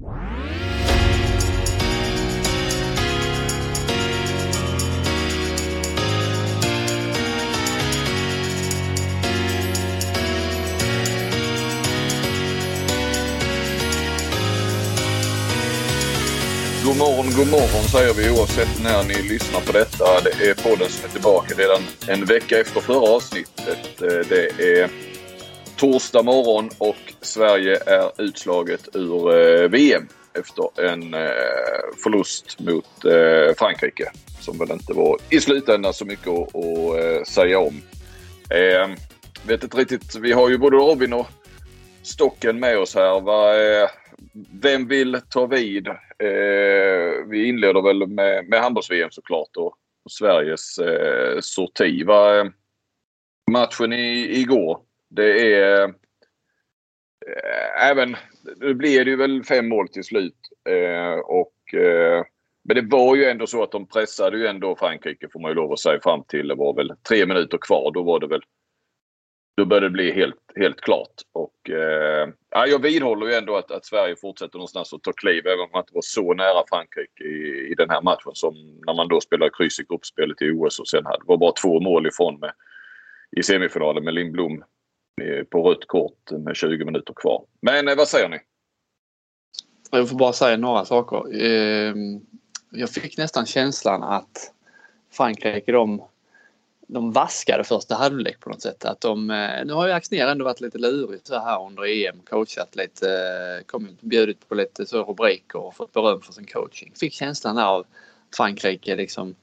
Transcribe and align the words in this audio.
God 0.00 0.08
morgon, 16.96 17.30
god 17.36 17.48
morgon 17.48 17.84
säger 17.92 18.14
vi 18.14 18.30
oavsett 18.30 18.82
när 18.82 19.04
ni 19.04 19.22
lyssnar 19.22 19.60
på 19.60 19.72
detta. 19.72 20.20
Det 20.20 20.50
är 20.50 20.54
podden 20.54 20.88
som 20.88 21.04
är 21.04 21.08
tillbaka 21.08 21.54
redan 21.54 21.82
en 22.08 22.24
vecka 22.24 22.60
efter 22.60 22.80
förra 22.80 23.08
avsnittet. 23.16 24.02
Eh, 24.02 24.28
det 24.28 24.80
är 24.80 25.09
torsdag 25.80 26.22
morgon 26.22 26.70
och 26.78 27.14
Sverige 27.20 27.76
är 27.86 28.22
utslaget 28.22 28.88
ur 28.94 29.34
eh, 29.34 29.68
VM 29.68 30.08
efter 30.38 30.90
en 30.90 31.14
eh, 31.14 31.20
förlust 32.02 32.60
mot 32.60 33.04
eh, 33.04 33.54
Frankrike. 33.58 34.10
Som 34.40 34.58
väl 34.58 34.70
inte 34.70 34.92
var 34.92 35.18
i 35.30 35.40
slutändan 35.40 35.94
så 35.94 36.04
mycket 36.04 36.28
att 36.28 36.54
eh, 36.54 37.22
säga 37.26 37.58
om. 37.58 37.80
Eh, 38.50 38.96
vet 39.46 39.64
inte 39.64 39.76
riktigt, 39.76 40.16
vi 40.16 40.32
har 40.32 40.48
ju 40.48 40.58
både 40.58 40.76
Robin 40.76 41.12
och 41.12 41.26
Stocken 42.02 42.60
med 42.60 42.78
oss 42.78 42.94
här. 42.94 43.90
Vem 44.62 44.88
vill 44.88 45.20
ta 45.30 45.46
vid? 45.46 45.88
Eh, 45.88 47.26
vi 47.28 47.48
inleder 47.48 47.82
väl 47.82 48.06
med, 48.06 48.48
med 48.48 48.60
handbolls-VM 48.60 49.10
såklart 49.10 49.56
och, 49.56 49.74
och 50.04 50.12
Sveriges 50.12 50.78
eh, 50.78 51.38
sorti. 51.40 52.04
Va, 52.04 52.38
eh, 52.38 52.44
matchen 53.50 53.92
i, 53.92 54.40
igår, 54.40 54.89
det 55.10 55.54
är 55.54 55.82
eh, 55.82 55.90
även, 57.90 58.16
nu 58.56 58.74
blir 58.74 59.04
det 59.04 59.10
ju 59.10 59.16
väl 59.16 59.44
fem 59.44 59.68
mål 59.68 59.88
till 59.88 60.04
slut. 60.04 60.38
Eh, 60.68 61.18
och, 61.18 61.74
eh, 61.74 62.24
men 62.64 62.76
det 62.76 62.96
var 62.96 63.16
ju 63.16 63.24
ändå 63.24 63.46
så 63.46 63.62
att 63.62 63.72
de 63.72 63.88
pressade 63.88 64.38
ju 64.38 64.46
ändå 64.46 64.76
Frankrike 64.76 65.28
får 65.32 65.40
man 65.40 65.50
ju 65.50 65.54
lov 65.54 65.72
att 65.72 65.80
säga 65.80 66.00
fram 66.02 66.24
till, 66.24 66.48
det 66.48 66.54
var 66.54 66.74
väl 66.74 66.92
tre 67.08 67.26
minuter 67.26 67.58
kvar. 67.58 67.90
Då 67.94 68.02
var 68.02 68.20
det 68.20 68.26
väl 68.26 68.42
då 69.56 69.66
började 69.66 69.86
det 69.86 69.90
bli 69.90 70.12
helt, 70.12 70.40
helt 70.56 70.80
klart. 70.80 71.14
Och, 71.32 71.70
eh, 71.70 72.28
jag 72.50 72.82
vidhåller 72.82 73.26
ju 73.26 73.34
ändå 73.34 73.56
att, 73.56 73.70
att 73.70 73.84
Sverige 73.84 74.16
fortsätter 74.16 74.58
någonstans 74.58 74.92
att 74.92 75.02
ta 75.02 75.12
kliv 75.12 75.46
även 75.46 75.60
om 75.60 75.70
man 75.72 75.80
inte 75.80 75.94
var 75.94 76.02
så 76.02 76.34
nära 76.34 76.64
Frankrike 76.68 77.24
i, 77.24 77.68
i 77.70 77.74
den 77.74 77.90
här 77.90 78.02
matchen 78.02 78.34
som 78.34 78.54
när 78.86 78.94
man 78.94 79.08
då 79.08 79.20
spelade 79.20 79.50
kryss 79.54 79.80
i 79.80 79.84
gruppspelet 79.88 80.42
i 80.42 80.50
OS 80.50 80.80
och 80.80 80.88
sen 80.88 81.06
hade, 81.06 81.24
var 81.24 81.36
bara 81.36 81.52
två 81.52 81.80
mål 81.80 82.06
ifrån 82.06 82.40
med, 82.40 82.52
i 83.36 83.42
semifinalen 83.42 84.04
med 84.04 84.14
Lindblom 84.14 84.64
Eh, 85.22 85.44
på 85.44 85.70
rött 85.70 85.86
kort 85.86 86.30
med 86.30 86.56
20 86.56 86.84
minuter 86.84 87.14
kvar. 87.14 87.44
Men 87.60 87.88
eh, 87.88 87.96
vad 87.96 88.08
säger 88.08 88.28
ni? 88.28 88.38
Jag 89.90 90.08
får 90.08 90.16
bara 90.16 90.32
säga 90.32 90.56
några 90.56 90.84
saker. 90.84 91.42
Ehm, 91.42 92.20
jag 92.70 92.90
fick 92.90 93.16
nästan 93.18 93.46
känslan 93.46 94.02
att 94.02 94.52
Frankrike 95.10 95.72
de 95.72 96.02
de 96.92 97.12
vaskade 97.12 97.64
första 97.64 97.94
halvlek 97.94 98.40
på 98.40 98.50
något 98.50 98.62
sätt. 98.62 98.84
Att 98.84 99.00
de, 99.00 99.30
eh, 99.30 99.64
nu 99.64 99.72
har 99.72 99.86
ju 99.86 99.92
Axnér 99.92 100.26
ändå 100.26 100.44
varit 100.44 100.60
lite 100.60 100.78
lurig 100.78 101.20
så 101.24 101.38
här 101.38 101.66
under 101.66 101.84
EM. 101.84 102.20
Coachat 102.20 102.76
lite, 102.76 103.08
kommit, 103.66 104.00
bjudit 104.00 104.48
på 104.48 104.54
lite 104.54 104.86
så 104.86 105.02
rubriker 105.04 105.58
och 105.58 105.76
fått 105.76 105.92
beröm 105.92 106.20
för 106.20 106.32
sin 106.32 106.46
coaching. 106.46 106.92
Fick 107.00 107.12
känslan 107.12 107.58
av 107.58 107.80
att 107.80 107.86
Frankrike 108.36 108.96
liksom 108.96 109.34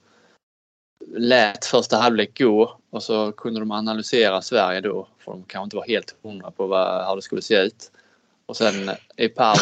lät 1.16 1.66
första 1.66 1.98
halvlek 1.98 2.38
gå 2.38 2.78
och 2.90 3.04
så 3.04 3.32
kunde 3.32 3.60
de 3.60 3.72
analysera 3.72 4.42
Sverige 4.42 4.82
då. 4.82 5.08
För 5.20 5.32
de 5.32 5.44
kanske 5.44 5.64
inte 5.64 5.76
var 5.76 5.88
helt 5.88 6.16
hundra 6.24 6.52
på 6.52 6.68
vad, 6.68 7.08
hur 7.08 7.16
det 7.16 7.22
skulle 7.22 7.42
se 7.42 7.56
ut. 7.56 7.92
Och 8.46 8.58
sen 8.58 8.90
i 9.18 9.28
paus 9.28 9.60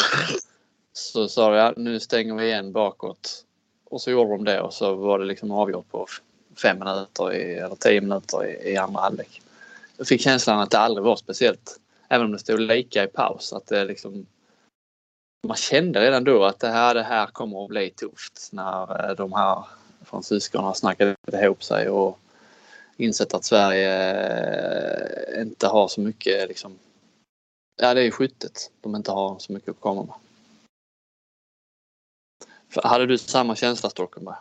så 0.94 1.28
sa 1.28 1.52
de 1.52 1.60
att 1.60 1.78
nu 1.78 2.00
stänger 2.00 2.36
vi 2.36 2.46
igen 2.46 2.72
bakåt. 2.72 3.44
Och 3.86 4.02
så 4.02 4.12
gjorde 4.12 4.30
de 4.30 4.44
det 4.44 4.62
och 4.62 4.74
så 4.74 4.96
var 4.96 5.20
det 5.20 5.26
liksom 5.26 5.52
avgjort 5.52 5.92
på 5.92 6.08
fem 6.62 6.80
minuter 6.80 7.34
i, 7.34 7.54
eller 7.56 7.76
tio 7.76 8.02
minuter 8.02 8.46
i, 8.46 8.72
i 8.72 8.78
andra 8.78 9.02
halvlek. 9.02 9.42
Jag 9.98 10.08
fick 10.08 10.22
känslan 10.22 10.60
att 10.60 10.72
det 10.72 10.80
aldrig 10.80 11.04
var 11.04 11.16
speciellt, 11.16 11.80
även 12.10 12.26
om 12.26 12.32
det 12.32 12.40
stod 12.40 12.60
lika 12.60 13.04
i 13.04 13.08
paus, 13.08 13.54
att 13.54 13.68
det 13.68 13.86
liksom 13.86 14.26
man 15.48 15.58
kände 15.58 16.02
redan 16.02 16.24
då 16.24 16.46
att 16.46 16.60
det 16.60 16.68
här, 16.68 16.94
det 16.94 17.04
här 17.04 17.26
kommer 17.26 17.64
att 17.64 17.70
bli 17.70 17.90
tufft 17.90 18.50
när 18.52 19.10
eh, 19.10 19.16
de 19.16 19.34
här 19.34 19.66
fransyskorna 20.06 20.74
snackat 20.74 21.18
ihop 21.34 21.64
sig 21.64 21.90
och 21.90 22.20
insett 22.98 23.34
att 23.34 23.46
Sverige 23.46 23.94
eh, 25.36 25.42
inte 25.42 25.68
har 25.68 25.88
så 25.88 26.02
mycket 26.02 26.48
liksom, 26.48 26.80
ja 27.82 27.94
det 27.94 28.02
är 28.02 28.12
skyttet 28.12 28.72
de 28.82 28.96
inte 28.96 29.12
har 29.12 29.40
så 29.40 29.54
mycket 29.54 29.70
att 29.70 29.80
komma 29.80 30.04
med. 30.04 30.16
Hade 32.84 33.06
du 33.06 33.18
samma 33.18 33.56
känsla 33.56 33.90
Stockenberg? 33.90 34.36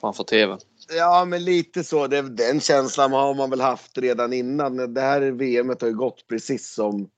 Framför 0.00 0.24
tvn? 0.24 0.58
Ja, 0.88 1.24
men 1.24 1.44
lite 1.44 1.84
så. 1.84 2.06
Det, 2.06 2.22
den 2.22 2.60
känslan 2.60 3.12
har 3.12 3.34
man 3.34 3.50
väl 3.50 3.60
haft 3.60 3.98
redan 3.98 4.32
innan. 4.32 4.94
Det 4.94 5.00
här 5.00 5.20
VMet 5.20 5.80
har 5.80 5.88
ju 5.88 5.94
gått 5.94 6.26
precis 6.26 6.74
som, 6.74 7.10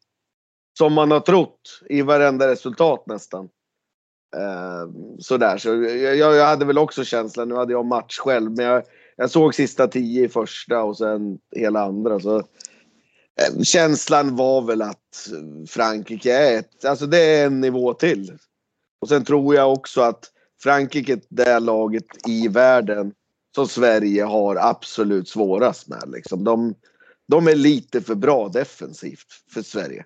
som 0.79 0.93
man 0.93 1.11
har 1.11 1.21
trott 1.21 1.83
i 1.89 2.03
varenda 2.03 2.49
resultat 2.49 3.07
nästan. 3.07 3.49
Ehm, 4.37 5.21
sådär, 5.21 5.59
så 5.59 5.69
jag, 5.69 6.17
jag 6.17 6.47
hade 6.47 6.65
väl 6.65 6.79
också 6.79 7.05
känslan, 7.05 7.49
nu 7.49 7.55
hade 7.55 7.73
jag 7.73 7.87
match 7.87 8.19
själv, 8.19 8.57
men 8.57 8.65
jag, 8.65 8.83
jag 9.17 9.31
såg 9.31 9.55
sista 9.55 9.89
tio 9.89 10.25
i 10.25 10.29
första 10.29 10.83
och 10.83 10.99
sen 10.99 11.39
hela 11.57 11.81
andra. 11.81 12.21
Så, 12.21 12.37
eh, 12.37 13.63
känslan 13.63 14.37
var 14.37 14.63
väl 14.63 14.83
att 14.83 15.29
Frankrike 15.69 16.33
är 16.33 16.59
ett, 16.59 16.85
alltså 16.85 17.07
det 17.07 17.19
är 17.19 17.47
en 17.47 17.61
nivå 17.61 17.95
till. 17.95 18.39
Och 19.01 19.09
sen 19.09 19.25
tror 19.25 19.55
jag 19.55 19.73
också 19.73 20.01
att 20.01 20.25
Frankrike 20.63 21.13
är 21.13 21.21
det 21.29 21.61
laget 21.61 22.29
i 22.29 22.49
världen 22.49 23.13
som 23.55 23.69
Sverige 23.69 24.25
har 24.25 24.57
absolut 24.57 25.29
svårast 25.29 25.89
med. 25.89 26.03
Liksom. 26.07 26.45
De, 26.45 26.75
de 27.29 27.49
är 27.49 27.55
lite 27.55 28.01
för 28.01 28.15
bra 28.15 28.49
defensivt 28.49 29.27
för 29.55 29.63
Sverige. 29.63 30.05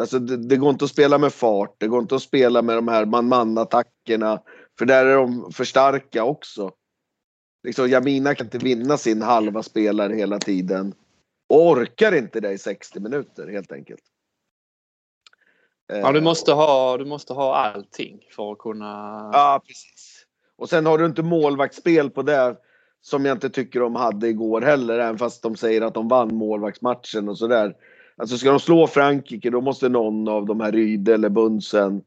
Alltså 0.00 0.18
det, 0.18 0.36
det, 0.36 0.56
går 0.56 0.70
inte 0.70 0.84
att 0.84 0.90
spela 0.90 1.18
med 1.18 1.32
fart, 1.32 1.74
det 1.78 1.86
går 1.86 2.00
inte 2.00 2.14
att 2.14 2.22
spela 2.22 2.62
med 2.62 2.76
de 2.76 2.88
här 2.88 3.06
man-man-attackerna. 3.06 4.42
För 4.78 4.86
där 4.86 5.06
är 5.06 5.16
de 5.16 5.52
för 5.52 5.64
starka 5.64 6.24
också. 6.24 6.72
Liksom, 7.62 7.88
Jamina 7.88 8.34
kan 8.34 8.46
inte 8.46 8.58
vinna 8.58 8.96
sin 8.96 9.22
halva 9.22 9.62
spelare 9.62 10.14
hela 10.14 10.38
tiden. 10.38 10.94
Och 11.48 11.68
orkar 11.68 12.14
inte 12.14 12.40
det 12.40 12.52
i 12.52 12.58
60 12.58 13.00
minuter 13.00 13.48
helt 13.48 13.72
enkelt. 13.72 14.02
Ja, 15.92 16.12
du 16.12 16.20
måste 16.20 16.52
ha, 16.52 16.96
du 16.96 17.04
måste 17.04 17.32
ha 17.32 17.56
allting 17.56 18.20
för 18.36 18.52
att 18.52 18.58
kunna... 18.58 19.30
Ja, 19.32 19.62
precis. 19.66 20.26
Och 20.56 20.68
sen 20.68 20.86
har 20.86 20.98
du 20.98 21.06
inte 21.06 21.22
målvaktsspel 21.22 22.10
på 22.10 22.22
det 22.22 22.56
som 23.00 23.24
jag 23.24 23.36
inte 23.36 23.50
tycker 23.50 23.80
de 23.80 23.94
hade 23.94 24.28
igår 24.28 24.60
heller, 24.60 24.98
även 24.98 25.18
fast 25.18 25.42
de 25.42 25.56
säger 25.56 25.82
att 25.82 25.94
de 25.94 26.08
vann 26.08 26.34
målvaktsmatchen 26.34 27.28
och 27.28 27.38
sådär. 27.38 27.76
Alltså 28.20 28.38
ska 28.38 28.50
de 28.50 28.60
slå 28.60 28.86
Frankrike 28.86 29.50
då 29.50 29.60
måste 29.60 29.88
någon 29.88 30.28
av 30.28 30.46
de 30.46 30.60
här 30.60 30.72
Ryde 30.72 31.14
eller 31.14 31.28
Bunsen 31.28 32.02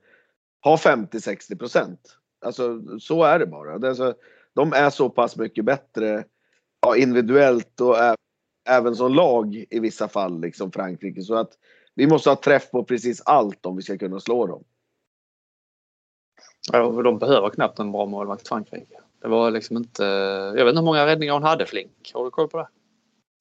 ha 0.64 0.76
50-60 0.76 1.58
procent. 1.58 2.18
Alltså 2.46 2.82
så 3.00 3.24
är 3.24 3.40
det 3.40 3.46
bara. 3.46 3.78
Det 3.78 3.88
är 3.88 3.94
så, 3.94 4.14
de 4.54 4.74
är 4.74 4.90
så 4.90 5.10
pass 5.10 5.38
mycket 5.38 5.66
bättre 5.66 6.24
ja, 6.82 6.96
individuellt 6.96 7.82
och 7.82 7.98
ä, 7.98 8.16
även 8.70 8.96
som 8.96 9.14
lag 9.14 9.66
i 9.70 9.80
vissa 9.80 10.08
fall, 10.08 10.42
liksom 10.42 10.72
Frankrike. 10.72 11.22
Så 11.22 11.36
att 11.36 11.52
vi 11.96 12.08
måste 12.08 12.30
ha 12.30 12.36
träff 12.36 12.72
på 12.72 12.84
precis 12.84 13.22
allt 13.26 13.66
om 13.66 13.76
vi 13.76 13.82
ska 13.82 13.98
kunna 13.98 14.20
slå 14.20 14.48
dem. 14.48 14.64
Ja, 16.72 17.02
de 17.02 17.20
behöver 17.20 17.50
knappt 17.50 17.80
en 17.80 17.92
bra 17.92 18.06
målvakt 18.06 18.48
Frankrike. 18.48 19.00
Det 19.22 19.28
var 19.28 19.52
liksom 19.52 19.78
inte... 19.78 20.04
Jag 20.58 20.66
vet 20.66 20.68
inte 20.68 20.80
hur 20.80 20.86
många 20.86 21.06
räddningar 21.06 21.34
hon 21.34 21.44
hade 21.44 21.66
Flink. 21.66 22.12
Har 22.14 22.24
du 22.24 22.32
koll 22.32 22.48
på 22.48 22.58
det? 22.58 22.68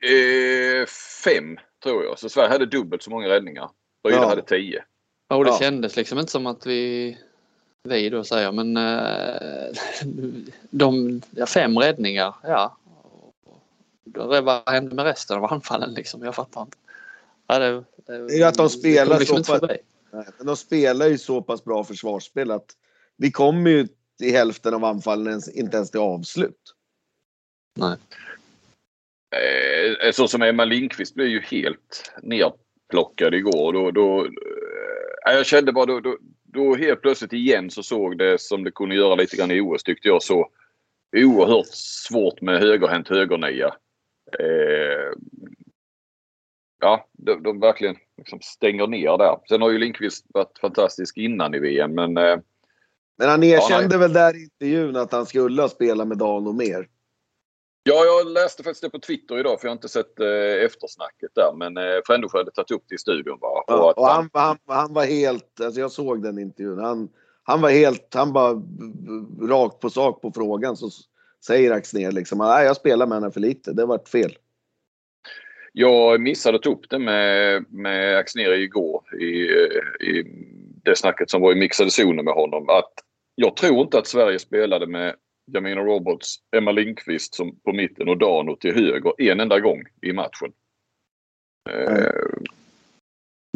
Eh, 0.02 0.86
fem 1.24 1.58
tror 1.82 2.04
jag. 2.04 2.18
Så 2.18 2.28
Sverige 2.28 2.48
hade 2.48 2.66
dubbelt 2.66 3.02
så 3.02 3.10
många 3.10 3.28
räddningar. 3.28 3.70
Rydde 4.04 4.16
ja. 4.16 4.28
hade 4.28 4.42
tio. 4.42 4.84
Ja, 5.28 5.36
och 5.36 5.44
det 5.44 5.50
ja. 5.50 5.58
kändes 5.58 5.96
liksom 5.96 6.18
inte 6.18 6.32
som 6.32 6.46
att 6.46 6.66
vi... 6.66 7.18
Vi 7.88 8.08
då 8.10 8.24
säger 8.24 8.52
men... 8.52 8.76
Eh, 8.76 9.74
de, 10.70 11.22
ja, 11.30 11.46
fem 11.46 11.78
räddningar, 11.78 12.34
ja. 12.42 12.76
Vad 14.04 14.68
hände 14.68 14.94
med 14.94 15.04
resten 15.04 15.36
av 15.36 15.52
anfallen 15.52 15.94
liksom? 15.94 16.22
Jag 16.22 16.34
fattar 16.34 16.62
inte. 16.62 16.76
Ja, 17.46 17.58
det, 17.58 17.84
det, 18.06 18.26
det 18.28 18.42
är 18.42 18.46
att 18.46 18.54
de 18.54 18.70
spelar 18.70 19.18
liksom 19.18 19.44
så 19.44 19.58
pass... 19.58 19.70
de 20.40 20.56
spelar 20.56 21.06
ju 21.06 21.18
så 21.18 21.42
pass 21.42 21.64
bra 21.64 21.84
försvarsspel 21.84 22.50
att 22.50 22.76
vi 23.16 23.30
kommer 23.30 23.70
ju 23.70 23.88
i 24.20 24.30
hälften 24.30 24.74
av 24.74 24.84
anfallen 24.84 25.42
inte 25.54 25.76
ens 25.76 25.90
till 25.90 26.00
avslut. 26.00 26.74
Nej. 27.76 27.96
Eh, 29.32 30.10
så 30.12 30.28
som 30.28 30.42
Emma 30.42 30.64
Lindqvist 30.64 31.14
blev 31.14 31.28
ju 31.28 31.40
helt 31.40 32.12
nerplockad 32.22 33.34
igår. 33.34 33.72
Då, 33.72 33.90
då, 33.90 34.24
eh, 34.24 35.34
jag 35.34 35.46
kände 35.46 35.72
bara 35.72 35.86
då, 35.86 36.00
då, 36.00 36.16
då 36.44 36.74
helt 36.74 37.02
plötsligt 37.02 37.32
igen 37.32 37.70
så 37.70 37.82
såg 37.82 38.18
det 38.18 38.40
som 38.40 38.64
det 38.64 38.70
kunde 38.70 38.94
göra 38.94 39.14
lite 39.14 39.36
grann 39.36 39.50
i 39.50 39.60
OS 39.60 39.82
tyckte 39.82 40.08
jag 40.08 40.22
så 40.22 40.48
oerhört 41.16 41.74
svårt 42.08 42.40
med 42.40 42.60
högerhänt 42.60 43.08
högernia. 43.08 43.74
Eh, 44.38 45.12
ja, 46.80 47.08
de, 47.12 47.42
de 47.42 47.60
verkligen 47.60 47.96
liksom 48.16 48.40
stänger 48.42 48.86
ner 48.86 49.18
där. 49.18 49.38
Sen 49.48 49.62
har 49.62 49.70
ju 49.70 49.78
Lindqvist 49.78 50.26
varit 50.28 50.58
fantastisk 50.58 51.16
innan 51.16 51.54
i 51.54 51.58
VM 51.58 51.94
men 51.94 52.16
eh, 52.16 52.36
Men 53.18 53.28
han 53.28 53.42
erkände 53.42 53.94
ja, 53.94 53.98
väl 53.98 54.12
där 54.12 54.36
i 54.36 54.42
intervjun 54.42 54.96
att 54.96 55.12
han 55.12 55.26
skulle 55.26 55.62
ha 55.62 55.68
spelat 55.68 56.08
med 56.08 56.18
Dano 56.18 56.52
mer. 56.52 56.88
Ja, 57.84 58.04
jag 58.04 58.32
läste 58.32 58.62
faktiskt 58.62 58.82
det 58.82 58.90
på 58.90 58.98
Twitter 58.98 59.38
idag 59.38 59.60
för 59.60 59.66
jag 59.66 59.70
har 59.70 59.76
inte 59.76 59.88
sett 59.88 60.20
eh, 60.20 60.64
eftersnacket 60.64 61.30
där. 61.34 61.52
Men 61.56 61.76
eh, 61.76 62.00
Frändesjö 62.06 62.38
hade 62.38 62.50
tagit 62.50 62.70
upp 62.70 62.84
det 62.88 62.94
i 62.94 62.98
studion 62.98 63.38
bara. 63.40 63.64
Ja, 63.66 63.90
och, 63.90 63.98
och 63.98 64.06
han, 64.06 64.30
han, 64.32 64.58
han, 64.66 64.92
var 64.92 65.04
helt, 65.04 65.60
alltså 65.60 65.80
jag 65.80 65.92
såg 65.92 66.22
den 66.22 66.38
intervjun. 66.38 66.78
Han, 66.78 67.08
han 67.42 67.60
var 67.60 67.70
helt, 67.70 68.14
han 68.14 68.32
bara 68.32 68.62
rakt 69.48 69.80
på 69.80 69.90
sak 69.90 70.22
på 70.22 70.32
frågan 70.34 70.76
så 70.76 70.90
säger 71.46 71.70
Axnér 71.70 72.12
liksom 72.12 72.40
att 72.40 72.64
jag 72.64 72.76
spelar 72.76 73.06
med 73.06 73.16
henne 73.16 73.30
för 73.30 73.40
lite. 73.40 73.72
Det 73.72 73.86
vart 73.86 74.08
fel. 74.08 74.36
Jag 75.72 76.20
missade 76.20 76.56
att 76.56 76.62
ta 76.62 76.70
upp 76.70 76.90
det 76.90 76.98
med, 76.98 77.64
med 77.68 78.18
Axnér 78.18 78.52
igår 78.52 79.02
i, 79.20 79.26
i 80.08 80.24
det 80.84 80.96
snacket 80.96 81.30
som 81.30 81.42
var 81.42 81.52
i 81.52 81.54
mixade 81.54 81.90
zonen 81.90 82.24
med 82.24 82.34
honom. 82.34 82.68
Att 82.68 82.92
jag 83.34 83.56
tror 83.56 83.80
inte 83.80 83.98
att 83.98 84.06
Sverige 84.06 84.38
spelade 84.38 84.86
med 84.86 85.14
Jamina 85.46 85.80
Roberts, 85.80 86.36
Emma 86.56 86.72
Lindqvist 86.72 87.34
som 87.34 87.56
på 87.64 87.72
mitten 87.72 88.08
och 88.08 88.18
Dano 88.18 88.56
till 88.56 88.74
höger 88.74 89.22
en 89.22 89.40
enda 89.40 89.60
gång 89.60 89.82
i 90.02 90.12
matchen. 90.12 90.52
Mm. 91.70 92.44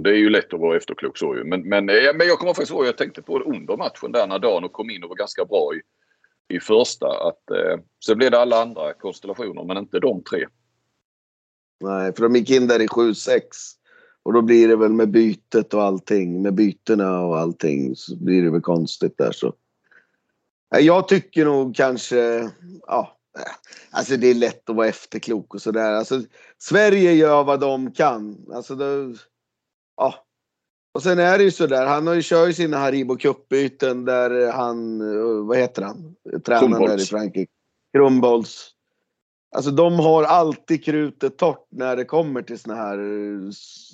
Det 0.03 0.11
är 0.11 0.17
ju 0.17 0.31
lätt 0.31 0.55
att 0.55 0.61
vara 0.61 0.77
efterklok 0.77 1.19
så 1.19 1.37
ju. 1.37 1.45
Men, 1.45 1.69
men, 1.69 1.89
eh, 1.89 2.15
men 2.15 2.27
jag 2.27 2.39
kommer 2.39 2.55
faktiskt 2.55 2.73
ihåg, 2.73 2.87
jag 2.87 2.99
tänkte 2.99 3.23
på 3.23 3.39
det 3.39 3.45
under 3.45 3.77
matchen 3.77 4.13
där 4.13 4.27
när 4.27 4.39
Dano 4.39 4.69
kom 4.69 4.91
in 4.91 5.03
och 5.03 5.09
var 5.09 5.17
ganska 5.17 5.45
bra 5.45 5.71
i, 5.75 5.81
i 6.57 6.61
första. 6.61 7.07
Att, 7.07 7.51
eh, 7.51 7.81
så 7.99 8.15
blev 8.15 8.31
det 8.31 8.41
alla 8.41 8.63
andra 8.63 8.93
konstellationer 8.93 9.65
men 9.65 9.77
inte 9.77 10.01
de 10.01 10.23
tre. 10.23 10.47
Nej, 11.81 12.13
för 12.15 12.23
de 12.23 12.37
gick 12.37 12.51
in 12.51 12.67
där 12.67 12.83
i 12.83 12.87
7-6. 12.87 13.41
Och 14.23 14.33
då 14.33 14.43
blir 14.43 14.69
det 14.69 14.77
väl 14.77 14.93
med 14.93 15.11
bytet 15.11 15.75
och 15.75 15.83
allting, 15.83 16.43
med 16.43 16.55
bytena 16.55 17.21
och 17.21 17.39
allting 17.39 17.97
så 17.97 18.17
blir 18.17 18.43
det 18.43 18.51
väl 18.51 18.61
konstigt 18.61 19.19
där 19.19 19.33
så. 19.33 19.55
Jag 20.69 21.09
tycker 21.09 21.45
nog 21.45 21.77
kanske, 21.77 22.51
ja, 22.87 23.17
alltså 23.91 24.17
det 24.17 24.27
är 24.27 24.35
lätt 24.35 24.71
att 24.71 24.77
vara 24.77 24.89
efterklok 24.89 25.55
och 25.55 25.63
sådär. 25.63 25.93
Alltså, 25.93 26.23
Sverige 26.59 27.13
gör 27.13 27.45
vad 27.45 27.61
de 27.61 27.93
kan. 27.93 28.47
Alltså 28.55 28.75
det, 28.75 29.15
ja. 29.97 30.15
Och 30.95 31.03
sen 31.03 31.19
är 31.19 31.39
det 31.39 31.45
ju 31.45 31.51
sådär, 31.51 31.87
han 31.87 32.07
har 32.07 32.15
ju 32.15 32.23
kört 32.25 32.55
sina 32.55 32.77
Haribo 32.77 33.17
Cup-byten 33.17 34.05
där 34.05 34.53
han, 34.53 34.99
vad 35.47 35.59
heter 35.59 35.83
han, 35.83 36.17
tränaren 36.45 36.89
där 36.89 37.01
i 37.01 37.05
Frankrike. 37.05 37.53
Krumbolls. 37.93 38.73
Alltså 39.57 39.71
de 39.71 39.99
har 39.99 40.25
alltid 40.25 40.85
krutet 40.85 41.39
torrt 41.39 41.67
när 41.71 41.97
det 41.97 42.05
kommer 42.05 42.43
till 42.43 42.59
såna 42.59 42.75
här 42.75 42.99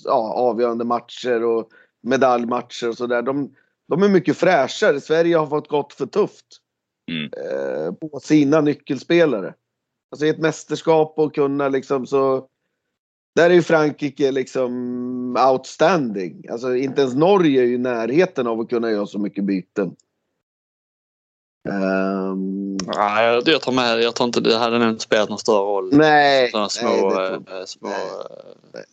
ja, 0.04 0.34
avgörande 0.34 0.84
matcher 0.84 1.44
och 1.44 1.68
medaljmatcher 2.02 2.88
och 2.88 2.96
sådär. 2.96 3.22
De, 3.22 3.54
de 3.88 4.02
är 4.02 4.08
mycket 4.08 4.36
fräschare. 4.36 5.00
Sverige 5.00 5.36
har 5.36 5.46
fått 5.46 5.68
gått 5.68 5.92
för 5.92 6.06
tufft 6.06 6.62
mm. 7.10 7.25
eh, 7.25 7.93
på 7.93 8.20
sina 8.20 8.60
nyckelspelare. 8.60 9.54
Alltså 10.10 10.26
i 10.26 10.28
ett 10.28 10.38
mästerskap 10.38 11.14
och 11.16 11.34
kunna 11.34 11.69
liksom 11.69 12.06
så 12.06 12.49
där 13.34 13.50
är 13.50 13.54
ju 13.54 13.62
Frankrike 13.62 14.31
liksom 14.31 14.72
outstanding. 15.52 16.49
Alltså 16.50 16.76
inte 16.76 17.00
ens 17.00 17.14
Norge 17.14 17.62
är 17.62 17.66
ju 17.66 17.75
i 17.75 17.78
närheten 17.78 18.46
av 18.46 18.60
att 18.60 18.69
kunna 18.69 18.90
göra 18.90 19.06
så 19.06 19.19
mycket 19.19 19.44
byten. 19.44 19.96
Um, 21.69 22.76
Nej, 22.76 23.26
jag, 23.26 23.49
jag 23.49 23.60
tar 23.60 23.72
med 23.72 24.02
Jag 24.02 24.14
tror 24.14 24.26
inte 24.26 24.40
det 24.40 24.56
hade 24.56 24.78
nog 24.78 25.00
spelat 25.00 25.28
någon 25.28 25.38
större 25.38 25.64
roll. 25.64 25.90
Nej. 25.93 26.50
Sådana 26.50 26.69
små, 26.69 27.10
nej, 27.10 27.60
äh, 27.60 27.64
små 27.64 27.88
eh, 27.88 27.94
nej. 28.72 28.84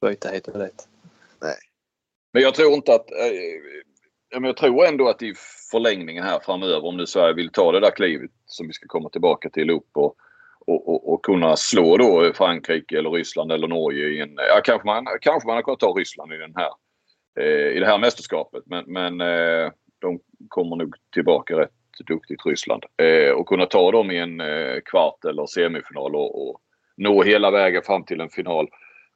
byta 0.00 0.28
hit 0.28 0.48
och 0.48 0.58
dit. 0.58 0.88
Nej. 1.42 1.56
Men 2.32 2.42
jag 2.42 2.54
tror 2.54 2.72
inte 2.72 2.94
att... 2.94 3.10
Äh, 3.10 3.16
jag 4.30 4.56
tror 4.56 4.86
ändå 4.86 5.08
att 5.08 5.22
i 5.22 5.34
förlängningen 5.70 6.24
här 6.24 6.40
framöver 6.44 6.84
om 6.84 6.96
nu 6.96 7.06
Sverige 7.06 7.34
vill 7.34 7.50
ta 7.50 7.72
det 7.72 7.80
där 7.80 7.90
klivet 7.90 8.30
som 8.46 8.66
vi 8.66 8.72
ska 8.72 8.86
komma 8.86 9.08
tillbaka 9.08 9.50
till 9.50 9.70
upp 9.70 9.90
och, 9.94 10.16
och, 10.66 10.88
och, 10.88 11.12
och 11.12 11.24
kunna 11.24 11.56
slå 11.56 11.96
då 11.96 12.32
Frankrike 12.34 12.98
eller 12.98 13.10
Ryssland 13.10 13.52
eller 13.52 13.68
Norge 13.68 14.08
i 14.08 14.20
en... 14.20 14.34
Ja, 14.36 14.60
kanske 14.64 14.86
man, 14.86 15.06
kanske 15.20 15.46
man 15.46 15.56
har 15.56 15.62
kunnat 15.62 15.80
ta 15.80 15.86
Ryssland 15.86 16.32
i 16.32 16.36
den 16.36 16.54
här 16.56 16.70
eh, 17.40 17.76
i 17.76 17.80
det 17.80 17.86
här 17.86 17.98
mästerskapet 17.98 18.62
men, 18.66 18.84
men 18.86 19.20
eh, 19.20 19.72
de 20.00 20.20
kommer 20.48 20.76
nog 20.76 20.94
tillbaka 21.12 21.56
rätt 21.56 21.70
duktigt 22.04 22.46
Ryssland. 22.46 22.84
Eh, 22.96 23.30
och 23.30 23.48
kunna 23.48 23.66
ta 23.66 23.92
dem 23.92 24.10
i 24.10 24.18
en 24.18 24.40
eh, 24.40 24.80
kvart 24.84 25.24
eller 25.24 25.46
semifinal 25.46 26.14
och, 26.16 26.48
och, 26.48 26.60
nå 26.96 27.22
hela 27.22 27.50
vägen 27.50 27.82
fram 27.82 28.04
till 28.04 28.20
en 28.20 28.28
final. 28.28 28.68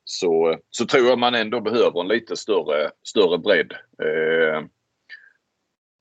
Så, 0.05 0.59
så 0.71 0.87
tror 0.87 1.07
jag 1.07 1.19
man 1.19 1.35
ändå 1.35 1.61
behöver 1.61 2.01
en 2.01 2.09
lite 2.09 2.37
större, 2.37 2.91
större 3.03 3.39
bredd. 3.39 3.73
Eh, 4.03 4.63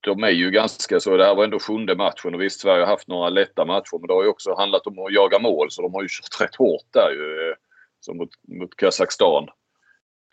de 0.02 0.24
är 0.24 0.30
ju 0.30 0.52
ganska 0.52 1.00
så. 1.00 1.18
Det 1.18 1.26
här 1.26 1.36
var 1.36 1.44
ändå 1.44 1.60
sjunde 1.60 1.96
matchen 1.96 2.36
och 2.36 2.42
visst 2.42 2.62
Sverige 2.62 2.84
har 2.84 2.92
haft 2.92 3.08
några 3.08 3.30
lätta 3.30 3.66
matcher 3.66 4.00
men 4.00 4.08
det 4.08 4.14
har 4.14 4.24
ju 4.24 4.30
också 4.30 4.56
handlat 4.56 4.88
om 4.88 5.00
att 5.00 5.14
jaga 5.14 5.40
mål 5.40 5.72
så 5.72 5.82
de 5.82 5.94
har 5.94 6.02
ju 6.02 6.08
kört 6.12 6.42
rätt 6.42 6.56
hårt 6.56 6.86
där 6.94 7.12
ju. 7.12 7.50
Eh, 7.50 7.56
som 8.00 8.18
mot, 8.18 8.30
mot 8.48 8.76
Kazakstan. 8.76 9.48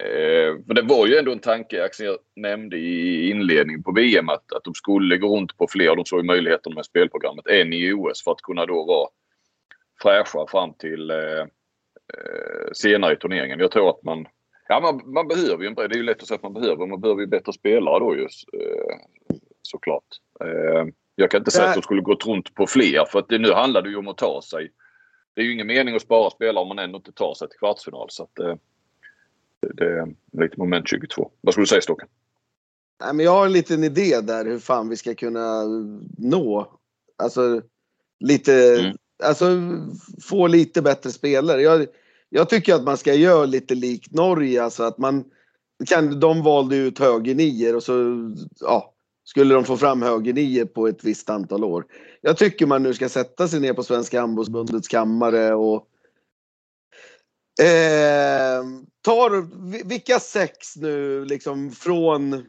Eh, 0.02 0.54
men 0.66 0.76
det 0.76 0.82
var 0.82 1.06
ju 1.06 1.16
ändå 1.16 1.32
en 1.32 1.38
tanke 1.38 1.84
Axel 1.84 2.18
nämnde 2.36 2.76
i 2.76 3.30
inledningen 3.30 3.82
på 3.82 3.92
VM 3.92 4.28
att, 4.28 4.52
att 4.52 4.64
de 4.64 4.74
skulle 4.74 5.16
gå 5.16 5.36
runt 5.36 5.56
på 5.56 5.66
fler. 5.70 5.96
De 5.96 6.04
såg 6.04 6.20
ju 6.20 6.26
möjligheten 6.26 6.74
med 6.74 6.84
spelprogrammet 6.84 7.46
än 7.46 7.72
i 7.72 7.92
OS 7.92 8.24
för 8.24 8.32
att 8.32 8.42
kunna 8.42 8.66
då 8.66 8.84
vara 8.84 9.08
fräscha 10.02 10.46
fram 10.46 10.74
till 10.74 11.10
eh, 11.10 11.40
eh, 12.14 12.72
senare 12.72 13.12
i 13.12 13.16
turneringen. 13.16 13.60
Jag 13.60 13.70
tror 13.70 13.90
att 13.90 14.02
man, 14.02 14.26
ja, 14.68 14.80
man, 14.80 15.12
man 15.12 15.28
behöver 15.28 15.62
ju 15.62 15.66
en 15.66 15.74
bredd. 15.74 15.90
Det 15.90 15.94
är 15.94 15.98
ju 15.98 16.02
lätt 16.02 16.22
att 16.22 16.28
säga 16.28 16.36
att 16.36 16.42
man 16.42 16.54
behöver. 16.54 16.86
Man 16.86 17.00
behöver 17.00 17.20
ju 17.20 17.26
bättre 17.26 17.52
spelare 17.52 17.98
då 17.98 18.16
just 18.16 18.44
eh, 18.54 18.96
såklart. 19.70 20.04
Eh, 20.44 20.86
jag 21.14 21.30
kan 21.30 21.40
inte 21.40 21.50
säga 21.50 21.68
att 21.68 21.74
de 21.74 21.82
skulle 21.82 22.02
gått 22.02 22.26
runt 22.26 22.54
på 22.54 22.66
fler 22.66 23.04
för 23.04 23.18
att 23.18 23.28
det, 23.28 23.38
nu 23.38 23.52
handlar 23.52 23.82
det 23.82 23.88
ju 23.88 23.96
om 23.96 24.08
att 24.08 24.18
ta 24.18 24.42
sig. 24.42 24.72
Det 25.34 25.40
är 25.40 25.44
ju 25.44 25.52
ingen 25.52 25.66
mening 25.66 25.94
att 25.94 26.02
spara 26.02 26.30
spelare 26.30 26.62
om 26.62 26.68
man 26.68 26.78
ändå 26.78 26.96
inte 26.96 27.12
tar 27.12 27.34
sig 27.34 27.48
till 27.48 27.58
kvartsfinal. 27.58 28.06
Så 28.10 28.22
att, 28.22 28.38
eh, 28.38 28.54
det 29.74 29.84
är 29.84 30.14
lite 30.42 30.58
moment 30.58 30.88
22. 30.88 31.30
Vad 31.40 31.54
skulle 31.54 31.62
du 31.62 31.68
säga 31.68 31.80
Ståken? 31.80 32.08
Nej, 33.00 33.14
men 33.14 33.24
jag 33.24 33.32
har 33.32 33.46
en 33.46 33.52
liten 33.52 33.84
idé 33.84 34.20
där 34.20 34.44
hur 34.44 34.58
fan 34.58 34.88
vi 34.88 34.96
ska 34.96 35.14
kunna 35.14 35.62
nå. 36.18 36.78
Alltså 37.16 37.62
lite, 38.20 38.80
mm. 38.80 38.96
alltså 39.24 39.46
få 40.22 40.46
lite 40.46 40.82
bättre 40.82 41.10
spelare. 41.10 41.62
Jag, 41.62 41.86
jag 42.28 42.48
tycker 42.48 42.74
att 42.74 42.84
man 42.84 42.96
ska 42.96 43.14
göra 43.14 43.44
lite 43.44 43.74
likt 43.74 44.12
Norge, 44.12 44.62
alltså 44.62 44.82
att 44.82 44.98
man 44.98 45.24
kan, 45.86 46.20
de 46.20 46.42
valde 46.42 46.76
ut 46.76 46.98
högernior 46.98 47.76
och 47.76 47.82
så 47.82 47.92
ja, 48.60 48.94
skulle 49.26 49.54
de 49.54 49.64
få 49.64 49.76
fram 49.76 50.02
högernior 50.02 50.64
på 50.64 50.88
ett 50.88 51.04
visst 51.04 51.30
antal 51.30 51.64
år. 51.64 51.84
Jag 52.20 52.36
tycker 52.36 52.66
man 52.66 52.82
nu 52.82 52.94
ska 52.94 53.08
sätta 53.08 53.48
sig 53.48 53.60
ner 53.60 53.72
på 53.72 53.82
Svenska 53.82 54.20
handbollsförbundets 54.20 54.88
kammare 54.88 55.54
och 55.54 55.88
Eh, 57.60 58.64
tar, 59.04 59.46
vilka 59.88 60.20
sex 60.20 60.76
nu 60.76 61.24
liksom 61.24 61.70
från 61.70 62.44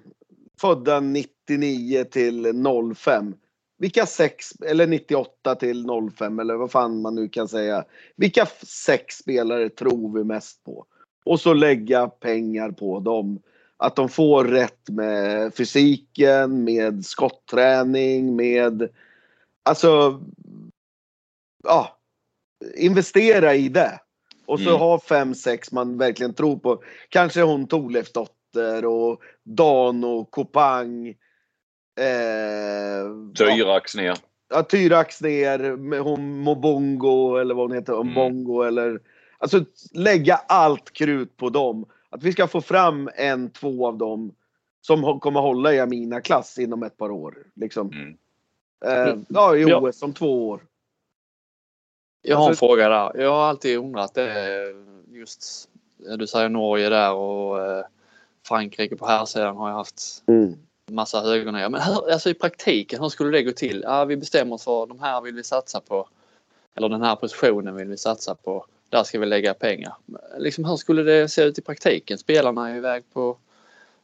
födda 0.62 1.00
99 1.00 2.03
till 2.03 2.63
05? 2.96 3.36
Vilka 3.79 4.05
sex, 4.05 4.51
eller 4.62 4.88
98 4.88 5.55
till 5.55 5.86
05 6.17 6.39
eller 6.39 6.55
vad 6.55 6.72
fan 6.72 7.01
man 7.01 7.15
nu 7.15 7.29
kan 7.29 7.48
säga. 7.48 7.86
Vilka 8.15 8.48
sex 8.86 9.15
spelare 9.15 9.69
tror 9.69 10.17
vi 10.17 10.24
mest 10.24 10.63
på? 10.63 10.86
Och 11.25 11.39
så 11.39 11.53
lägga 11.53 12.07
pengar 12.07 12.72
på 12.72 13.00
dem. 13.00 13.39
Att 13.77 13.96
de 13.96 14.10
får 14.10 14.46
rätt 14.46 14.89
med 14.89 15.55
fysiken, 15.55 16.63
med 16.63 17.05
skottträning, 17.05 18.36
med... 18.36 18.89
Alltså... 19.63 20.22
Ja. 21.63 21.98
Investera 22.75 23.55
i 23.55 23.69
det. 23.69 24.00
Och 24.46 24.60
så 24.60 24.69
mm. 24.69 24.79
ha 24.79 25.00
fem, 25.00 25.36
sex 25.36 25.72
man 25.72 25.98
verkligen 25.98 26.34
tror 26.34 26.57
på. 26.57 26.84
Kanske 27.10 27.41
hon 27.41 27.67
Tolefsdotter 27.67 28.86
och 28.86 29.22
Dan 29.43 30.03
och 30.03 30.31
Kopang. 30.31 31.07
Eh, 32.00 33.34
Tyrax 33.38 33.96
ner. 33.96 34.17
Ja, 34.50 34.63
Tyrax 34.63 35.22
ner. 35.22 35.75
Med 35.75 36.00
hon 36.00 36.39
Mobongo 36.39 37.38
eller 37.38 37.55
vad 37.55 37.69
hon 37.69 37.77
heter. 37.77 37.93
Mm. 37.93 38.12
Mbongo 38.12 38.62
eller. 38.62 39.00
Alltså 39.38 39.65
lägga 39.93 40.36
allt 40.36 40.93
krut 40.93 41.38
på 41.38 41.50
dem. 41.50 41.86
Att 42.10 42.24
vi 42.24 42.32
ska 42.32 42.48
få 42.48 42.62
fram 42.62 43.10
en, 43.16 43.50
två 43.50 43.88
av 43.88 43.98
dem 43.98 44.36
som 44.82 45.20
kommer 45.20 45.40
hålla 45.40 45.74
i 45.74 45.80
Amina-klass 45.80 46.58
inom 46.58 46.84
ett 46.84 46.98
par 46.98 47.12
år. 47.12 47.38
Liksom. 47.56 47.92
Mm. 47.92 48.18
Eh, 48.86 49.24
ja, 49.30 49.56
i 49.56 49.74
OS 49.74 50.04
om 50.04 50.14
två 50.14 50.50
år. 50.50 50.62
Jag 52.22 52.38
har 52.38 52.44
en 52.44 52.50
alltså, 52.50 52.66
fråga 52.66 52.90
där. 52.90 53.22
Jag 53.22 53.32
har 53.32 53.44
alltid 53.44 53.78
undrat 53.78 54.14
det 54.14 54.74
just, 55.12 55.70
du 56.18 56.28
säger 56.28 56.50
Norge 56.50 56.90
där 56.90 57.14
och 57.14 57.66
eh, 57.66 57.86
Frankrike 58.48 58.96
på 58.96 59.06
här 59.08 59.26
sidan 59.26 59.58
har 59.58 59.70
jag 59.70 59.76
haft 59.76 60.24
mm. 60.28 60.56
massa 60.92 61.22
högernior. 61.22 61.70
Men 61.70 61.82
hur, 61.82 62.12
alltså 62.12 62.30
i 62.30 62.34
praktiken, 62.34 63.02
hur 63.02 63.10
skulle 63.10 63.38
det 63.38 63.44
gå 63.44 63.52
till? 63.52 63.82
Ja, 63.86 64.06
vi 64.06 64.18
bestämmer 64.18 64.56
oss 64.56 64.64
för 64.64 64.86
de 64.86 65.00
här 65.00 65.22
vill 65.22 65.36
vi 65.36 65.44
satsa 65.44 65.82
på. 65.82 66.08
Eller 66.76 66.90
den 66.90 67.02
här 67.02 67.16
positionen 67.16 67.76
vill 67.76 67.88
vi 67.88 67.98
satsa 67.98 68.36
på. 68.36 68.66
Där 68.89 69.03
ska 69.03 69.20
vi 69.20 69.25
lägga 69.25 69.53
pengar. 69.53 69.94
Liksom, 70.38 70.65
hur 70.65 70.75
skulle 70.75 71.03
det 71.03 71.29
se 71.29 71.44
ut 71.44 71.58
i 71.58 71.62
praktiken? 71.62 72.17
Spelarna 72.17 72.70
är 72.70 72.75
iväg 72.75 73.03
på 73.13 73.38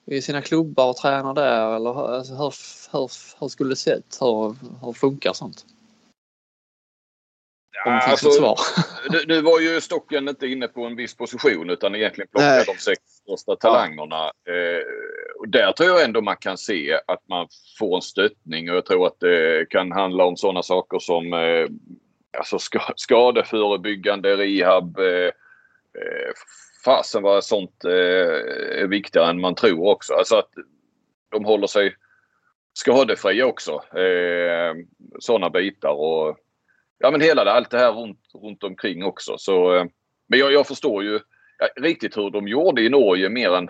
i 0.05 0.21
sina 0.21 0.41
klubbar 0.41 0.89
och 0.89 0.95
tränar 0.95 1.33
där 1.33 1.75
eller 1.75 1.93
hur, 1.93 2.15
alltså, 2.15 2.33
hur, 2.33 2.53
hur, 2.91 3.11
hur 3.39 3.47
skulle 3.47 3.69
det 3.69 3.75
se 3.75 3.91
ut? 3.91 4.17
Hur, 4.21 4.55
hur 4.85 4.93
funkar 4.93 5.33
sånt? 5.33 5.65
Finns 7.83 8.03
alltså, 8.07 8.31
svar. 8.31 8.59
nu, 9.09 9.23
nu 9.27 9.41
var 9.41 9.59
ju 9.59 9.81
Stocken 9.81 10.27
inte 10.27 10.47
inne 10.47 10.67
på 10.67 10.85
en 10.85 10.95
viss 10.95 11.15
position 11.15 11.69
utan 11.69 11.95
egentligen 11.95 12.27
plockade 12.31 12.55
Nej. 12.55 12.65
de 12.67 12.77
sex 12.77 13.01
första 13.29 13.55
talangerna. 13.55 14.23
Eh, 14.25 14.83
och 15.39 15.49
där 15.49 15.71
tror 15.71 15.89
jag 15.89 16.03
ändå 16.03 16.21
man 16.21 16.37
kan 16.37 16.57
se 16.57 16.99
att 17.07 17.27
man 17.29 17.47
får 17.79 17.95
en 17.95 18.01
stöttning 18.01 18.69
och 18.69 18.75
jag 18.75 18.85
tror 18.85 19.07
att 19.07 19.19
det 19.19 19.69
kan 19.69 19.91
handla 19.91 20.25
om 20.25 20.37
sådana 20.37 20.63
saker 20.63 20.99
som 20.99 21.33
eh, 21.33 21.67
alltså 22.37 22.59
ska, 22.59 22.79
skadeförebyggande 22.95 24.37
rehab. 24.37 24.99
Eh, 24.99 25.31
eh, 26.01 26.33
fasen 26.85 27.23
vad 27.23 27.43
sånt 27.43 27.85
eh, 27.85 27.91
är 28.81 28.87
viktigare 28.87 29.29
än 29.29 29.41
man 29.41 29.55
tror 29.55 29.87
också. 29.87 30.13
Alltså 30.13 30.35
att 30.35 30.49
de 31.31 31.45
håller 31.45 31.67
sig 31.67 31.95
skadefria 32.73 33.45
också. 33.45 33.97
Eh, 33.97 34.75
sådana 35.19 35.49
bitar 35.49 35.93
och 35.93 36.37
ja 36.97 37.11
men 37.11 37.21
hela 37.21 37.43
det, 37.43 37.51
allt 37.51 37.69
det 37.69 37.77
här 37.77 37.91
runt, 37.91 38.19
runt 38.33 38.63
omkring 38.63 39.03
också. 39.03 39.37
Så, 39.37 39.75
eh, 39.75 39.85
men 40.27 40.39
jag, 40.39 40.53
jag 40.53 40.67
förstår 40.67 41.03
ju 41.03 41.19
ja, 41.59 41.69
riktigt 41.75 42.17
hur 42.17 42.29
de 42.29 42.47
gjorde 42.47 42.81
i 42.81 42.89
Norge 42.89 43.29
mer 43.29 43.55
än 43.55 43.69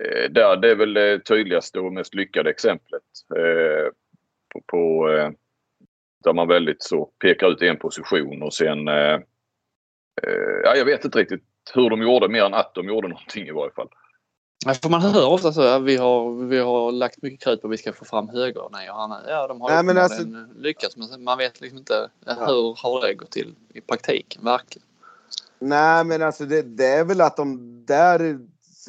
eh, 0.00 0.30
där. 0.30 0.56
Det 0.56 0.70
är 0.70 0.76
väl 0.76 0.94
det 0.94 1.20
tydligaste 1.20 1.80
och 1.80 1.92
mest 1.92 2.14
lyckade 2.14 2.50
exemplet. 2.50 3.02
Eh, 3.36 3.92
på, 4.52 4.60
på 4.66 5.10
eh, 5.10 5.30
där 6.24 6.32
man 6.32 6.48
väldigt 6.48 6.82
så 6.82 7.04
pekar 7.04 7.46
ut 7.46 7.62
en 7.62 7.78
position 7.78 8.42
och 8.42 8.54
sen 8.54 8.88
eh, 8.88 9.14
eh, 10.22 10.58
ja, 10.64 10.76
jag 10.76 10.84
vet 10.84 11.04
inte 11.04 11.18
riktigt 11.18 11.42
hur 11.74 11.90
de 11.90 12.02
gjorde 12.02 12.28
mer 12.28 12.44
än 12.44 12.54
att 12.54 12.74
de 12.74 12.88
gjorde 12.88 13.08
någonting 13.08 13.46
i 13.46 13.52
varje 13.52 13.72
fall. 13.72 13.88
Ja, 14.66 14.74
För 14.74 14.88
man 14.88 15.00
hör 15.00 15.28
ofta 15.28 15.52
så 15.52 15.62
att 15.62 15.82
vi 15.82 15.96
har, 15.96 16.46
vi 16.46 16.58
har 16.58 16.92
lagt 16.92 17.22
mycket 17.22 17.44
krut 17.44 17.60
på 17.60 17.66
att 17.66 17.72
vi 17.72 17.76
ska 17.76 17.92
få 17.92 18.04
fram 18.04 18.28
höger. 18.28 18.68
Nej, 18.72 18.88
han, 18.88 19.10
ja, 19.28 19.46
de 19.46 19.60
har 19.60 19.68
Nej, 19.68 19.84
men 19.84 19.96
uppenbarligen 19.96 20.48
lyckats 20.56 20.96
men 20.96 21.24
man 21.24 21.38
vet 21.38 21.60
liksom 21.60 21.78
inte 21.78 22.10
hur 22.26 22.82
har 22.82 23.06
det 23.06 23.14
gått 23.14 23.30
till 23.30 23.54
i 23.74 23.80
praktiken 23.80 24.44
verkligen. 24.44 24.86
Nej, 25.58 26.04
men 26.04 26.22
alltså 26.22 26.44
det, 26.44 26.62
det 26.62 26.86
är 26.86 27.04
väl 27.04 27.20
att 27.20 27.36
de 27.36 27.58
där 27.86 28.38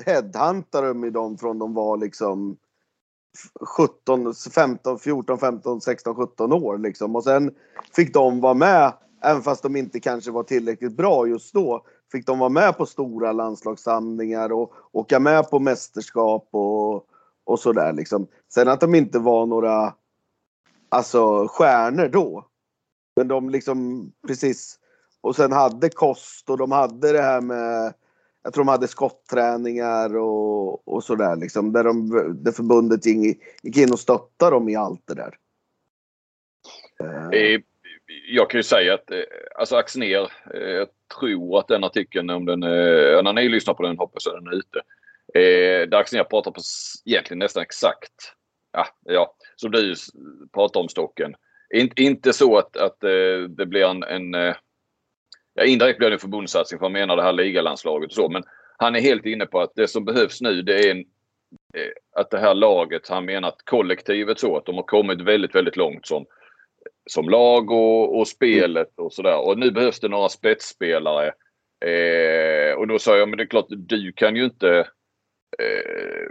headhuntar 0.05 0.83
de 0.83 1.11
dem 1.11 1.37
från 1.37 1.59
de 1.59 1.73
var 1.73 1.97
liksom 1.97 2.57
17, 3.77 4.33
15, 4.55 4.99
14, 4.99 5.39
15, 5.39 5.81
16, 5.81 6.15
17 6.15 6.53
år 6.53 6.77
liksom. 6.77 7.15
Och 7.15 7.23
sen 7.23 7.55
fick 7.95 8.13
de 8.13 8.41
vara 8.41 8.53
med, 8.53 8.93
även 9.23 9.41
fast 9.41 9.63
de 9.63 9.75
inte 9.75 9.99
kanske 9.99 10.31
var 10.31 10.43
tillräckligt 10.43 10.97
bra 10.97 11.27
just 11.27 11.53
då, 11.53 11.85
fick 12.11 12.25
de 12.25 12.39
vara 12.39 12.49
med 12.49 12.77
på 12.77 12.85
stora 12.85 13.31
landslagssamlingar 13.31 14.51
och 14.51 14.73
åka 14.91 15.19
med 15.19 15.49
på 15.49 15.59
mästerskap 15.59 16.47
och, 16.51 17.05
och 17.43 17.59
sådär 17.59 17.93
liksom. 17.93 18.27
Sen 18.53 18.67
att 18.67 18.81
de 18.81 18.95
inte 18.95 19.19
var 19.19 19.45
några, 19.45 19.93
alltså 20.89 21.47
stjärnor 21.47 22.07
då. 22.07 22.45
Men 23.15 23.27
de 23.27 23.49
liksom 23.49 24.11
precis 24.27 24.79
och 25.21 25.35
sen 25.35 25.51
hade 25.51 25.89
kost 25.89 26.49
och 26.49 26.57
de 26.57 26.71
hade 26.71 27.11
det 27.11 27.21
här 27.21 27.41
med 27.41 27.93
jag 28.43 28.53
tror 28.53 28.63
de 28.63 28.67
hade 28.67 28.87
skottträningar 28.87 30.17
och, 30.17 30.87
och 30.87 31.03
sådär 31.03 31.35
liksom. 31.35 31.73
Där, 31.73 31.83
de, 31.83 32.09
där 32.43 32.51
förbundet 32.51 33.05
gick, 33.05 33.41
gick 33.63 33.77
in 33.77 33.91
och 33.91 33.99
stöttade 33.99 34.51
dem 34.51 34.69
i 34.69 34.75
allt 34.75 35.07
det 35.07 35.15
där. 35.15 35.35
Eh, 37.33 37.61
Jag 38.31 38.49
kan 38.49 38.59
ju 38.59 38.63
säga 38.63 38.93
att 38.93 39.11
eh, 39.11 39.19
alltså 39.55 39.75
Axner, 39.75 40.31
eh, 40.53 40.61
jag 40.61 40.87
tror 41.19 41.59
att 41.59 41.67
den 41.67 41.83
artikeln, 41.83 42.29
om 42.29 42.45
den, 42.45 42.63
eh, 42.63 43.23
när 43.23 43.33
ni 43.33 43.49
lyssnar 43.49 43.73
på 43.73 43.83
den 43.83 43.97
hoppas 43.97 44.25
jag 44.25 44.35
den 44.35 44.47
är 44.47 44.57
ute. 44.57 44.81
Eh, 45.33 45.89
där 45.89 45.97
Axner 45.97 46.23
pratar 46.23 46.51
på 46.51 46.61
egentligen 47.05 47.39
nästan 47.39 47.63
exakt, 47.63 48.33
ja, 48.71 48.87
ja 49.05 49.35
som 49.55 49.71
du 49.71 49.95
pratar 50.53 50.79
om 50.79 50.89
Stocken. 50.89 51.35
In, 51.73 51.89
inte 51.95 52.33
så 52.33 52.57
att, 52.57 52.77
att 52.77 52.99
det 53.49 53.65
blir 53.65 53.85
en, 53.85 54.03
en 54.03 54.53
ja, 55.59 55.65
indirekt 55.65 55.97
blir 55.97 56.09
det 56.09 56.15
en 56.15 56.19
förbundssatsning 56.19 56.79
för 56.79 56.85
han 56.85 56.93
menar 56.93 57.15
det 57.15 57.23
här 57.23 57.33
ligalandslaget 57.33 58.09
och 58.09 58.15
så. 58.15 58.29
Men 58.29 58.43
han 58.77 58.95
är 58.95 58.99
helt 58.99 59.25
inne 59.25 59.45
på 59.45 59.61
att 59.61 59.71
det 59.75 59.87
som 59.87 60.05
behövs 60.05 60.41
nu 60.41 60.61
det 60.61 60.79
är 60.79 60.91
en, 60.91 60.99
eh, 61.77 61.91
att 62.15 62.29
det 62.29 62.39
här 62.39 62.53
laget, 62.53 63.09
han 63.09 63.25
menar 63.25 63.47
att 63.47 63.65
kollektivet 63.65 64.39
så 64.39 64.57
att 64.57 64.65
de 64.65 64.75
har 64.75 64.83
kommit 64.83 65.21
väldigt, 65.21 65.55
väldigt 65.55 65.77
långt 65.77 66.07
som 66.07 66.25
som 67.09 67.29
lag 67.29 67.71
och, 67.71 68.19
och 68.19 68.27
spelet 68.27 68.99
och 68.99 69.13
sådär. 69.13 69.47
Och 69.47 69.57
nu 69.57 69.71
behövs 69.71 69.99
det 69.99 70.07
några 70.07 70.29
spetsspelare. 70.29 71.27
Eh, 71.85 72.73
och 72.73 72.87
då 72.87 72.99
sa 72.99 73.17
jag, 73.17 73.29
men 73.29 73.37
det 73.37 73.43
är 73.43 73.47
klart, 73.47 73.65
du 73.69 74.11
kan 74.11 74.35
ju 74.35 74.45
inte 74.45 74.77
eh, 75.59 76.29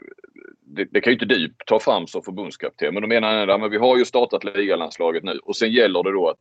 det, 0.61 0.85
det 0.91 1.01
kan 1.01 1.11
ju 1.11 1.15
inte 1.15 1.35
du 1.35 1.55
ta 1.67 1.81
fram 1.81 2.07
som 2.07 2.23
förbundskapten. 2.23 2.95
Men 2.95 3.03
då 3.03 3.09
menar 3.09 3.39
han 3.39 3.51
att 3.51 3.61
men 3.61 3.71
vi 3.71 3.77
har 3.77 3.99
ju 3.99 4.05
startat 4.05 4.45
ligalandslaget 4.45 5.25
nu 5.25 5.39
och 5.43 5.57
sen 5.57 5.73
gäller 5.73 6.03
det 6.03 6.13
då 6.13 6.29
att 6.29 6.39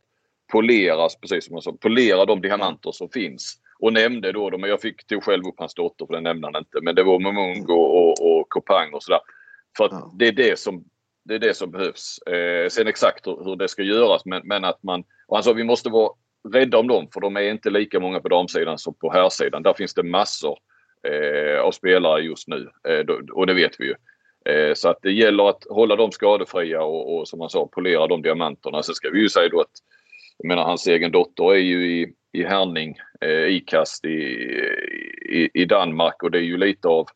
poleras, 0.52 1.20
precis 1.20 1.46
som 1.46 1.54
jag 1.54 1.62
sa, 1.62 1.72
polera 1.80 2.24
de 2.24 2.40
diamanter 2.40 2.92
som 2.92 3.08
finns. 3.08 3.54
Och 3.80 3.92
nämnde 3.92 4.32
då, 4.32 4.58
men 4.58 4.70
jag 4.70 4.80
fick 4.80 5.06
tog 5.06 5.24
själv 5.24 5.46
upp 5.46 5.54
hans 5.58 5.74
dotter 5.74 6.06
för 6.06 6.14
den 6.14 6.22
nämnde 6.22 6.46
han 6.46 6.56
inte. 6.56 6.80
Men 6.82 6.94
det 6.94 7.02
var 7.02 7.18
Momungo 7.18 7.74
och, 7.74 8.38
och 8.38 8.48
Kopang 8.48 8.92
och 8.92 9.02
sådär. 9.02 9.20
För 9.76 9.84
att 9.84 9.92
Ja. 9.92 10.12
det 10.18 10.28
är 10.28 10.32
det 10.32 10.58
som 10.58 10.84
det 11.24 11.34
är 11.34 11.38
det 11.38 11.54
som 11.54 11.70
behövs. 11.70 12.18
Eh, 12.18 12.68
sen 12.68 12.86
exakt 12.86 13.26
hur, 13.26 13.44
hur 13.44 13.56
det 13.56 13.68
ska 13.68 13.82
göras 13.82 14.24
men, 14.24 14.42
men 14.44 14.64
att 14.64 14.82
man... 14.82 15.04
Och 15.26 15.36
han 15.36 15.42
sa 15.42 15.52
vi 15.52 15.64
måste 15.64 15.88
vara 15.88 16.10
rädda 16.52 16.78
om 16.78 16.86
dem 16.86 17.08
för 17.12 17.20
de 17.20 17.36
är 17.36 17.40
inte 17.40 17.70
lika 17.70 18.00
många 18.00 18.20
på 18.20 18.28
damsidan 18.28 18.78
som 18.78 18.94
på 18.94 19.12
herrsidan. 19.12 19.62
Där 19.62 19.74
finns 19.74 19.94
det 19.94 20.02
massor 20.02 20.58
eh, 21.08 21.60
av 21.60 21.72
spelare 21.72 22.20
just 22.20 22.48
nu 22.48 22.70
eh, 22.88 22.98
då, 22.98 23.20
och 23.32 23.46
det 23.46 23.54
vet 23.54 23.72
vi 23.78 23.84
ju. 23.84 23.94
Eh, 24.52 24.74
så 24.74 24.88
att 24.88 24.98
det 25.02 25.12
gäller 25.12 25.48
att 25.48 25.64
hålla 25.70 25.96
dem 25.96 26.12
skadefria 26.12 26.82
och, 26.82 27.18
och 27.18 27.28
som 27.28 27.40
han 27.40 27.50
sa 27.50 27.68
polera 27.72 28.06
de 28.06 28.22
diamanterna. 28.22 28.82
Sen 28.82 28.94
ska 28.94 29.10
vi 29.10 29.20
ju 29.20 29.28
säga 29.28 29.48
då 29.48 29.60
att 29.60 29.72
jag 30.38 30.48
menar 30.48 30.64
hans 30.64 30.86
egen 30.86 31.12
dotter 31.12 31.52
är 31.52 31.58
ju 31.58 32.00
i, 32.00 32.14
i 32.32 32.44
Härning, 32.44 32.96
eh, 33.20 33.56
ikast 33.56 34.04
i, 34.04 34.08
i, 35.28 35.50
i 35.54 35.64
Danmark 35.64 36.22
och 36.22 36.30
det 36.30 36.38
är 36.38 36.42
ju 36.42 36.56
lite 36.56 36.88
av 36.88 37.06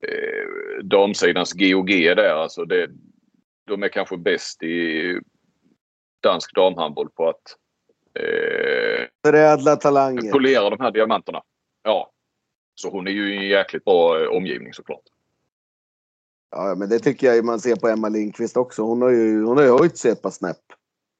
eh, 0.00 0.84
damsidans 0.84 1.52
GOG 1.52 1.88
där. 1.88 2.34
Alltså 2.34 2.64
det, 2.64 2.90
de 3.66 3.82
är 3.82 3.88
kanske 3.88 4.16
bäst 4.16 4.62
i 4.62 5.20
dansk 6.22 6.54
damhandboll 6.54 7.08
på 7.10 7.28
att 7.28 7.56
eh, 8.14 9.06
Förädla 9.26 9.76
talanger. 9.76 10.32
polera 10.32 10.70
de 10.70 10.80
här 10.80 10.90
diamanterna. 10.90 11.42
Ja. 11.82 12.12
Så 12.74 12.90
hon 12.90 13.06
är 13.06 13.10
ju 13.12 13.34
i 13.34 13.36
en 13.36 13.48
jäkligt 13.48 13.84
bra 13.84 14.22
eh, 14.22 14.28
omgivning 14.28 14.72
såklart. 14.72 15.02
Ja, 16.50 16.74
men 16.78 16.88
det 16.88 16.98
tycker 16.98 17.26
jag 17.26 17.44
man 17.44 17.60
ser 17.60 17.76
på 17.76 17.88
Emma 17.88 18.08
Lindqvist 18.08 18.56
också. 18.56 18.82
Hon 18.82 19.02
har 19.02 19.10
ju, 19.10 19.44
hon 19.44 19.56
har 19.56 19.64
ju 19.64 19.78
höjt 19.78 19.96
sig 19.96 20.10
ett 20.10 20.22
par 20.22 20.30
snäpp. 20.30 20.56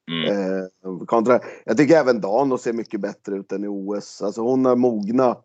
Mm. 0.09 0.25
Eh, 0.25 1.05
kontra, 1.05 1.39
jag 1.65 1.77
tycker 1.77 1.97
även 1.97 2.21
Dano 2.21 2.57
ser 2.57 2.73
mycket 2.73 3.01
bättre 3.01 3.35
ut 3.35 3.51
än 3.51 3.63
i 3.63 3.67
OS. 3.67 4.21
Alltså 4.21 4.41
hon 4.41 4.65
har 4.65 4.75
mogna. 4.75 5.37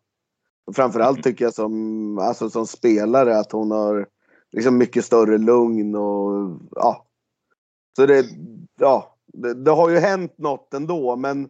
Framförallt 0.75 1.23
tycker 1.23 1.45
jag 1.45 1.53
som, 1.53 2.17
alltså 2.19 2.49
som 2.49 2.67
spelare 2.67 3.39
att 3.39 3.51
hon 3.51 3.71
har 3.71 4.07
liksom 4.51 4.77
mycket 4.77 5.05
större 5.05 5.37
lugn 5.37 5.95
och 5.95 6.59
ja. 6.71 7.05
Så 7.95 8.05
det, 8.05 8.25
ja, 8.79 9.17
det, 9.25 9.53
det 9.53 9.71
har 9.71 9.89
ju 9.89 9.97
hänt 9.97 10.37
något 10.37 10.73
ändå 10.73 11.15
men 11.15 11.49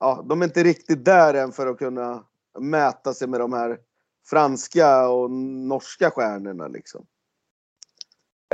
ja, 0.00 0.24
de 0.28 0.42
är 0.42 0.46
inte 0.46 0.64
riktigt 0.64 1.04
där 1.04 1.34
än 1.34 1.52
för 1.52 1.66
att 1.66 1.78
kunna 1.78 2.24
mäta 2.58 3.14
sig 3.14 3.28
med 3.28 3.40
de 3.40 3.52
här 3.52 3.78
franska 4.26 5.08
och 5.08 5.30
norska 5.30 6.10
stjärnorna 6.10 6.68
liksom. 6.68 7.06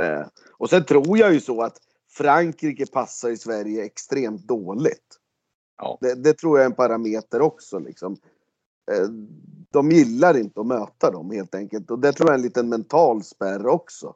Eh, 0.01 0.27
och 0.51 0.69
sen 0.69 0.85
tror 0.85 1.17
jag 1.17 1.33
ju 1.33 1.39
så 1.39 1.61
att 1.61 1.77
Frankrike 2.17 2.85
passar 2.85 3.29
i 3.29 3.37
Sverige 3.37 3.85
extremt 3.85 4.47
dåligt. 4.47 5.19
Ja. 5.77 5.97
Det, 6.01 6.15
det 6.23 6.33
tror 6.33 6.57
jag 6.57 6.63
är 6.65 6.69
en 6.69 6.75
parameter 6.75 7.41
också. 7.41 7.79
Liksom. 7.79 8.17
Eh, 8.91 9.07
De 9.71 9.91
gillar 9.91 10.37
inte 10.37 10.59
att 10.59 10.67
möta 10.67 11.11
dem 11.11 11.31
helt 11.31 11.55
enkelt. 11.55 11.91
Och 11.91 11.99
det 11.99 12.13
tror 12.13 12.29
jag 12.29 12.33
är 12.33 12.37
en 12.39 12.41
liten 12.43 12.69
mental 12.69 13.23
spärr 13.23 13.67
också. 13.67 14.15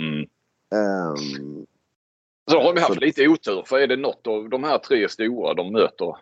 Mm. 0.00 0.20
Ehm, 0.74 1.66
Så 2.50 2.60
har 2.60 2.72
vi 2.74 2.80
haft 2.80 2.94
Så- 2.94 3.00
lite 3.00 3.28
otur 3.28 3.62
för 3.66 3.78
är 3.78 3.86
det 3.86 3.96
något 3.96 4.26
av 4.26 4.48
de 4.48 4.64
här 4.64 4.78
tre 4.78 5.08
stora 5.08 5.54
de 5.54 5.72
möter 5.72 6.16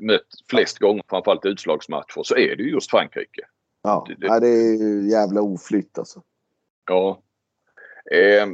mött 0.00 0.26
flest 0.50 0.78
gånger, 0.78 1.02
framförallt 1.08 1.44
utslagsmatcher, 1.44 2.22
så 2.22 2.36
är 2.36 2.56
det 2.56 2.62
ju 2.62 2.70
just 2.70 2.90
Frankrike. 2.90 3.42
ja, 3.82 4.06
Det- 4.08 4.14
det- 4.28 4.40
det 4.40 4.48
är 4.48 4.76
ju 4.82 5.10
jävla 5.10 5.40
oflytt 5.42 5.98
alltså. 5.98 6.22
Ja. 6.86 7.22
Eh, 8.12 8.46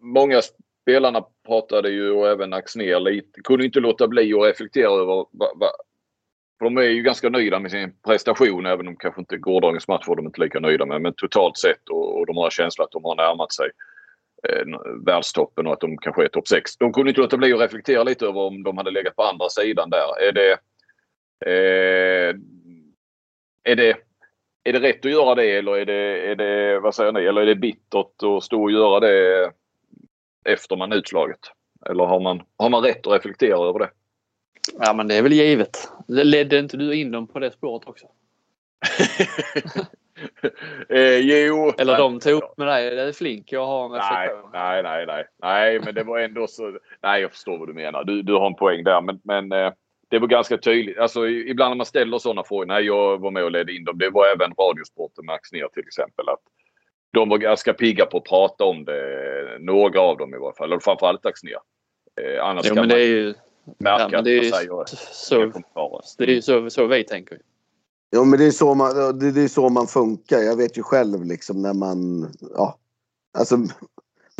många 0.00 0.42
spelarna 0.82 1.26
pratade 1.46 1.90
ju 1.90 2.10
och 2.10 2.28
även 2.28 2.52
Axnér 2.52 3.00
lite, 3.00 3.40
kunde 3.40 3.64
inte 3.64 3.80
låta 3.80 4.08
bli 4.08 4.34
att 4.34 4.46
reflektera 4.46 4.90
över 4.90 5.14
va, 5.14 5.52
va, 5.54 5.70
för 6.58 6.64
de 6.64 6.76
är 6.76 6.82
ju 6.82 7.02
ganska 7.02 7.28
nöjda 7.28 7.58
med 7.58 7.70
sin 7.70 7.94
prestation 8.06 8.66
även 8.66 8.88
om 8.88 8.96
kanske 8.96 9.20
inte 9.20 9.36
gårdagens 9.36 9.88
match 9.88 10.08
var 10.08 10.16
de 10.16 10.26
inte 10.26 10.40
lika 10.40 10.60
nöjda 10.60 10.86
med. 10.86 11.02
Men 11.02 11.14
totalt 11.16 11.58
sett 11.58 11.88
och, 11.88 12.18
och 12.18 12.26
de 12.26 12.36
har 12.36 12.50
känslan 12.50 12.84
att 12.84 12.90
de 12.90 13.04
har 13.04 13.16
närmat 13.16 13.52
sig 13.52 13.70
eh, 14.48 14.64
världstoppen 15.06 15.66
och 15.66 15.72
att 15.72 15.80
de 15.80 15.98
kanske 15.98 16.24
är 16.24 16.28
topp 16.28 16.48
6. 16.48 16.76
De 16.76 16.92
kunde 16.92 17.10
inte 17.10 17.20
låta 17.20 17.36
bli 17.36 17.52
att 17.52 17.60
reflektera 17.60 18.04
lite 18.04 18.26
över 18.26 18.40
om 18.40 18.62
de 18.62 18.76
hade 18.76 18.90
legat 18.90 19.16
på 19.16 19.22
andra 19.22 19.48
sidan 19.48 19.90
där. 19.90 20.28
Är 20.28 20.32
det... 20.32 20.52
Eh, 21.46 22.36
är 23.64 23.76
det 23.76 23.96
är 24.64 24.72
det 24.72 24.80
rätt 24.80 25.04
att 25.04 25.10
göra 25.10 25.34
det 25.34 25.50
eller 25.56 25.76
är 25.76 25.84
det, 25.84 26.30
är 26.30 26.34
det, 26.34 26.80
vad 26.80 26.94
säger 26.94 27.12
ni, 27.12 27.20
eller 27.20 27.40
är 27.40 27.46
det 27.46 27.54
bittert 27.54 28.22
att 28.22 28.44
stå 28.44 28.62
och 28.62 28.70
göra 28.70 29.00
det 29.00 29.50
efter 30.46 30.76
man 30.76 30.92
utslaget? 30.92 31.40
Eller 31.90 32.04
har 32.04 32.20
man, 32.20 32.42
har 32.56 32.70
man 32.70 32.82
rätt 32.82 33.06
att 33.06 33.12
reflektera 33.12 33.68
över 33.68 33.78
det? 33.78 33.90
Ja 34.78 34.92
men 34.92 35.08
det 35.08 35.14
är 35.14 35.22
väl 35.22 35.32
givet. 35.32 35.88
Ledde 36.08 36.58
inte 36.58 36.76
du 36.76 36.94
in 36.94 37.10
dem 37.10 37.26
på 37.26 37.38
det 37.38 37.50
spåret 37.50 37.88
också? 37.88 38.06
eh, 40.88 41.18
jo. 41.18 41.72
Eller 41.78 41.98
de 41.98 42.20
tog 42.20 42.32
upp 42.32 42.58
med 42.58 42.66
dig. 42.66 42.90
Det 42.90 43.02
är 43.02 43.12
flink 43.12 43.52
jag 43.52 43.66
har 43.66 43.84
en 43.84 43.92
reflektion. 43.92 44.50
Nej, 44.52 44.82
nej, 44.82 45.06
nej, 45.06 45.24
nej. 45.42 45.80
men 45.80 45.94
det 45.94 46.02
var 46.02 46.18
ändå 46.18 46.46
så. 46.46 46.78
Nej, 47.02 47.22
jag 47.22 47.30
förstår 47.30 47.58
vad 47.58 47.68
du 47.68 47.74
menar. 47.74 48.04
Du, 48.04 48.22
du 48.22 48.32
har 48.32 48.46
en 48.46 48.54
poäng 48.54 48.84
där. 48.84 49.00
Men, 49.00 49.20
men 49.24 49.52
eh, 49.52 49.72
det 50.08 50.18
var 50.18 50.28
ganska 50.28 50.58
tydligt. 50.58 50.98
Alltså, 50.98 51.28
ibland 51.28 51.70
när 51.70 51.76
man 51.76 51.86
ställer 51.86 52.18
sådana 52.18 52.44
frågor. 52.44 52.66
Nej, 52.66 52.84
jag 52.84 53.18
var 53.20 53.30
med 53.30 53.44
och 53.44 53.50
ledde 53.50 53.72
in 53.72 53.84
dem. 53.84 53.98
Det 53.98 54.10
var 54.10 54.26
även 54.26 54.54
Radiosporten 54.58 55.26
Max 55.26 55.52
ner 55.52 55.68
till 55.68 55.86
exempel. 55.86 56.28
Att 56.28 56.42
de 57.16 57.28
var 57.28 57.38
ganska 57.38 57.74
pigga 57.74 58.06
på 58.06 58.18
att 58.18 58.24
prata 58.24 58.64
om 58.64 58.84
det. 58.84 59.58
Några 59.60 60.00
av 60.00 60.16
dem 60.16 60.34
i 60.34 60.38
varje 60.38 60.56
fall. 60.56 60.72
Eller 60.72 60.80
framförallt 60.80 61.26
Axnér. 61.26 61.58
Eh, 62.20 62.44
annars 62.44 62.66
jo, 62.68 62.74
kan 62.74 62.82
men 62.82 62.88
man 62.88 62.98
det 62.98 63.02
är 63.02 63.08
ju, 63.08 63.34
märka 63.78 64.08
ja, 64.12 64.18
är 64.18 64.42
ju 64.44 64.50
säger 64.50 64.84
så, 65.12 65.52
det 66.18 66.24
är 66.24 66.28
ju 66.28 66.42
så, 66.42 66.70
så 66.70 66.86
vi 66.86 67.04
tänker. 67.04 67.38
Jo 68.12 68.24
men 68.24 68.38
det 68.38 68.46
är, 68.46 68.50
så 68.50 68.74
man, 68.74 69.18
det, 69.18 69.40
är 69.40 69.48
så 69.48 69.68
man 69.68 69.86
funkar. 69.86 70.38
Jag 70.38 70.56
vet 70.56 70.78
ju 70.78 70.82
själv 70.82 71.24
liksom 71.24 71.62
när 71.62 71.74
man, 71.74 72.28
ja. 72.54 72.78
Alltså 73.38 73.58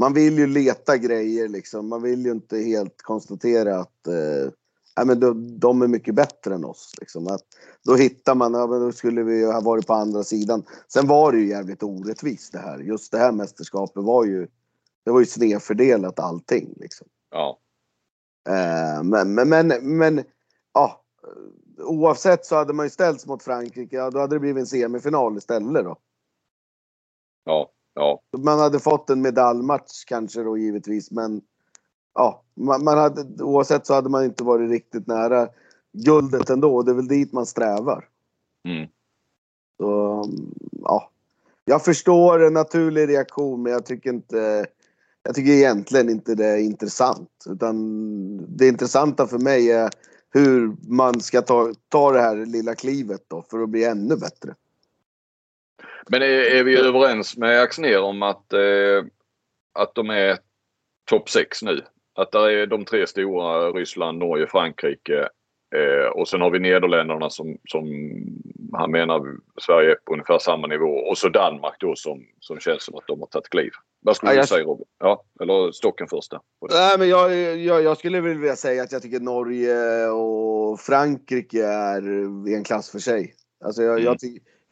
man 0.00 0.14
vill 0.14 0.38
ju 0.38 0.46
leta 0.46 0.96
grejer 0.96 1.48
liksom. 1.48 1.88
Man 1.88 2.02
vill 2.02 2.24
ju 2.24 2.30
inte 2.30 2.58
helt 2.58 3.02
konstatera 3.02 3.76
att 3.76 4.06
eh, 4.06 4.52
ja, 4.96 5.04
men 5.04 5.20
de, 5.20 5.58
de 5.58 5.82
är 5.82 5.88
mycket 5.88 6.14
bättre 6.14 6.54
än 6.54 6.64
oss. 6.64 6.94
Liksom. 7.00 7.26
Att, 7.26 7.42
då 7.84 7.94
hittar 7.94 8.34
man, 8.34 8.54
ja, 8.54 8.66
men 8.66 8.80
då 8.80 8.92
skulle 8.92 9.22
vi 9.22 9.44
ha 9.44 9.60
varit 9.60 9.86
på 9.86 9.94
andra 9.94 10.22
sidan. 10.22 10.64
Sen 10.92 11.06
var 11.06 11.32
det 11.32 11.38
ju 11.38 11.48
jävligt 11.48 11.82
orättvist 11.82 12.52
det 12.52 12.58
här. 12.58 12.78
Just 12.78 13.12
det 13.12 13.18
här 13.18 13.32
mästerskapet 13.32 14.02
var 14.02 14.24
ju, 14.24 14.48
det 15.04 15.10
var 15.10 15.20
ju 15.20 15.26
snedfördelat 15.26 16.18
allting. 16.18 16.74
Liksom. 16.76 17.06
Ja. 17.30 17.58
Eh, 18.48 19.02
men, 19.02 19.34
men, 19.34 19.48
men, 19.48 19.96
men, 19.98 20.24
ja. 20.74 21.02
Oavsett 21.78 22.46
så 22.46 22.56
hade 22.56 22.72
man 22.72 22.86
ju 22.86 22.90
ställts 22.90 23.26
mot 23.26 23.42
Frankrike, 23.42 23.96
ja, 23.96 24.10
då 24.10 24.18
hade 24.18 24.34
det 24.34 24.40
blivit 24.40 24.60
en 24.60 24.66
semifinal 24.66 25.36
istället 25.36 25.84
då. 25.84 25.96
Ja, 27.44 27.70
ja. 27.94 28.22
Man 28.38 28.58
hade 28.58 28.78
fått 28.78 29.10
en 29.10 29.22
medaljmatch 29.22 30.04
kanske 30.06 30.42
då 30.42 30.58
givetvis, 30.58 31.10
men 31.10 31.42
ja, 32.16 32.42
man, 32.54 32.84
man, 32.84 32.98
hade, 32.98 33.44
oavsett 33.44 33.86
så 33.86 33.94
hade 33.94 34.08
man 34.08 34.24
inte 34.24 34.44
varit 34.44 34.70
riktigt 34.70 35.06
nära 35.06 35.48
guldet 35.92 36.50
ändå. 36.50 36.82
Det 36.82 36.90
är 36.90 36.94
väl 36.94 37.08
dit 37.08 37.32
man 37.32 37.46
strävar. 37.46 38.08
Mm. 38.68 38.88
Så, 39.76 40.24
ja. 40.82 41.10
Jag 41.64 41.84
förstår 41.84 42.46
en 42.46 42.52
naturlig 42.52 43.08
reaktion 43.08 43.62
men 43.62 43.72
jag 43.72 43.86
tycker 43.86 44.10
inte 44.10 44.66
jag 45.22 45.34
tycker 45.34 45.52
egentligen 45.52 46.10
inte 46.10 46.34
det 46.34 46.46
är 46.46 46.58
intressant. 46.58 47.30
Utan 47.46 47.76
det 48.56 48.68
intressanta 48.68 49.26
för 49.26 49.38
mig 49.38 49.70
är 49.70 49.90
hur 50.30 50.76
man 50.88 51.20
ska 51.20 51.42
ta, 51.42 51.72
ta 51.88 52.12
det 52.12 52.20
här 52.20 52.46
lilla 52.46 52.74
klivet 52.74 53.24
då 53.28 53.42
för 53.50 53.62
att 53.62 53.68
bli 53.68 53.84
ännu 53.84 54.16
bättre. 54.16 54.54
Men 56.08 56.22
är, 56.22 56.26
är 56.26 56.64
vi 56.64 56.76
överens 56.76 57.36
med 57.36 57.60
Axner 57.60 58.00
om 58.00 58.22
att, 58.22 58.52
eh, 58.52 59.04
att 59.72 59.94
de 59.94 60.10
är 60.10 60.38
topp 61.04 61.30
6 61.30 61.62
nu? 61.62 61.84
Att 62.16 62.32
det 62.32 62.62
är 62.62 62.66
de 62.66 62.84
tre 62.84 63.06
stora, 63.06 63.70
Ryssland, 63.70 64.18
Norge, 64.18 64.46
Frankrike. 64.46 65.28
Eh, 65.74 66.10
och 66.14 66.28
sen 66.28 66.40
har 66.40 66.50
vi 66.50 66.58
Nederländerna 66.58 67.30
som, 67.30 67.58
som 67.68 67.86
han 68.72 68.90
menar 68.90 69.22
Sverige 69.60 69.90
är 69.90 69.94
på 70.04 70.12
ungefär 70.12 70.38
samma 70.38 70.66
nivå. 70.66 70.88
Och 70.88 71.18
så 71.18 71.28
Danmark 71.28 71.74
då 71.80 71.94
som, 71.96 72.26
som 72.40 72.60
känns 72.60 72.84
som 72.84 72.94
att 72.94 73.06
de 73.06 73.20
har 73.20 73.26
tagit 73.26 73.48
kliv. 73.48 73.70
Vad 74.00 74.16
skulle 74.16 74.34
ja, 74.34 74.40
du 74.40 74.46
säga 74.46 74.64
Robin? 74.64 74.86
Ja, 74.98 75.24
eller 75.40 75.72
stocken 75.72 76.06
först 76.08 76.32
Nej, 76.70 76.98
men 76.98 77.08
jag, 77.08 77.56
jag, 77.56 77.82
jag 77.82 77.98
skulle 77.98 78.20
vilja 78.20 78.56
säga 78.56 78.82
att 78.82 78.92
jag 78.92 79.02
tycker 79.02 79.20
Norge 79.20 80.08
och 80.08 80.80
Frankrike 80.80 81.64
är 81.64 82.02
en 82.54 82.64
klass 82.64 82.90
för 82.90 82.98
sig. 82.98 83.34
Alltså 83.64 83.82
jag, 83.82 83.92
mm. 83.92 84.04
jag, 84.04 84.18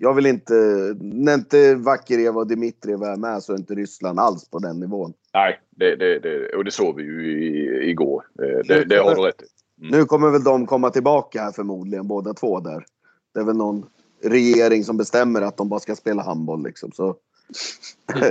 jag 0.04 0.14
vill 0.14 0.26
inte, 0.26 0.54
när 1.00 1.34
inte 1.34 1.74
Vakereva 1.74 2.40
och 2.40 2.46
Dimitrijev 2.46 3.02
är 3.02 3.16
med 3.16 3.42
så 3.42 3.52
är 3.52 3.56
inte 3.56 3.74
Ryssland 3.74 4.20
alls 4.20 4.50
på 4.50 4.58
den 4.58 4.80
nivån. 4.80 5.12
Nej, 5.34 5.60
det, 5.70 5.96
det, 5.96 6.18
det, 6.18 6.56
och 6.56 6.64
det 6.64 6.70
såg 6.70 6.96
vi 6.96 7.02
ju 7.02 7.44
i, 7.44 7.90
igår. 7.90 8.24
Det, 8.64 8.84
det 8.84 8.96
har 8.96 9.14
du 9.14 9.22
rätt. 9.22 9.42
Mm. 9.80 9.98
Nu 9.98 10.04
kommer 10.04 10.30
väl 10.30 10.44
de 10.44 10.66
komma 10.66 10.90
tillbaka 10.90 11.42
här 11.42 11.52
förmodligen 11.52 12.08
båda 12.08 12.34
två 12.34 12.60
där. 12.60 12.84
Det 13.34 13.40
är 13.40 13.44
väl 13.44 13.56
någon 13.56 13.86
regering 14.22 14.84
som 14.84 14.96
bestämmer 14.96 15.42
att 15.42 15.56
de 15.56 15.68
bara 15.68 15.80
ska 15.80 15.96
spela 15.96 16.22
handboll 16.22 16.62
liksom. 16.62 16.92
Så... 16.92 17.16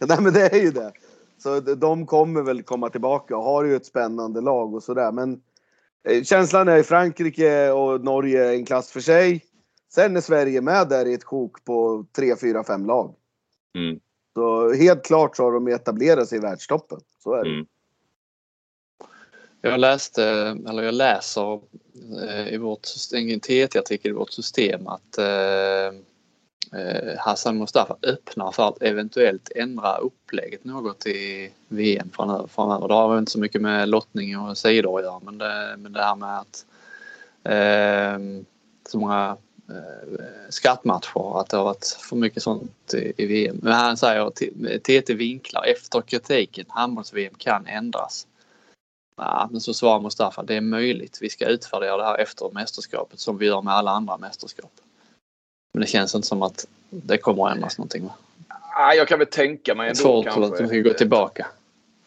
Nej 0.00 0.18
men 0.20 0.32
det 0.32 0.54
är 0.54 0.60
ju 0.60 0.70
det. 0.70 0.92
Så 1.38 1.60
de 1.60 2.06
kommer 2.06 2.42
väl 2.42 2.62
komma 2.62 2.88
tillbaka 2.88 3.36
och 3.36 3.44
har 3.44 3.64
ju 3.64 3.76
ett 3.76 3.86
spännande 3.86 4.40
lag 4.40 4.74
och 4.74 4.82
sådär. 4.82 5.12
Men 5.12 5.40
eh, 6.08 6.22
känslan 6.22 6.68
är 6.68 6.76
i 6.76 6.82
Frankrike 6.82 7.70
och 7.70 8.04
Norge 8.04 8.54
en 8.54 8.64
klass 8.64 8.90
för 8.90 9.00
sig. 9.00 9.44
Sen 9.96 10.16
är 10.16 10.20
Sverige 10.20 10.60
med 10.60 10.88
där 10.88 11.06
i 11.06 11.14
ett 11.14 11.24
sjok 11.24 11.64
på 11.64 12.06
3, 12.16 12.36
4, 12.36 12.64
5 12.64 12.86
lag. 12.86 13.14
Mm. 13.74 14.00
Så 14.34 14.72
helt 14.72 15.04
klart 15.04 15.36
så 15.36 15.42
har 15.42 15.52
de 15.52 15.68
etablerat 15.68 16.28
sig 16.28 16.38
i 16.38 16.40
världstoppen. 16.40 17.00
Så 17.22 17.34
är 17.34 17.44
det. 17.44 17.50
Mm. 17.50 17.66
Jag 19.60 19.80
läste, 19.80 20.24
eller 20.68 20.82
jag 20.82 20.94
läser 20.94 21.60
eh, 22.28 22.48
i 22.54 22.56
vårt 22.56 22.88
en 23.14 23.40
TT-artikel 23.40 24.10
i 24.10 24.14
vårt 24.14 24.32
system 24.32 24.86
att 24.86 25.18
eh, 25.18 25.86
eh, 26.80 27.18
Hassan 27.18 27.58
Mustafa 27.58 27.96
öppnar 28.02 28.52
för 28.52 28.68
att 28.68 28.82
eventuellt 28.82 29.52
ändra 29.54 29.96
upplägget 29.96 30.64
något 30.64 31.06
i 31.06 31.52
VM 31.68 32.10
framöver. 32.48 32.88
Det 32.88 32.94
har 32.94 33.08
väl 33.08 33.18
inte 33.18 33.32
så 33.32 33.40
mycket 33.40 33.62
med 33.62 33.88
lottning 33.88 34.38
och 34.38 34.58
sidor 34.58 34.98
att 34.98 35.04
göra 35.04 35.20
men 35.24 35.38
det, 35.38 35.74
men 35.78 35.92
det 35.92 36.02
här 36.02 36.16
med 36.16 36.38
att 36.38 36.66
eh, 37.44 38.44
så 38.88 38.98
många 38.98 39.36
eh, 39.68 40.18
skattmatcher, 40.48 41.40
att 41.40 41.48
det 41.48 41.56
har 41.56 41.64
varit 41.64 41.86
för 42.00 42.16
mycket 42.16 42.42
sånt 42.42 42.94
i, 43.16 43.26
VM. 43.26 43.58
Men 43.62 43.72
han 43.72 43.96
säger 43.96 44.30
TT 44.78 45.14
vinklar 45.14 45.64
efter 45.64 46.00
kritiken 46.00 46.66
handbolls-VM 46.68 47.34
kan 47.34 47.66
ändras. 47.66 48.26
Ja, 49.16 49.48
men 49.50 49.60
så 49.60 49.74
svarar 49.74 50.00
Mustafa, 50.00 50.42
det 50.42 50.54
är 50.54 50.60
möjligt. 50.60 51.18
Vi 51.20 51.30
ska 51.30 51.46
utvärdera 51.46 51.96
det 51.96 52.04
här 52.04 52.18
efter 52.18 52.50
mästerskapet 52.52 53.20
som 53.20 53.38
vi 53.38 53.46
gör 53.46 53.62
med 53.62 53.74
alla 53.74 53.90
andra 53.90 54.16
mästerskap. 54.16 54.72
Men 55.74 55.80
det 55.80 55.86
känns 55.86 56.14
inte 56.14 56.28
som 56.28 56.42
att 56.42 56.66
det 56.90 57.18
kommer 57.18 57.48
att 57.48 57.54
ändras 57.54 57.78
någonting 57.78 58.04
va? 58.04 58.14
Ja, 58.48 58.94
jag 58.94 59.08
kan 59.08 59.18
väl 59.18 59.28
tänka 59.28 59.74
mig 59.74 59.88
ändå 59.88 60.02
Svårt 60.02 60.24
kanske. 60.24 60.44
att 60.44 60.58
de 60.58 60.68
ska 60.68 60.78
gå 60.78 60.94
tillbaka. 60.94 61.46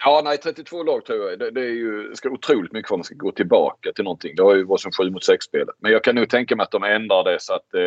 Ja, 0.05 0.21
nej 0.23 0.37
32 0.37 0.83
lag 0.83 1.05
tror 1.05 1.29
jag. 1.29 1.39
Det, 1.39 1.51
det 1.51 1.61
är 1.61 1.73
ju 1.73 2.15
ska 2.15 2.29
otroligt 2.29 2.71
mycket 2.71 2.87
för 2.87 2.95
att 2.95 2.99
man 2.99 3.03
ska 3.03 3.15
gå 3.15 3.31
tillbaka 3.31 3.91
till 3.91 4.03
någonting. 4.03 4.35
Det 4.35 4.43
har 4.43 4.55
ju 4.55 4.63
varit 4.63 4.81
som 4.81 4.91
7 4.91 5.09
mot 5.09 5.23
6 5.23 5.45
spelet. 5.45 5.75
Men 5.79 5.91
jag 5.91 6.03
kan 6.03 6.15
nog 6.15 6.29
tänka 6.29 6.55
mig 6.55 6.63
att 6.63 6.71
de 6.71 6.83
ändrar 6.83 7.23
det 7.23 7.41
så 7.41 7.53
att 7.53 7.73
eh, 7.73 7.81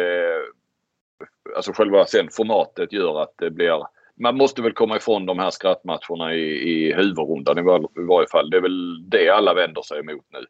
alltså 1.56 1.72
själva 1.72 2.06
sen 2.06 2.28
formatet 2.32 2.92
gör 2.92 3.22
att 3.22 3.34
det 3.38 3.50
blir 3.50 3.86
man 4.14 4.36
måste 4.36 4.62
väl 4.62 4.72
komma 4.72 4.96
ifrån 4.96 5.26
de 5.26 5.38
här 5.38 5.50
skrattmatcherna 5.50 6.34
i, 6.34 6.70
i 6.70 6.94
huvudrundan 6.94 7.58
i, 7.58 7.62
var, 7.62 7.80
i 7.80 8.02
varje 8.02 8.28
fall. 8.28 8.50
Det 8.50 8.56
är 8.56 8.60
väl 8.60 9.10
det 9.10 9.28
alla 9.28 9.54
vänder 9.54 9.82
sig 9.82 9.98
emot 9.98 10.24
nu. 10.28 10.46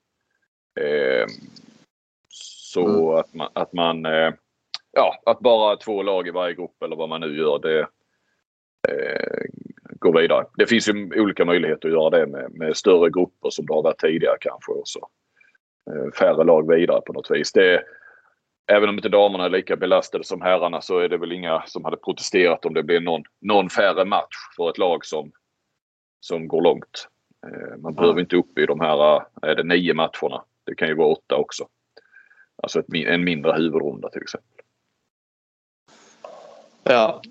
Eh, 0.83 1.27
så 2.29 2.87
mm. 2.87 3.20
att 3.20 3.35
man, 3.35 3.48
att 3.53 3.72
man 3.72 4.07
eh, 4.07 4.33
ja, 4.92 5.22
att 5.27 5.40
bara 5.40 5.77
två 5.77 6.03
lag 6.03 6.29
i 6.29 6.31
varje 6.31 6.55
grupp 6.55 6.83
eller 6.83 6.96
vad 6.96 7.09
man 7.09 7.20
nu 7.20 7.38
gör 7.38 7.59
det 7.59 7.81
eh, 8.88 9.44
går 10.03 10.21
vidare. 10.21 10.47
Det 10.57 10.67
finns 10.67 10.88
ju 10.88 11.21
olika 11.21 11.45
möjligheter 11.45 11.88
att 11.88 11.95
göra 11.95 12.11
det 12.11 12.27
med, 12.27 12.51
med 12.55 12.77
större 12.77 13.11
grupper 13.11 13.51
som 13.51 13.67
det 13.67 13.75
har 13.75 13.83
varit 13.83 13.99
tidigare 13.99 14.37
kanske. 14.41 14.73
Och 14.73 14.88
så. 14.88 15.09
Eh, 15.91 16.12
färre 16.12 16.45
lag 16.45 16.75
vidare 16.75 17.01
på 17.01 17.12
något 17.12 17.31
vis. 17.31 17.53
Det, 17.53 17.83
även 18.67 18.88
om 18.88 18.95
inte 18.95 19.09
damerna 19.09 19.45
är 19.45 19.51
lika 19.51 19.77
belastade 19.77 20.25
som 20.25 20.41
herrarna 20.41 20.81
så 20.81 20.99
är 20.99 21.09
det 21.09 21.19
väl 21.19 21.33
inga 21.33 21.62
som 21.67 21.85
hade 21.85 21.97
protesterat 21.97 22.65
om 22.65 22.75
det 22.75 22.83
blir 22.83 23.01
någon, 23.01 23.23
någon 23.41 23.71
färre 23.71 24.05
match 24.05 24.37
för 24.57 24.71
ett 24.71 24.79
lag 24.79 25.05
som, 25.05 25.33
som 26.21 26.49
går 26.49 26.62
långt. 26.62 27.09
Eh, 27.47 27.77
man 27.79 27.95
behöver 27.95 28.21
inte 28.21 28.37
upp 28.37 28.59
i 28.59 28.67
de 28.67 28.81
här 28.81 29.17
eh, 29.17 29.23
är 29.43 29.55
det 29.55 29.65
nio 29.65 29.95
matcherna. 29.95 30.45
Det 30.65 30.75
kan 30.75 30.88
ju 30.88 30.95
vara 30.95 31.09
åtta 31.09 31.37
också. 31.37 31.69
Alltså 32.62 32.81
ett, 32.81 32.95
en 32.95 33.25
mindre 33.25 33.53
huvudrunda 33.53 34.09
till 34.09 34.23
exempel. 34.23 34.49
Ja, 36.85 37.23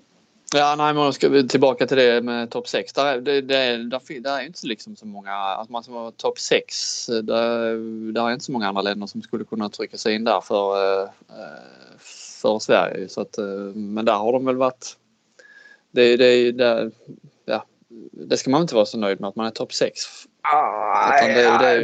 Ja, 0.54 0.74
nej, 0.78 0.94
men 0.94 1.12
ska 1.12 1.28
vi 1.28 1.48
tillbaka 1.48 1.86
till 1.86 1.96
det 1.96 2.22
med 2.22 2.50
topp 2.50 2.68
6. 2.68 2.92
Där, 2.92 3.20
det, 3.20 3.40
det, 3.40 3.76
där, 3.76 4.20
där 4.20 4.38
är 4.38 4.46
inte 4.46 4.66
liksom 4.66 4.96
så 4.96 5.06
många, 5.06 5.32
alltså 5.32 5.72
man 5.72 5.84
som 5.84 5.94
var 5.94 6.10
topp 6.10 6.38
6, 6.38 7.06
där, 7.06 8.12
där 8.12 8.28
är 8.28 8.32
inte 8.32 8.44
så 8.44 8.52
många 8.52 8.68
andra 8.68 8.82
länder 8.82 9.06
som 9.06 9.22
skulle 9.22 9.44
kunna 9.44 9.68
trycka 9.68 9.96
sig 9.96 10.14
in 10.14 10.24
där 10.24 10.40
för, 10.40 11.02
eh, 11.02 11.08
för 12.42 12.58
Sverige. 12.58 13.08
Så 13.08 13.20
att, 13.20 13.38
eh, 13.38 13.44
men 13.74 14.04
där 14.04 14.12
har 14.12 14.32
de 14.32 14.44
väl 14.44 14.56
varit, 14.56 14.96
det, 15.90 16.16
det, 16.16 16.52
det, 16.52 16.90
ja, 17.44 17.64
det 18.12 18.36
ska 18.36 18.50
man 18.50 18.62
inte 18.62 18.74
vara 18.74 18.86
så 18.86 18.98
nöjd 18.98 19.20
med 19.20 19.28
att 19.28 19.36
man 19.36 19.46
är 19.46 19.50
topp 19.50 19.72
6 19.72 20.00
Ah, 20.44 21.18
Utan 21.18 21.34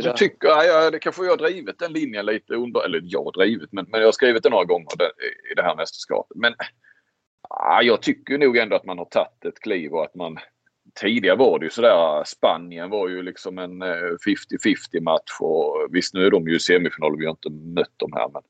det 0.02 0.16
tycker, 0.16 0.48
ja, 0.48 0.90
det 0.90 0.98
kanske 0.98 1.24
jag 1.24 1.31
har 1.31 1.37
drivit 1.37 1.78
den 1.78 1.92
linjen 1.92 2.26
lite 2.26 2.54
under, 2.54 2.85
eller 2.85 3.00
jag 3.04 3.24
har 3.24 3.33
drivit, 3.33 3.72
men, 3.72 3.87
men 3.88 4.00
jag 4.00 4.07
har 4.07 4.12
skrivit 4.12 4.42
det 4.42 4.50
några 4.50 4.64
gånger 4.64 4.88
i 5.52 5.54
det 5.57 5.62
här 5.62 5.76
mästerskapet. 5.76 6.37
Men 6.37 6.54
jag 7.83 8.03
tycker 8.03 8.38
nog 8.38 8.57
ändå 8.57 8.77
att 8.77 8.85
man 8.85 8.98
har 8.98 9.05
tagit 9.05 9.44
ett 9.44 9.61
kliv 9.61 9.92
och 9.92 10.05
att 10.05 10.14
man 10.14 10.38
Tidigare 11.01 11.37
var 11.37 11.59
det 11.59 11.64
ju 11.66 11.70
sådär, 11.70 12.24
Spanien 12.24 12.90
var 12.90 13.09
ju 13.09 13.22
liksom 13.22 13.59
en 13.59 13.83
eh, 13.83 13.87
50-50 14.27 15.01
match 15.01 15.40
och 15.40 15.87
visst 15.90 16.14
nu 16.14 16.27
är 16.27 16.31
de 16.31 16.48
ju 16.48 16.57
i 16.57 16.61
semifinal 16.61 17.16
vi 17.18 17.24
har 17.24 17.31
inte 17.31 17.51
mött 17.51 17.98
dem 17.98 18.12
här 18.12 18.29
men 18.33 18.42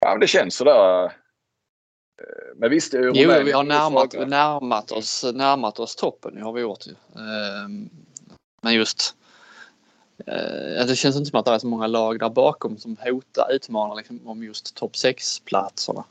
ja, 0.00 0.10
men 0.10 0.20
det 0.20 0.26
känns 0.26 0.56
sådär. 0.56 1.04
eh, 1.04 1.10
Men 2.56 2.70
visst, 2.70 2.94
Jo, 2.94 3.00
Rumänien 3.00 3.44
vi 3.44 3.52
har 3.52 3.64
närmat, 3.64 4.12
närmat, 4.28 4.92
oss, 4.92 5.24
närmat 5.34 5.78
oss 5.78 5.96
toppen. 5.96 6.34
Det 6.34 6.40
har 6.40 6.52
vi 6.52 6.60
gjort 6.60 6.86
ju. 6.86 6.92
Ehm, 6.92 7.90
Men 8.62 8.74
just 8.74 9.16
eh, 10.26 10.86
det 10.86 10.96
känns 10.96 11.16
inte 11.16 11.30
som 11.30 11.40
att 11.40 11.46
det 11.46 11.52
är 11.52 11.58
så 11.58 11.66
många 11.66 11.86
lag 11.86 12.18
där 12.18 12.30
bakom 12.30 12.78
som 12.78 12.96
hotar, 12.96 13.52
utmanar 13.52 13.96
liksom 13.96 14.28
om 14.28 14.42
just 14.42 14.76
topp 14.76 14.92
6-platserna. 14.92 16.04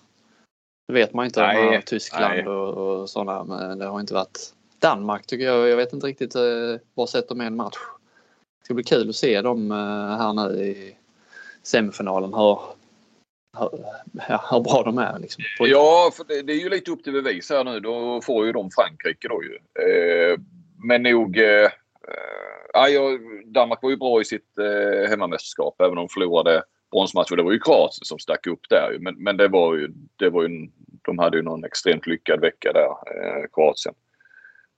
Det 0.87 0.93
vet 0.93 1.13
man 1.13 1.25
inte. 1.25 1.41
Nej, 1.41 1.67
om 1.67 1.73
här 1.73 1.81
Tyskland 1.81 2.33
nej. 2.33 2.47
och, 2.47 3.01
och 3.01 3.09
sådana. 3.09 3.43
Men 3.43 3.79
det 3.79 3.85
har 3.85 3.99
inte 3.99 4.13
varit 4.13 4.53
Danmark 4.79 5.25
tycker 5.25 5.45
jag. 5.45 5.69
Jag 5.69 5.77
vet 5.77 5.93
inte 5.93 6.07
riktigt 6.07 6.35
eh, 6.35 7.05
sett 7.05 7.29
de 7.29 7.41
är 7.41 7.45
en 7.45 7.55
match. 7.55 7.77
Det 8.59 8.65
ska 8.65 8.73
bli 8.73 8.83
kul 8.83 9.09
att 9.09 9.15
se 9.15 9.41
dem 9.41 9.71
eh, 9.71 10.17
här 10.17 10.33
nu 10.33 10.63
i 10.63 10.97
semifinalen. 11.63 12.33
Hur, 12.33 12.59
hur, 13.57 13.69
hur 14.51 14.59
bra 14.59 14.83
de 14.85 14.97
är. 14.97 15.19
Liksom. 15.19 15.43
Ja, 15.59 16.11
för 16.13 16.23
det, 16.23 16.41
det 16.41 16.53
är 16.53 16.59
ju 16.59 16.69
lite 16.69 16.91
upp 16.91 17.03
till 17.03 17.13
bevis 17.13 17.49
här 17.49 17.63
nu. 17.63 17.79
Då 17.79 18.21
får 18.21 18.45
ju 18.45 18.51
de 18.51 18.69
Frankrike 18.71 19.27
då 19.27 19.43
ju. 19.43 19.55
Eh, 19.55 20.39
men 20.83 21.03
nog... 21.03 21.37
Eh, 21.37 21.63
eh, 21.63 21.69
ja, 22.73 22.87
Danmark 23.45 23.81
var 23.81 23.89
ju 23.89 23.97
bra 23.97 24.21
i 24.21 24.25
sitt 24.25 24.57
eh, 24.57 25.09
hemmamästerskap 25.09 25.81
även 25.81 25.91
om 25.91 25.95
de 25.95 26.09
förlorade 26.09 26.63
bronsmatchen. 26.97 27.37
Det 27.37 27.43
var 27.43 27.51
ju 27.51 27.59
Kroatien 27.59 28.05
som 28.05 28.19
stack 28.19 28.47
upp 28.47 28.69
där. 28.69 28.97
Men, 28.99 29.15
men 29.15 29.37
det 29.37 29.47
var 29.47 29.75
ju... 29.75 29.91
Det 30.15 30.29
var 30.29 30.41
ju 30.43 30.45
en, 30.45 30.71
de 31.01 31.19
hade 31.19 31.37
ju 31.37 31.43
någon 31.43 31.63
extremt 31.63 32.07
lyckad 32.07 32.41
vecka 32.41 32.73
där, 32.73 32.89
eh, 32.89 33.45
Kroatien. 33.53 33.95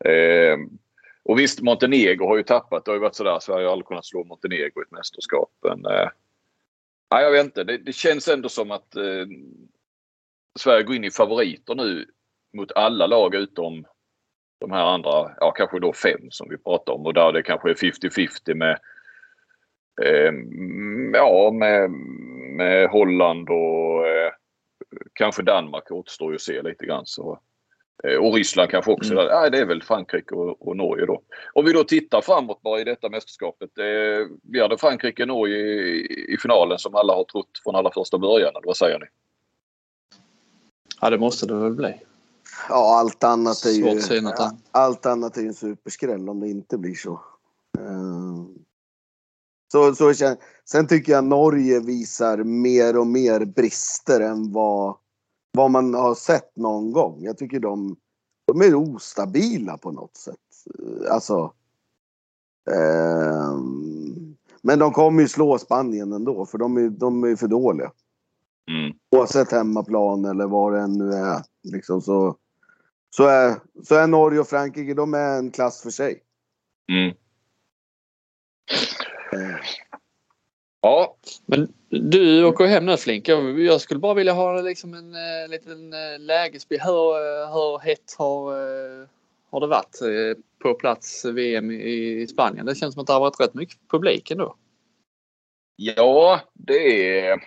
Eh, 0.05 0.57
och 1.23 1.39
visst, 1.39 1.61
Montenegro 1.61 2.25
har 2.25 2.37
ju 2.37 2.43
tappat. 2.43 2.85
Det 2.85 2.91
har 2.91 2.95
ju 2.95 3.01
varit 3.01 3.15
sådär. 3.15 3.39
Sverige 3.39 3.65
har 3.65 3.71
aldrig 3.71 3.87
kunnat 3.87 4.05
slå 4.05 4.23
Montenegro 4.23 4.81
i 4.81 4.85
ett 4.85 4.91
mästerskap. 4.91 5.49
Men, 5.63 5.85
eh, 5.85 6.09
nej, 7.11 7.23
jag 7.23 7.31
vet 7.31 7.45
inte. 7.45 7.63
Det, 7.63 7.77
det 7.77 7.93
känns 7.93 8.27
ändå 8.27 8.49
som 8.49 8.71
att 8.71 8.95
eh, 8.95 9.25
Sverige 10.59 10.83
går 10.83 10.95
in 10.95 11.03
i 11.03 11.11
favoriter 11.11 11.75
nu 11.75 12.05
mot 12.53 12.71
alla 12.71 13.07
lag 13.07 13.35
utom 13.35 13.85
de 14.59 14.71
här 14.71 14.83
andra, 14.83 15.31
ja 15.39 15.51
kanske 15.51 15.79
då 15.79 15.93
fem 15.93 16.31
som 16.31 16.49
vi 16.49 16.57
pratar 16.57 16.93
om 16.93 17.05
och 17.05 17.13
där 17.13 17.31
det 17.31 17.43
kanske 17.43 17.69
är 17.69 17.73
50-50 17.73 18.53
med 18.53 18.79
eh, 20.01 20.33
ja 21.13 21.51
med, 21.51 21.91
med 22.55 22.89
Holland 22.89 23.49
och 23.49 24.07
eh, 24.07 24.31
kanske 25.13 25.43
Danmark 25.43 25.91
återstår 25.91 26.31
ju 26.31 26.35
att 26.35 26.41
se 26.41 26.61
lite 26.61 26.85
grann. 26.85 27.05
Så, 27.05 27.39
eh, 28.03 28.15
och 28.15 28.33
Ryssland 28.33 28.69
kanske 28.69 28.91
också. 28.91 29.13
Mm. 29.13 29.25
Nej, 29.25 29.51
det 29.51 29.57
är 29.57 29.65
väl 29.65 29.83
Frankrike 29.83 30.35
och, 30.35 30.67
och 30.67 30.77
Norge 30.77 31.05
då. 31.05 31.21
Om 31.53 31.65
vi 31.65 31.73
då 31.73 31.83
tittar 31.83 32.21
framåt 32.21 32.61
bara 32.61 32.79
i 32.79 32.83
detta 32.83 33.09
mästerskapet. 33.09 33.77
Eh, 33.77 34.27
vi 34.43 34.61
hade 34.61 34.77
Frankrike 34.77 35.23
och 35.23 35.27
Norge 35.27 35.57
i, 35.57 36.33
i 36.33 36.37
finalen 36.37 36.79
som 36.79 36.95
alla 36.95 37.13
har 37.13 37.23
trott 37.23 37.51
från 37.63 37.75
allra 37.75 37.91
första 37.93 38.17
början. 38.17 38.49
eller 38.49 38.67
Vad 38.67 38.77
säger 38.77 38.99
ni? 38.99 39.05
Ja, 41.01 41.09
det 41.09 41.17
måste 41.17 41.45
det 41.45 41.53
väl 41.53 41.73
bli. 41.73 41.93
Ja, 42.69 42.99
allt 42.99 43.23
annat 43.23 43.65
är 43.65 43.69
ju... 43.69 44.01
Allt 44.71 45.05
annat 45.05 45.37
är 45.37 45.41
ju 45.41 45.47
en 45.47 45.53
superskräll 45.53 46.29
om 46.29 46.39
det 46.39 46.47
inte 46.47 46.77
blir 46.77 46.95
så. 46.95 47.11
Eh, 47.79 48.45
Så, 49.71 49.95
så 49.95 50.09
kän- 50.13 50.37
Sen 50.65 50.87
tycker 50.87 51.11
jag 51.11 51.23
Norge 51.23 51.79
visar 51.79 52.37
mer 52.37 52.97
och 52.97 53.07
mer 53.07 53.45
brister 53.45 54.21
än 54.21 54.51
vad, 54.51 54.97
vad 55.51 55.71
man 55.71 55.93
har 55.93 56.15
sett 56.15 56.55
någon 56.55 56.91
gång. 56.91 57.23
Jag 57.23 57.37
tycker 57.37 57.59
de, 57.59 57.95
de 58.47 58.61
är 58.61 58.75
ostabila 58.75 59.77
på 59.77 59.91
något 59.91 60.17
sätt. 60.17 60.35
Eh, 60.79 61.13
Alltså. 61.13 61.53
ehm, 62.71 64.35
men 64.61 64.79
de 64.79 64.91
kommer 64.91 65.21
ju 65.21 65.27
slå 65.27 65.57
Spanien 65.57 66.13
ändå 66.13 66.45
för 66.45 66.57
de 66.57 66.77
är, 66.77 66.89
de 66.89 67.23
är 67.23 67.35
för 67.35 67.47
dåliga. 67.47 67.91
Mm. 68.71 68.97
Oavsett 69.15 69.51
hemmaplan 69.51 70.25
eller 70.25 70.47
vad 70.47 70.73
det 70.73 70.79
än 70.79 70.93
nu 70.93 71.13
är. 71.13 71.43
Liksom 71.63 72.01
så, 72.01 72.35
så, 73.09 73.23
är, 73.23 73.55
så 73.83 73.95
är 73.95 74.07
Norge 74.07 74.39
och 74.39 74.47
Frankrike, 74.47 74.93
de 74.93 75.13
är 75.13 75.37
en 75.37 75.51
klass 75.51 75.81
för 75.81 75.89
sig. 75.89 76.23
Mm. 76.91 77.15
Ja, 80.81 81.15
Men 81.45 81.73
du 81.89 82.43
åker 82.45 82.65
hem 82.65 82.85
nu 82.85 82.97
Flink. 82.97 83.27
Jag 83.27 83.59
jag 83.59 83.81
skulle 83.81 83.99
bara 83.99 84.13
vilja 84.13 84.33
ha 84.33 84.61
liksom 84.61 84.93
en 84.93 85.15
eh, 85.15 85.49
liten 85.49 85.93
eh, 85.93 86.19
lägesbild. 86.19 86.81
Hur, 86.81 87.15
eh, 87.15 87.53
hur 87.53 87.79
hett 87.79 88.15
har, 88.17 88.51
eh, 88.53 89.07
har 89.51 89.59
det 89.59 89.67
varit 89.67 90.01
eh, 90.01 90.43
på 90.63 90.73
plats 90.73 91.25
VM 91.25 91.71
i, 91.71 92.21
i 92.21 92.27
Spanien? 92.27 92.65
Det 92.65 92.75
känns 92.75 92.93
som 92.93 93.01
att 93.01 93.07
det 93.07 93.13
har 93.13 93.19
varit 93.19 93.39
rätt 93.39 93.53
mycket 93.53 93.77
publik 93.91 94.31
ändå. 94.31 94.55
Ja, 95.75 96.41
det 96.53 97.19
är... 97.19 97.37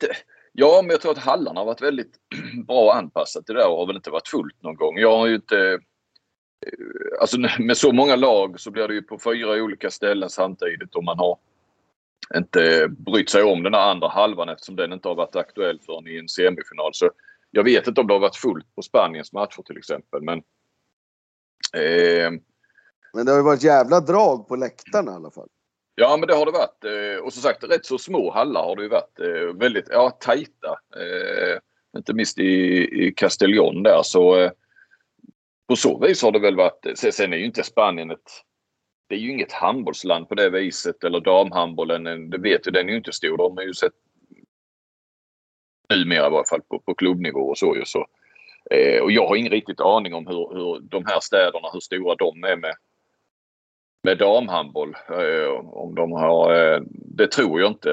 det- 0.00 0.16
Ja, 0.52 0.80
men 0.82 0.90
jag 0.90 1.00
tror 1.00 1.12
att 1.12 1.18
hallarna 1.18 1.60
har 1.60 1.64
varit 1.66 1.82
väldigt 1.82 2.12
bra 2.66 2.92
anpassat 2.94 3.46
till 3.46 3.54
det 3.54 3.60
där 3.60 3.70
och 3.70 3.76
har 3.78 3.86
väl 3.86 3.96
inte 3.96 4.10
varit 4.10 4.28
fullt 4.28 4.62
någon 4.62 4.76
gång. 4.76 4.98
Jag 4.98 5.16
har 5.16 5.26
ju 5.26 5.34
inte... 5.34 5.78
Alltså 7.20 7.38
med 7.58 7.76
så 7.76 7.92
många 7.92 8.16
lag 8.16 8.60
så 8.60 8.70
blir 8.70 8.88
det 8.88 8.94
ju 8.94 9.02
på 9.02 9.18
fyra 9.18 9.62
olika 9.62 9.90
ställen 9.90 10.30
samtidigt 10.30 10.94
och 10.94 11.04
man 11.04 11.18
har 11.18 11.38
inte 12.36 12.88
brytt 12.88 13.30
sig 13.30 13.42
om 13.42 13.62
den 13.62 13.74
här 13.74 13.90
andra 13.90 14.08
halvan 14.08 14.48
eftersom 14.48 14.76
den 14.76 14.92
inte 14.92 15.08
har 15.08 15.14
varit 15.14 15.36
aktuell 15.36 15.80
förrän 15.86 16.06
i 16.06 16.18
en 16.18 16.28
semifinal. 16.28 16.90
Så 16.94 17.10
jag 17.50 17.64
vet 17.64 17.86
inte 17.86 18.00
om 18.00 18.06
det 18.06 18.12
har 18.12 18.20
varit 18.20 18.36
fullt 18.36 18.74
på 18.74 18.82
Spaniens 18.82 19.32
matcher 19.32 19.62
till 19.62 19.76
exempel 19.78 20.22
men... 20.22 20.38
Eh, 21.74 22.30
Men 23.12 23.26
det 23.26 23.32
har 23.32 23.38
ju 23.38 23.44
varit 23.44 23.62
jävla 23.62 24.00
drag 24.00 24.48
på 24.48 24.56
läktarna 24.56 25.12
i 25.12 25.14
alla 25.14 25.30
fall. 25.30 25.48
Ja 25.94 26.16
men 26.16 26.26
det 26.28 26.34
har 26.34 26.46
det 26.46 26.52
varit. 26.52 26.84
Eh, 26.84 27.24
Och 27.24 27.32
som 27.32 27.42
sagt 27.42 27.64
rätt 27.64 27.86
så 27.86 27.98
små 27.98 28.30
hallar 28.32 28.62
har 28.62 28.76
det 28.76 28.82
ju 28.82 28.88
varit. 28.88 29.20
Eh, 29.20 29.56
Väldigt 29.58 29.88
ja, 29.90 30.10
tajta. 30.10 30.78
Eh, 30.96 31.58
Inte 31.96 32.14
minst 32.14 32.38
i, 32.38 32.44
i 33.06 33.14
Castellón 33.16 33.82
där 33.82 34.02
så 34.02 34.36
eh, 34.40 34.50
på 35.70 35.76
så 35.76 35.98
vis 35.98 36.22
har 36.22 36.32
det 36.32 36.38
väl 36.38 36.56
varit. 36.56 36.86
Eh, 36.86 36.94
sen- 36.94 37.32
är 37.32 37.36
ju 37.36 37.44
inte 37.44 37.62
Spanien 37.62 38.10
ett 38.10 38.30
det 39.08 39.14
är 39.14 39.18
ju 39.18 39.30
inget 39.30 39.52
handbollsland 39.52 40.28
på 40.28 40.34
det 40.34 40.50
viset 40.50 41.04
eller 41.04 41.20
damhandbollen. 41.20 42.06
Eh, 42.06 42.16
det 42.16 42.38
vet 42.38 42.66
ju, 42.66 42.70
den 42.70 42.86
är 42.88 42.90
ju 42.90 42.96
inte 42.98 43.12
stor. 43.12 43.36
De 43.36 43.56
har 43.56 43.64
ju 43.64 43.74
sett 43.74 43.92
numera 45.94 46.26
i 46.26 46.30
varje 46.30 46.44
fall 46.44 46.62
på, 46.62 46.78
på 46.78 46.94
klubbnivå 46.94 47.40
och 47.40 47.58
så 47.58 47.76
ju 47.76 47.84
så. 47.84 48.06
Eh, 48.70 49.02
och 49.02 49.12
jag 49.12 49.28
har 49.28 49.36
ingen 49.36 49.52
riktigt 49.52 49.80
aning 49.80 50.14
om 50.14 50.26
hur, 50.26 50.54
hur 50.54 50.80
de 50.80 51.06
här 51.06 51.20
städerna, 51.20 51.68
hur 51.72 51.80
stora 51.80 52.14
de 52.14 52.44
är 52.44 52.56
med 52.56 52.74
med 54.02 54.18
damhandboll. 54.18 54.96
Eh, 55.08 55.50
om 55.66 55.94
de 55.94 56.12
har, 56.12 56.54
eh, 56.54 56.80
det 56.90 57.26
tror 57.26 57.60
jag 57.60 57.70
inte. 57.70 57.92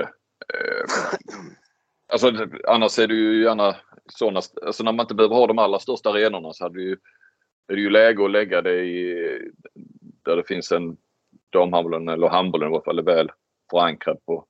Eh, 0.53 0.85
alltså, 2.13 2.47
annars 2.67 2.99
är 2.99 3.07
det 3.07 3.15
ju 3.15 3.43
gärna 3.43 3.75
sådana, 4.05 4.41
alltså 4.65 4.83
när 4.83 4.91
man 4.91 5.03
inte 5.03 5.15
behöver 5.15 5.35
ha 5.35 5.47
de 5.47 5.59
allra 5.59 5.79
största 5.79 6.09
arenorna 6.09 6.53
så 6.53 6.63
hade 6.63 6.77
vi 6.77 6.83
ju, 6.83 6.97
är 7.67 7.75
det 7.75 7.81
ju 7.81 7.89
läge 7.89 8.25
att 8.25 8.31
lägga 8.31 8.61
det 8.61 8.83
i, 8.83 9.51
där 10.25 10.35
det 10.35 10.47
finns 10.47 10.71
en 10.71 10.97
damhandbollen 11.49 12.09
eller 12.09 12.27
handbollen 12.27 12.71
i 12.71 12.73
alla 12.73 12.83
fall 12.83 12.99
är 12.99 13.03
väl 13.03 13.31
förankrad 13.71 14.25
på, 14.25 14.45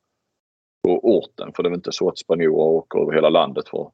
på 0.84 1.00
orten. 1.04 1.54
För 1.56 1.64
det 1.64 1.70
är 1.70 1.74
inte 1.74 1.92
så 1.92 2.10
att 2.10 2.18
spanjorer 2.18 2.58
åker 2.58 3.00
över 3.00 3.14
hela 3.14 3.30
landet 3.30 3.70
för, 3.70 3.92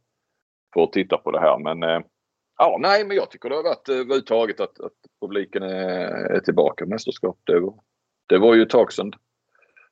för 0.74 0.84
att 0.84 0.94
titta 0.94 1.18
på 1.18 1.32
det 1.32 1.40
här. 1.40 1.60
Men 1.60 1.84
eh, 1.84 2.02
ja, 2.58 2.78
nej, 2.80 3.06
men 3.06 3.18
jag 3.18 3.32
tycker 3.32 3.50
det 3.50 3.56
har 3.56 3.64
varit 3.64 3.90
eh, 3.90 3.96
överhuvudtaget 3.96 4.60
att, 4.60 4.80
att 4.80 4.94
publiken 5.22 5.64
är, 5.64 6.36
är 6.36 6.40
tillbaka 6.40 6.86
i 6.86 6.88
mästerskap. 6.88 7.40
Det 7.44 7.60
var, 7.60 7.74
det 8.28 8.38
var 8.38 8.56
ju 8.56 8.62
ett 8.62 8.70
tag 8.70 8.94
sedan. 8.94 9.12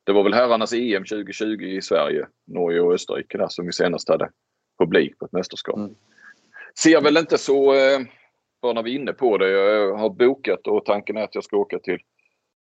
Det 0.04 0.12
var 0.12 0.22
väl 0.22 0.34
herrarnas 0.34 0.72
EM 0.72 1.04
2020 1.04 1.62
i 1.62 1.82
Sverige, 1.82 2.26
Norge 2.46 2.80
och 2.80 2.92
Österrike 2.92 3.38
där 3.38 3.48
som 3.48 3.66
vi 3.66 3.72
senast 3.72 4.08
hade 4.08 4.30
publik 4.78 5.18
på 5.18 5.24
ett 5.24 5.32
mästerskap. 5.32 5.76
Mm. 5.76 5.94
Ser 6.78 7.00
väl 7.00 7.16
inte 7.16 7.38
så, 7.38 7.74
eh, 7.74 8.00
bara 8.62 8.72
när 8.72 8.82
vi 8.82 8.90
är 8.90 9.00
inne 9.00 9.12
på 9.12 9.38
det, 9.38 9.48
jag 9.48 9.94
har 9.94 10.10
bokat 10.10 10.66
och 10.66 10.84
tanken 10.84 11.16
är 11.16 11.22
att 11.22 11.34
jag 11.34 11.44
ska 11.44 11.56
åka 11.56 11.78
till 11.78 11.98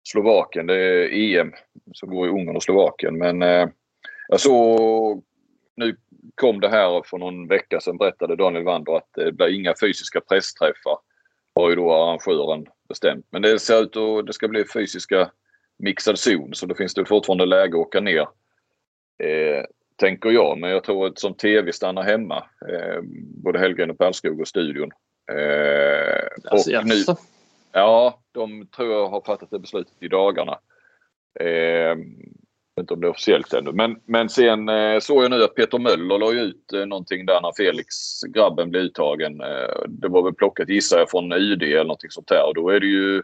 Slovakien. 0.09 0.67
Det 0.67 0.75
är 0.75 1.39
EM 1.39 1.53
som 1.93 2.11
går 2.11 2.27
i 2.27 2.31
Ungern 2.31 2.57
och 2.57 2.63
Slovakien. 2.63 3.19
Men 3.19 3.43
eh, 3.43 3.69
jag 4.29 4.41
såg, 4.41 5.25
nu 5.77 5.97
kom 6.35 6.61
det 6.61 6.69
här 6.69 7.03
för 7.05 7.19
någon 7.19 7.49
vecka 7.49 7.81
sedan 7.81 7.99
berättade 7.99 8.37
Daniel 8.37 8.65
Wander 8.65 8.97
att 8.97 9.09
det 9.15 9.33
blir 9.33 9.55
inga 9.55 9.75
fysiska 9.81 10.21
pressträffar. 10.21 10.99
Har 11.55 11.71
ju 11.71 11.77
då 11.77 11.93
arrangören 11.93 12.67
bestämt. 12.89 13.27
Men 13.31 13.43
det 13.43 13.59
ser 13.59 13.83
ut 13.83 13.97
att 13.97 14.27
det 14.27 14.33
ska 14.33 14.49
bli 14.49 14.65
fysiska 14.65 15.31
mixad 15.79 16.19
zon 16.19 16.55
så 16.55 16.67
då 16.67 16.75
finns 16.75 16.95
det 16.95 17.05
fortfarande 17.05 17.47
läge 17.47 17.77
att 17.77 17.87
åka 17.87 18.01
ner. 18.01 18.29
Eh, 19.23 19.65
tänker 19.97 20.31
jag. 20.31 20.59
Men 20.59 20.71
jag 20.71 20.85
tror 20.85 21.07
att 21.07 21.19
som 21.19 21.35
TV 21.35 21.73
stannar 21.73 22.03
hemma. 22.03 22.37
Eh, 22.69 23.01
både 23.43 23.59
Helgen 23.59 23.91
och 23.91 23.99
Pärlskog 23.99 24.41
och 24.41 24.49
studion. 24.49 24.91
Eh, 25.33 26.51
Alltså, 26.51 26.79
och 26.79 26.87
nu? 26.87 26.95
Ja, 27.73 28.21
de 28.33 28.67
tror 28.67 28.93
jag 28.93 29.09
har 29.09 29.21
fattat 29.21 29.51
det 29.51 29.59
beslutet 29.59 29.95
i 30.01 30.09
dagarna. 30.09 30.59
Eh, 31.41 31.97
inte 32.81 32.95
om 32.95 33.01
det 33.01 33.07
är 33.07 33.11
officiellt 33.11 33.53
ännu. 33.53 33.73
Men, 33.73 34.01
men 34.05 34.29
sen 34.29 34.69
eh, 34.69 34.99
såg 34.99 35.25
jag 35.25 35.31
nu 35.31 35.45
att 35.45 35.55
Peter 35.55 35.79
Möller 35.79 36.19
la 36.19 36.33
ut 36.33 36.73
eh, 36.73 36.87
någonting 36.87 37.27
där 37.27 37.41
när 37.41 37.53
Felix, 37.57 37.87
grabben, 38.23 38.71
blev 38.71 38.83
uttagen. 38.83 39.41
Eh, 39.41 39.83
det 39.89 40.09
var 40.09 40.23
väl 40.23 40.35
plockat 40.35 40.69
gissar 40.69 40.99
jag 40.99 41.11
från 41.11 41.33
UD 41.33 41.63
eller 41.63 41.85
någonting 41.85 42.11
sånt 42.11 42.29
där. 42.29 42.47
Och 42.47 42.55
då 42.55 42.69
är 42.69 42.81
det 42.81 42.87
ju, 42.87 43.23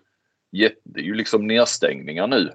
det 0.84 1.00
är 1.00 1.04
ju 1.04 1.14
liksom 1.14 1.46
nedstängningar 1.46 2.26
nu 2.26 2.52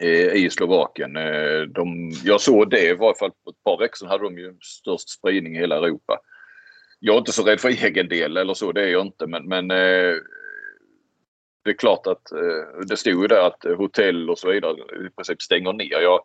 eh, 0.00 0.34
i 0.34 0.50
Slovakien. 0.50 1.16
Eh, 1.16 1.60
de, 1.60 2.12
jag 2.24 2.40
såg 2.40 2.70
det 2.70 2.88
i 2.88 2.94
varje 2.94 3.18
fall 3.18 3.32
på 3.44 3.50
ett 3.50 3.64
par 3.64 3.78
veckor 3.78 3.96
sedan 3.96 4.08
hade 4.08 4.24
de 4.24 4.38
ju 4.38 4.56
störst 4.60 5.08
spridning 5.08 5.56
i 5.56 5.58
hela 5.58 5.76
Europa. 5.76 6.18
Jag 7.02 7.14
är 7.14 7.18
inte 7.18 7.32
så 7.32 7.44
rädd 7.44 7.60
för 7.60 7.68
egen 7.68 8.08
del 8.08 8.36
eller 8.36 8.54
så, 8.54 8.72
det 8.72 8.82
är 8.82 8.88
jag 8.88 9.06
inte. 9.06 9.26
Men, 9.26 9.48
men 9.48 9.70
eh, 9.70 10.16
det 11.64 11.70
är 11.70 11.78
klart 11.78 12.06
att 12.06 12.32
eh, 12.32 12.80
det 12.88 12.96
stod 12.96 13.22
ju 13.22 13.28
där 13.28 13.46
att 13.46 13.78
hotell 13.78 14.30
och 14.30 14.38
så 14.38 14.50
vidare 14.50 15.06
i 15.06 15.10
princip 15.16 15.42
stänger 15.42 15.72
ner. 15.72 16.00
Jag 16.00 16.20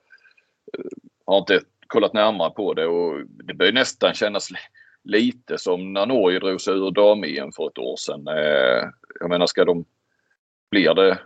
eh, 0.77 0.85
har 1.25 1.37
inte 1.37 1.61
kollat 1.87 2.13
närmare 2.13 2.49
på 2.49 2.73
det 2.73 2.85
och 2.85 3.21
det 3.27 3.53
börjar 3.53 3.73
nästan 3.73 4.13
kännas 4.13 4.49
lite 5.03 5.57
som 5.57 5.93
när 5.93 6.05
Norge 6.05 6.39
drog 6.39 6.61
sig 6.61 6.73
ur 6.73 6.91
dam-EM 6.91 7.51
för 7.51 7.67
ett 7.67 7.77
år 7.77 7.95
sedan. 7.95 8.27
Eh, 8.27 8.89
jag 9.19 9.29
menar 9.29 9.45
ska 9.45 9.65
de... 9.65 9.85
Blir 10.71 10.93
det... 10.93 11.17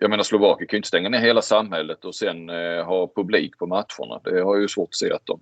Jag 0.00 0.10
menar 0.10 0.22
Slovakien 0.24 0.68
kan 0.68 0.76
ju 0.76 0.78
inte 0.78 0.88
stänga 0.88 1.08
ner 1.08 1.18
hela 1.18 1.42
samhället 1.42 2.04
och 2.04 2.14
sen 2.14 2.50
eh, 2.50 2.84
ha 2.84 3.12
publik 3.16 3.58
på 3.58 3.66
matcherna. 3.66 4.20
Det 4.24 4.40
har 4.40 4.54
jag 4.54 4.60
ju 4.60 4.68
svårt 4.68 4.88
att 4.88 4.94
se 4.94 5.12
att 5.12 5.26
de... 5.26 5.40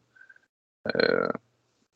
Eh, 0.94 1.31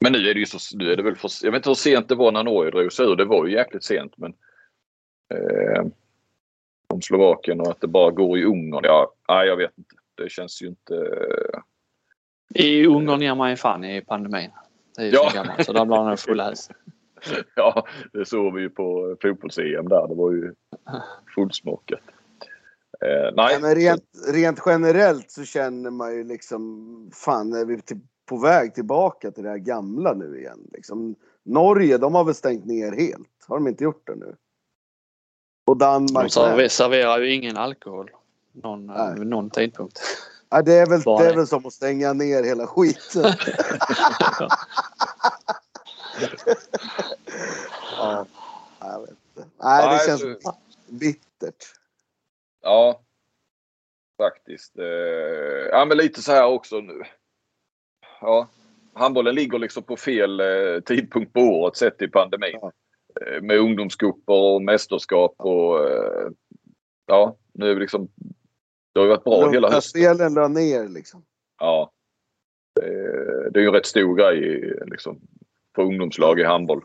men 0.01 0.13
nu 0.13 0.19
är 0.19 0.35
det 0.35 0.41
ju 0.41 0.47
så, 0.47 0.77
nu 0.77 0.93
är 0.93 0.97
det 0.97 1.03
väl 1.03 1.17
för, 1.17 1.31
Jag 1.43 1.53
vet 1.53 1.59
inte 1.59 1.71
hur 1.71 1.75
sent 1.75 2.09
det 2.09 2.15
var 2.15 2.33
när 2.33 2.45
Norge 2.45 2.71
drog 2.71 2.93
sig 2.93 3.07
ur. 3.07 3.17
Det 3.17 3.25
var 3.25 3.47
ju 3.47 3.53
jäkligt 3.53 3.85
sent 3.85 4.13
men 4.17 4.35
eh, 5.35 5.85
om 6.87 7.03
Slovakien 7.03 7.61
och 7.61 7.71
att 7.71 7.81
det 7.81 7.87
bara 7.87 8.11
går 8.11 8.39
i 8.39 8.45
Ungern. 8.45 8.85
Ja, 8.85 9.15
nej, 9.29 9.47
jag 9.47 9.57
vet 9.57 9.79
inte. 9.79 9.95
Det 10.15 10.31
känns 10.31 10.63
ju 10.63 10.67
inte... 10.67 10.95
I 12.55 12.87
Ungern 12.87 13.21
ger 13.21 13.35
man 13.35 13.51
ju 13.51 13.57
fan 13.57 13.85
i 13.85 14.01
pandemin. 14.01 14.51
Det 14.97 15.03
är 15.03 15.07
ju 15.07 15.13
ja. 15.13 15.31
så 15.31 15.37
gammalt 15.37 15.67
så 15.67 15.73
där 15.73 15.85
blir 15.85 16.11
det 16.11 16.17
full 16.17 16.41
hus. 16.41 16.71
Ja, 17.55 17.87
det 18.13 18.25
såg 18.25 18.55
vi 18.55 18.61
ju 18.61 18.71
på 18.71 19.17
fotbolls-EM 19.23 19.89
där. 19.89 20.09
Det 20.09 20.15
var 20.15 20.33
ju 20.33 20.55
fullsmockat. 21.35 22.01
Eh, 23.01 23.35
nej. 23.35 23.53
Ja, 23.53 23.59
men 23.61 23.75
rent, 23.75 24.05
rent 24.35 24.61
generellt 24.67 25.31
så 25.31 25.45
känner 25.45 25.91
man 25.91 26.17
ju 26.17 26.25
liksom, 26.25 27.11
fan 27.15 27.53
är 27.53 27.65
vi 27.65 27.81
till, 27.81 28.01
på 28.31 28.37
väg 28.37 28.75
tillbaka 28.75 29.31
till 29.31 29.45
det 29.45 29.51
här 29.51 29.59
gamla 29.59 30.13
nu 30.13 30.39
igen? 30.39 30.69
Liksom, 30.73 31.15
Norge, 31.43 31.99
de 31.99 32.15
har 32.15 32.25
väl 32.25 32.35
stängt 32.35 32.65
ner 32.65 32.93
helt? 32.93 33.29
Har 33.47 33.57
de 33.57 33.69
inte 33.69 33.85
gjort 33.85 34.07
det 34.07 34.15
nu? 34.15 34.37
Och 35.67 35.77
Danmark 35.77 36.35
De 36.35 36.69
serverar 36.69 37.19
ju 37.19 37.35
ingen 37.35 37.57
alkohol 37.57 38.11
någon, 38.53 38.91
eh, 38.91 39.15
vid 39.15 39.27
någon 39.27 39.51
tidpunkt. 39.51 40.01
Ja, 40.51 40.63
det, 40.63 40.73
är 40.73 40.87
väl, 40.87 41.01
det 41.01 41.27
är 41.27 41.37
väl 41.37 41.47
som 41.47 41.67
att 41.67 41.73
stänga 41.73 42.13
ner 42.13 42.43
hela 42.43 42.67
skiten. 42.67 43.23
ja, 47.99 48.27
jag 48.81 49.01
vet 49.01 49.11
inte. 49.11 49.49
Nej, 49.63 49.99
det 49.99 50.07
känns 50.07 50.21
så... 50.21 50.57
bittert. 50.87 51.65
Ja, 52.63 53.01
faktiskt. 54.19 54.79
Eh, 54.79 54.85
ja, 55.71 55.85
men 55.85 55.97
lite 55.97 56.23
så 56.23 56.33
här 56.33 56.47
också 56.47 56.81
nu. 56.81 57.03
Ja, 58.21 58.49
handbollen 58.93 59.35
ligger 59.35 59.59
liksom 59.59 59.83
på 59.83 59.97
fel 59.97 60.41
eh, 60.41 60.81
tidpunkt 60.87 61.33
på 61.33 61.41
året 61.41 61.77
sett 61.77 62.03
i 62.03 62.09
pandemin. 62.09 62.59
Ja. 62.63 62.73
Eh, 63.21 63.43
med 63.43 63.59
ungdomscuper 63.59 64.33
och 64.33 64.63
mästerskap 64.63 65.35
och 65.39 65.91
eh, 65.91 66.31
ja, 67.07 67.37
nu 67.53 67.71
är 67.71 67.75
vi 67.75 67.81
liksom 67.81 68.09
det 68.93 69.01
har 69.01 69.05
ju 69.05 69.11
varit 69.11 69.25
bra 69.25 69.51
hela 69.51 69.71
hösten. 69.71 70.03
Spelen 70.03 70.35
la 70.35 70.49
ner 70.49 70.89
liksom. 70.89 71.25
Ja. 71.59 71.93
Det 73.51 73.59
är 73.59 73.61
ju 73.61 73.67
en 73.67 73.73
rätt 73.73 73.87
stor 73.87 74.17
grej 74.17 74.73
liksom, 74.87 75.21
för 75.75 75.83
ungdomslag 75.83 76.41
i 76.41 76.45
handboll 76.45 76.85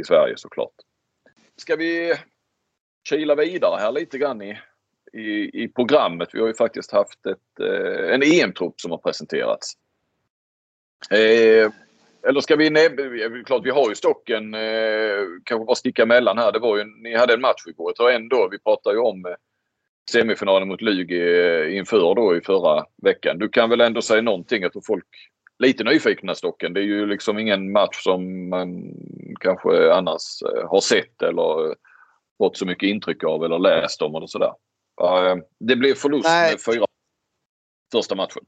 i 0.00 0.04
Sverige 0.04 0.34
såklart. 0.36 0.74
Ska 1.56 1.76
vi 1.76 2.14
kila 3.08 3.34
vidare 3.34 3.80
här 3.80 3.92
lite 3.92 4.18
grann 4.18 4.42
i, 4.42 4.58
i, 5.12 5.62
i 5.64 5.68
programmet. 5.68 6.28
Vi 6.32 6.40
har 6.40 6.46
ju 6.46 6.54
faktiskt 6.54 6.92
haft 6.92 7.26
ett, 7.26 7.60
en 8.10 8.22
EM-trupp 8.22 8.80
som 8.80 8.90
har 8.90 8.98
presenterats. 8.98 9.74
Eh, 11.10 11.70
eller 12.28 12.40
ska 12.40 12.56
vi... 12.56 12.70
Nej, 12.70 12.90
klart 13.46 13.66
vi 13.66 13.70
har 13.70 13.88
ju 13.88 13.94
stocken. 13.94 14.54
Eh, 14.54 15.24
kanske 15.44 15.64
bara 15.64 15.74
sticka 15.74 16.02
emellan 16.02 16.38
här. 16.38 16.52
Det 16.52 16.58
var 16.58 16.76
ju, 16.76 16.84
ni 16.84 17.16
hade 17.16 17.34
en 17.34 17.40
match 17.40 17.66
igår. 17.66 17.92
Och 17.98 18.12
ändå, 18.12 18.48
vi 18.50 18.58
pratade 18.58 18.96
ju 18.96 19.00
om 19.00 19.26
eh, 19.26 19.32
semifinalen 20.10 20.68
mot 20.68 20.82
Lugi 20.82 21.20
eh, 21.20 21.76
inför 21.76 22.14
då 22.14 22.36
i 22.36 22.40
förra 22.40 22.84
veckan. 23.02 23.38
Du 23.38 23.48
kan 23.48 23.70
väl 23.70 23.80
ändå 23.80 24.02
säga 24.02 24.22
någonting 24.22 24.64
att 24.64 24.72
folk 24.86 25.06
lite 25.58 25.84
nyfikna 25.84 26.34
stocken. 26.34 26.72
Det 26.72 26.80
är 26.80 26.84
ju 26.84 27.06
liksom 27.06 27.38
ingen 27.38 27.72
match 27.72 28.02
som 28.02 28.48
man 28.48 28.94
kanske 29.40 29.92
annars 29.92 30.42
eh, 30.42 30.68
har 30.68 30.80
sett 30.80 31.22
eller 31.22 31.74
fått 32.38 32.56
så 32.56 32.66
mycket 32.66 32.88
intryck 32.88 33.24
av 33.24 33.44
eller 33.44 33.58
läst 33.58 34.02
om 34.02 34.14
eller 34.14 34.26
sådär. 34.26 34.52
Det 35.58 35.76
blev 35.76 35.94
förlust 35.94 36.28
med 36.28 36.74
fyra 36.74 36.84
första 37.92 38.14
matchen. 38.14 38.42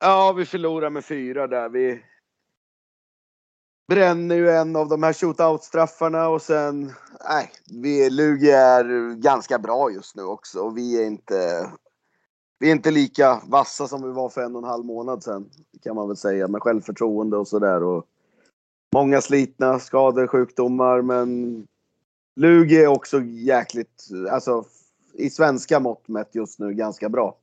Ja, 0.00 0.32
vi 0.32 0.46
förlorar 0.46 0.90
med 0.90 1.04
fyra 1.04 1.46
där. 1.46 1.68
Vi, 1.68 2.02
bränner 3.88 4.34
ju 4.34 4.50
en 4.50 4.76
av 4.76 4.88
de 4.88 5.02
här 5.02 5.12
shootout-straffarna 5.12 6.26
och 6.26 6.42
sen, 6.42 6.92
nej, 7.28 7.50
vi, 7.82 8.10
Lugi 8.10 8.50
är 8.50 9.14
ganska 9.14 9.58
bra 9.58 9.90
just 9.90 10.16
nu 10.16 10.22
också 10.22 10.60
och 10.60 10.78
vi 10.78 11.02
är 11.02 11.06
inte, 11.06 11.70
vi 12.58 12.68
är 12.68 12.72
inte 12.72 12.90
lika 12.90 13.40
vassa 13.46 13.88
som 13.88 14.02
vi 14.02 14.12
var 14.12 14.28
för 14.28 14.42
en 14.42 14.56
och 14.56 14.62
en 14.62 14.68
halv 14.68 14.84
månad 14.84 15.22
sedan. 15.22 15.50
Kan 15.82 15.96
man 15.96 16.08
väl 16.08 16.16
säga 16.16 16.48
med 16.48 16.62
självförtroende 16.62 17.36
och 17.36 17.48
sådär. 17.48 18.02
Många 18.94 19.20
slitna 19.20 19.78
skador, 19.78 20.26
sjukdomar 20.26 21.02
men 21.02 21.66
Lugi 22.36 22.82
är 22.82 22.86
också 22.86 23.20
jäkligt, 23.22 24.08
alltså 24.30 24.64
i 25.12 25.30
svenska 25.30 25.80
mått 25.80 26.08
mätt 26.08 26.34
just 26.34 26.58
nu 26.58 26.74
ganska 26.74 27.08
bra. 27.08 27.37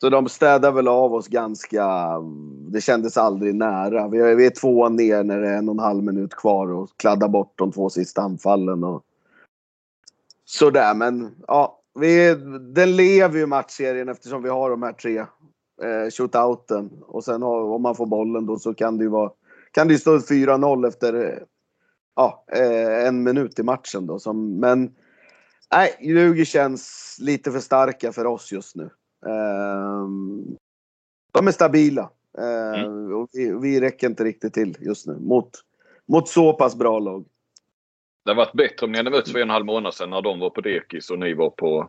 Så 0.00 0.10
de 0.10 0.28
städar 0.28 0.72
väl 0.72 0.88
av 0.88 1.14
oss 1.14 1.28
ganska... 1.28 1.84
Mm, 1.84 2.72
det 2.72 2.80
kändes 2.80 3.16
aldrig 3.16 3.54
nära. 3.54 4.08
Vi 4.08 4.18
är, 4.18 4.34
vi 4.34 4.46
är 4.46 4.50
två 4.50 4.88
ner 4.88 5.24
när 5.24 5.40
det 5.40 5.48
är 5.48 5.56
en 5.56 5.68
och 5.68 5.74
en 5.74 5.78
halv 5.78 6.04
minut 6.04 6.34
kvar 6.34 6.72
och 6.72 6.88
kladdar 6.96 7.28
bort 7.28 7.52
de 7.56 7.72
två 7.72 7.90
sista 7.90 8.22
anfallen. 8.22 8.84
Och... 8.84 9.02
Sådär, 10.44 10.94
men 10.94 11.30
ja. 11.46 11.76
Vi, 11.94 12.34
den 12.74 12.96
lever 12.96 13.38
ju 13.38 13.46
matchserien 13.46 14.08
eftersom 14.08 14.42
vi 14.42 14.48
har 14.48 14.70
de 14.70 14.82
här 14.82 14.92
tre 14.92 15.18
eh, 15.18 16.10
shootouten. 16.10 16.90
Och 17.06 17.24
sen 17.24 17.42
har, 17.42 17.62
om 17.62 17.82
man 17.82 17.94
får 17.94 18.06
bollen 18.06 18.46
då 18.46 18.58
så 18.58 18.74
kan 18.74 18.98
det 18.98 19.04
ju 19.04 19.10
vara... 19.10 19.30
Kan 19.70 19.88
det 19.88 19.92
ju 19.92 19.98
stå 19.98 20.18
4-0 20.18 20.88
efter 20.88 21.44
ja, 22.16 22.44
eh, 22.52 23.06
en 23.06 23.22
minut 23.22 23.58
i 23.58 23.62
matchen 23.62 24.06
då. 24.06 24.18
Som, 24.18 24.60
men 24.60 24.94
nej, 25.72 25.96
Lugi 26.00 26.44
känns 26.44 27.16
lite 27.20 27.52
för 27.52 27.60
starka 27.60 28.12
för 28.12 28.26
oss 28.26 28.52
just 28.52 28.76
nu. 28.76 28.90
Ehm, 29.26 30.56
de 31.32 31.46
är 31.46 31.52
stabila. 31.52 32.10
Ehm, 32.38 32.84
mm. 32.84 33.14
Och 33.14 33.28
vi, 33.32 33.58
vi 33.62 33.80
räcker 33.80 34.06
inte 34.06 34.24
riktigt 34.24 34.54
till 34.54 34.76
just 34.80 35.06
nu 35.06 35.18
mot, 35.20 35.50
mot 36.06 36.28
så 36.28 36.52
pass 36.52 36.76
bra 36.76 36.98
lag. 36.98 37.24
Det 38.24 38.30
hade 38.30 38.38
varit 38.38 38.52
bättre 38.52 38.86
om 38.86 38.92
ni 38.92 38.98
hade 38.98 39.10
mötts 39.10 39.32
för 39.32 39.38
en 39.38 39.42
och 39.42 39.46
en 39.46 39.50
halv 39.50 39.66
månad 39.66 39.94
sedan 39.94 40.10
när 40.10 40.22
de 40.22 40.40
var 40.40 40.50
på 40.50 40.60
dekis 40.60 41.10
och 41.10 41.18
ni 41.18 41.34
var 41.34 41.50
på, 41.50 41.88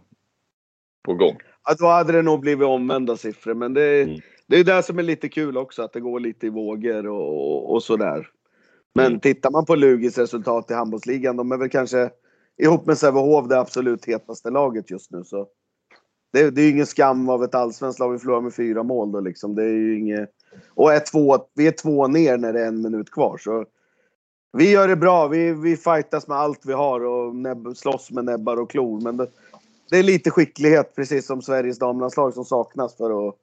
på 1.04 1.13
gång. 1.13 1.38
Ja, 1.63 1.76
då 1.80 1.88
hade 1.88 2.13
det 2.13 2.22
nog 2.22 2.39
blivit 2.39 2.67
omvända 2.67 3.17
siffror. 3.17 3.54
Men 3.54 3.74
det, 3.74 4.02
mm. 4.02 4.20
det 4.48 4.60
är 4.60 4.63
det 4.63 4.84
som 4.84 5.00
är 5.00 5.04
lite 5.04 5.30
kul 5.30 5.58
också, 5.58 5.84
att 5.84 5.94
det 5.94 6.00
går 6.00 6.20
lite 6.20 6.46
i 6.48 6.50
vågor 6.50 7.08
och, 7.08 7.74
och 7.74 7.84
sådär. 7.84 8.30
Men 8.94 9.06
mm. 9.06 9.20
tittar 9.20 9.52
man 9.52 9.65
på 9.65 9.76
Lugis 9.76 10.17
resultat 10.17 10.72
i 10.72 10.74
handbollsligan, 10.74 11.38
de 11.38 11.52
är 11.52 11.58
väl 11.58 11.70
kanske 11.70 12.10
ihop 12.58 12.86
med 12.86 12.98
Sävehof 12.98 13.48
det 13.48 13.60
absolut 13.60 14.06
hetaste 14.06 14.50
laget 14.50 14.91
just 14.91 15.12
nu. 15.12 15.24
Så 15.24 15.48
det, 16.32 16.50
det 16.50 16.62
är 16.62 16.65
ju 16.65 16.72
ingen 16.72 16.86
skam 16.86 17.30
av 17.30 17.44
ett 17.44 17.56
allsvenskt 17.56 18.00
lag. 18.00 18.12
Vi 18.12 18.20
förlorar 18.20 18.41
med 18.41 18.54
fyra 18.54 18.84
mål 18.84 19.12
då 19.12 19.20
liksom. 19.20 19.56
Det 19.56 19.63
är 19.63 19.74
ju 19.74 20.00
inget... 20.00 20.30
Och 20.70 20.94
är 20.94 21.00
två, 21.00 21.38
vi 21.54 21.67
är 21.67 21.72
två 21.72 22.08
ner 22.08 22.38
när 22.38 22.54
det 22.54 22.62
är 22.62 22.67
en 22.67 22.82
minut 22.82 23.12
kvar. 23.12 23.38
Så 23.38 23.65
vi 24.54 24.72
gör 24.72 24.88
det 24.88 24.96
bra. 24.96 25.28
Vi, 25.28 25.54
vi 25.54 25.78
fightas 25.78 26.28
med 26.28 26.38
allt 26.38 26.65
vi 26.65 26.74
har 26.74 27.06
och 27.06 27.36
näbb, 27.36 27.78
slåss 27.78 28.12
med 28.12 28.26
näbbar 28.26 28.58
och 28.58 28.72
klor. 28.72 29.02
Men 29.02 29.17
det, 29.17 29.28
det 29.89 29.98
är 29.98 30.04
lite 30.04 30.32
skicklighet, 30.32 30.96
precis 30.96 31.26
som 31.26 31.41
Sveriges 31.41 31.80
damlandslag, 31.80 32.34
som 32.34 32.46
saknas 32.46 32.98
för 32.98 33.28
att 33.28 33.36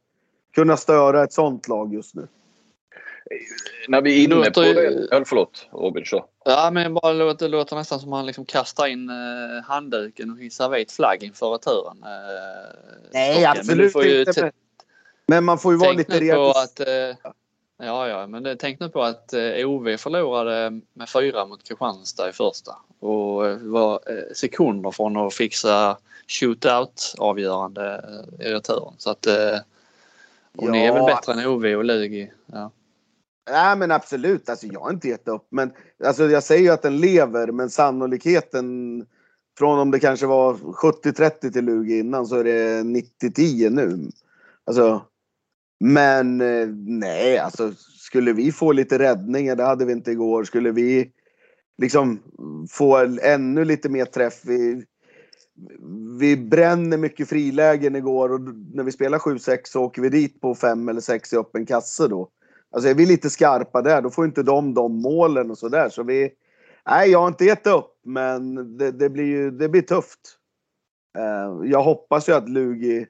kunna 0.55 0.77
störa 0.77 1.25
ett 1.25 1.33
sånt 1.33 1.69
lag 1.69 1.95
just 1.95 2.15
nu. 2.15 2.27
När 3.89 4.01
vi 4.03 4.21
är 4.21 4.25
inne 4.25 4.35
låter, 4.35 4.51
på 4.51 4.61
det. 4.61 5.25
Förlåt 5.27 5.67
Robin, 5.73 6.05
kör. 6.05 6.25
Ja 6.45 6.71
men 6.73 6.95
bara 6.95 7.13
låter, 7.13 7.47
det 7.47 7.51
låter 7.53 7.77
nästan 7.77 8.01
som 8.01 8.09
att 8.09 8.19
man 8.19 8.27
liksom 8.27 8.45
kastar 8.45 8.87
in 8.87 9.11
eh, 9.11 9.65
handduken 9.65 10.31
och 10.31 10.39
hissar 10.39 10.69
vit 10.69 10.93
flagg 10.93 11.23
inför 11.23 11.51
returen. 11.51 12.03
Eh, 12.03 12.11
Nej 13.13 13.33
stocken. 13.33 13.51
absolut 13.51 13.97
inte. 14.29 14.43
Men, 14.43 14.53
men 15.27 15.45
man 15.45 15.59
får 15.59 15.73
ju 15.73 15.79
vara 15.79 15.93
lite 15.93 16.21
realistisk. 16.21 16.81
Att, 16.81 16.89
eh, 16.89 17.31
Ja, 17.83 18.09
ja, 18.09 18.27
men 18.27 18.43
det, 18.43 18.57
tänk 18.57 18.81
nu 18.81 18.89
på 18.89 19.03
att 19.03 19.33
eh, 19.33 19.69
OV 19.69 19.97
förlorade 19.97 20.81
med 20.93 21.09
fyra 21.09 21.47
mot 21.47 21.69
Kristianstad 21.69 22.29
i 22.29 22.33
första 22.33 22.73
och 23.01 23.61
var 23.61 24.01
eh, 24.07 24.35
sekunder 24.35 24.91
från 24.91 25.17
att 25.17 25.35
fixa 25.35 25.97
shootout 26.29 27.15
avgörande 27.19 28.05
eh, 28.41 28.47
i 28.47 28.53
returen. 28.53 28.95
Så 28.99 29.11
att 29.11 29.27
eh, 29.27 29.59
och 30.57 30.65
Ja. 30.67 30.71
ni 30.71 30.85
är 30.85 30.93
väl 30.93 31.05
bättre 31.05 31.33
än 31.33 31.47
OV 31.47 31.65
och 31.65 31.85
Lugi? 31.85 32.31
Ja. 32.47 32.71
Nej 33.51 33.77
men 33.77 33.91
absolut, 33.91 34.49
alltså 34.49 34.67
jag 34.67 34.81
har 34.81 34.91
inte 34.91 35.09
gett 35.09 35.29
upp. 35.29 35.47
Men 35.51 35.73
alltså 36.05 36.31
jag 36.31 36.43
säger 36.43 36.63
ju 36.63 36.71
att 36.71 36.83
den 36.83 36.97
lever 36.97 37.53
men 37.53 37.71
sannolikheten 37.71 39.07
från 39.59 39.79
om 39.79 39.91
det 39.91 40.01
kanske 40.01 40.27
var 40.27 40.55
70-30 40.55 41.53
till 41.53 41.65
Lugi 41.65 41.99
innan 41.99 42.27
så 42.27 42.37
är 42.37 42.45
det 42.45 42.83
90-10 42.83 43.71
nu. 43.71 44.11
Alltså, 44.65 45.03
men 45.81 46.41
eh, 46.41 46.69
nej, 46.87 47.39
alltså 47.39 47.73
skulle 47.99 48.33
vi 48.33 48.53
få 48.53 48.73
lite 48.73 48.99
räddningar, 48.99 49.57
det 49.57 49.65
hade 49.65 49.85
vi 49.85 49.93
inte 49.93 50.11
igår. 50.11 50.45
Skulle 50.45 50.71
vi 50.71 51.13
liksom 51.79 52.19
få 52.71 52.97
ännu 53.23 53.65
lite 53.65 53.89
mer 53.89 54.05
träff. 54.05 54.41
Vi, 54.45 54.85
vi 56.21 56.37
bränner 56.37 56.97
mycket 56.97 57.29
frilägen 57.29 57.97
igår 57.97 58.33
och 58.33 58.41
när 58.75 58.83
vi 58.83 58.93
spelar 58.93 59.19
7-6 59.19 59.59
så 59.65 59.85
åker 59.85 60.03
vi 60.03 60.09
dit 60.09 60.41
på 60.41 60.55
5 60.55 60.89
eller 60.89 61.01
6 61.01 61.33
i 61.33 61.37
öppen 61.37 61.67
kasse 61.67 62.09
då. 62.09 62.29
Alltså 62.71 62.89
är 62.89 62.95
vi 62.95 63.07
lite 63.07 63.31
skarpa 63.31 63.83
där, 63.83 64.03
då 64.03 64.11
får 64.11 64.25
inte 64.25 64.43
de 64.43 64.75
de 64.75 65.03
målen 65.03 65.51
och 65.51 65.59
sådär. 65.59 65.89
Så 65.89 66.03
vi... 66.03 66.31
Nej, 66.87 67.11
jag 67.11 67.19
har 67.19 67.29
inte 67.29 67.45
gett 67.45 67.67
upp, 67.67 68.01
men 68.05 68.55
det, 68.79 68.91
det 68.91 69.11
blir 69.11 69.25
ju 69.25 69.51
det 69.51 69.69
blir 69.69 69.83
tufft. 69.83 70.39
Eh, 71.19 71.71
jag 71.71 71.83
hoppas 71.83 72.29
ju 72.29 72.33
att 72.33 72.49
Lugi 72.49 73.07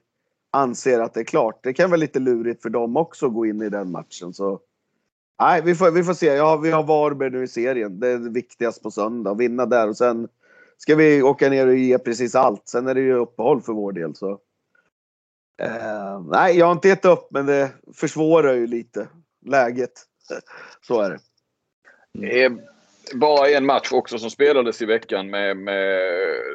anser 0.51 0.99
att 0.99 1.13
det 1.13 1.19
är 1.19 1.23
klart. 1.23 1.59
Det 1.63 1.73
kan 1.73 1.89
vara 1.89 1.99
lite 1.99 2.19
lurigt 2.19 2.61
för 2.61 2.69
dem 2.69 2.97
också 2.97 3.25
att 3.25 3.33
gå 3.33 3.45
in 3.45 3.61
i 3.61 3.69
den 3.69 3.91
matchen. 3.91 4.33
Så... 4.33 4.59
Nej, 5.41 5.61
vi 5.61 5.75
får, 5.75 5.91
vi 5.91 6.03
får 6.03 6.13
se. 6.13 6.25
Ja, 6.25 6.57
vi 6.57 6.71
har 6.71 6.83
Varberg 6.83 7.29
nu 7.29 7.43
i 7.43 7.47
serien. 7.47 7.99
Det 7.99 8.07
är 8.07 8.17
viktigast 8.17 8.83
på 8.83 8.91
söndag. 8.91 9.33
Vinna 9.33 9.65
där 9.65 9.89
och 9.89 9.97
sen 9.97 10.27
ska 10.77 10.95
vi 10.95 11.21
åka 11.21 11.49
ner 11.49 11.67
och 11.67 11.75
ge 11.75 11.97
precis 11.97 12.35
allt. 12.35 12.67
Sen 12.67 12.87
är 12.87 12.95
det 12.95 13.01
ju 13.01 13.13
uppehåll 13.13 13.61
för 13.61 13.73
vår 13.73 13.91
del. 13.91 14.15
Så. 14.15 14.31
Eh, 15.61 16.21
nej, 16.31 16.57
jag 16.57 16.65
har 16.65 16.71
inte 16.71 16.87
gett 16.87 17.05
upp, 17.05 17.27
men 17.31 17.45
det 17.45 17.71
försvårar 17.93 18.53
ju 18.53 18.67
lite 18.67 19.07
läget. 19.49 19.91
Så 20.81 21.01
är 21.01 21.09
det. 21.09 21.19
Eh, 22.45 22.51
bara 23.13 23.49
en 23.49 23.65
match 23.65 23.91
också 23.91 24.17
som 24.19 24.29
spelades 24.29 24.81
i 24.81 24.85
veckan 24.85 25.29
med, 25.29 25.57
med 25.57 25.99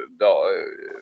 där, 0.09 0.55
eh, 0.57 1.01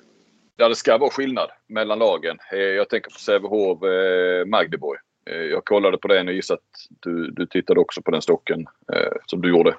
där 0.58 0.70
det 0.70 0.76
ska 0.76 0.98
vara 0.98 1.10
skillnad 1.10 1.50
mellan 1.68 2.00
lagen. 2.00 2.38
Eh, 2.52 2.60
jag 2.60 2.90
tänker 2.90 3.12
på 3.12 3.20
Sävehof 3.20 3.84
eh, 3.84 4.46
Magdeborg. 4.46 5.00
Eh, 5.30 5.36
jag 5.38 5.66
kollade 5.66 5.98
på 5.98 6.08
den 6.08 6.28
och 6.28 6.34
gissar 6.34 6.56
att 6.56 6.62
du, 7.00 7.32
du 7.32 7.46
tittade 7.46 7.80
också 7.80 8.02
på 8.02 8.12
den 8.12 8.22
stocken 8.22 8.66
eh, 8.94 9.14
som 9.26 9.42
du 9.42 9.50
gjorde. 9.50 9.76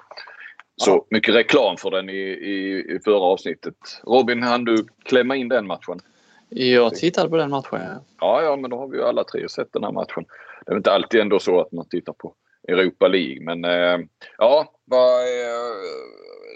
Så 0.77 0.91
Ja. 0.91 1.05
mycket 1.09 1.35
reklam 1.35 1.77
för 1.77 1.91
den 1.91 2.09
i, 2.09 2.13
i, 2.23 2.85
i 2.95 2.99
förra 3.05 3.19
avsnittet. 3.23 3.75
Robin, 4.03 4.43
hann 4.43 4.65
du 4.65 4.85
klämma 5.05 5.35
in 5.35 5.49
den 5.49 5.67
matchen? 5.67 5.99
Jag 6.49 6.95
tittade 6.95 7.29
på 7.29 7.37
den 7.37 7.49
matchen. 7.49 7.79
ja. 8.19 8.43
Ja, 8.43 8.55
men 8.55 8.69
då 8.69 8.77
har 8.77 8.87
vi 8.87 8.97
ju 8.97 9.03
alla 9.03 9.23
tre 9.23 9.49
sett 9.49 9.73
den 9.73 9.83
här 9.83 9.91
matchen. 9.91 10.25
Det 10.65 10.71
är 10.71 10.77
inte 10.77 10.91
alltid 10.91 11.21
ändå 11.21 11.39
så 11.39 11.61
att 11.61 11.71
man 11.71 11.89
tittar 11.89 12.13
på 12.13 12.33
Europa 12.67 13.07
League, 13.07 13.41
men 13.41 13.65
eh, 13.65 14.05
ja, 14.37 14.73
var, 14.85 15.19
eh, 15.21 15.75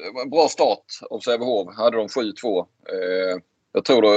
det 0.06 0.13
var 0.13 0.21
en 0.21 0.30
bra 0.30 0.47
start 0.47 0.86
av 1.10 1.19
Sävehof. 1.19 1.75
Hade 1.75 1.97
de 1.97 2.08
7-2. 2.08 2.60
Eh, 2.89 3.41
jag 3.71 3.86
tror 3.86 4.02
då 4.02 4.13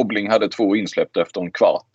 Obling 0.00 0.30
hade 0.30 0.48
två 0.48 0.76
insläppta 0.76 1.22
efter 1.22 1.40
en 1.40 1.50
kvart. 1.50 1.90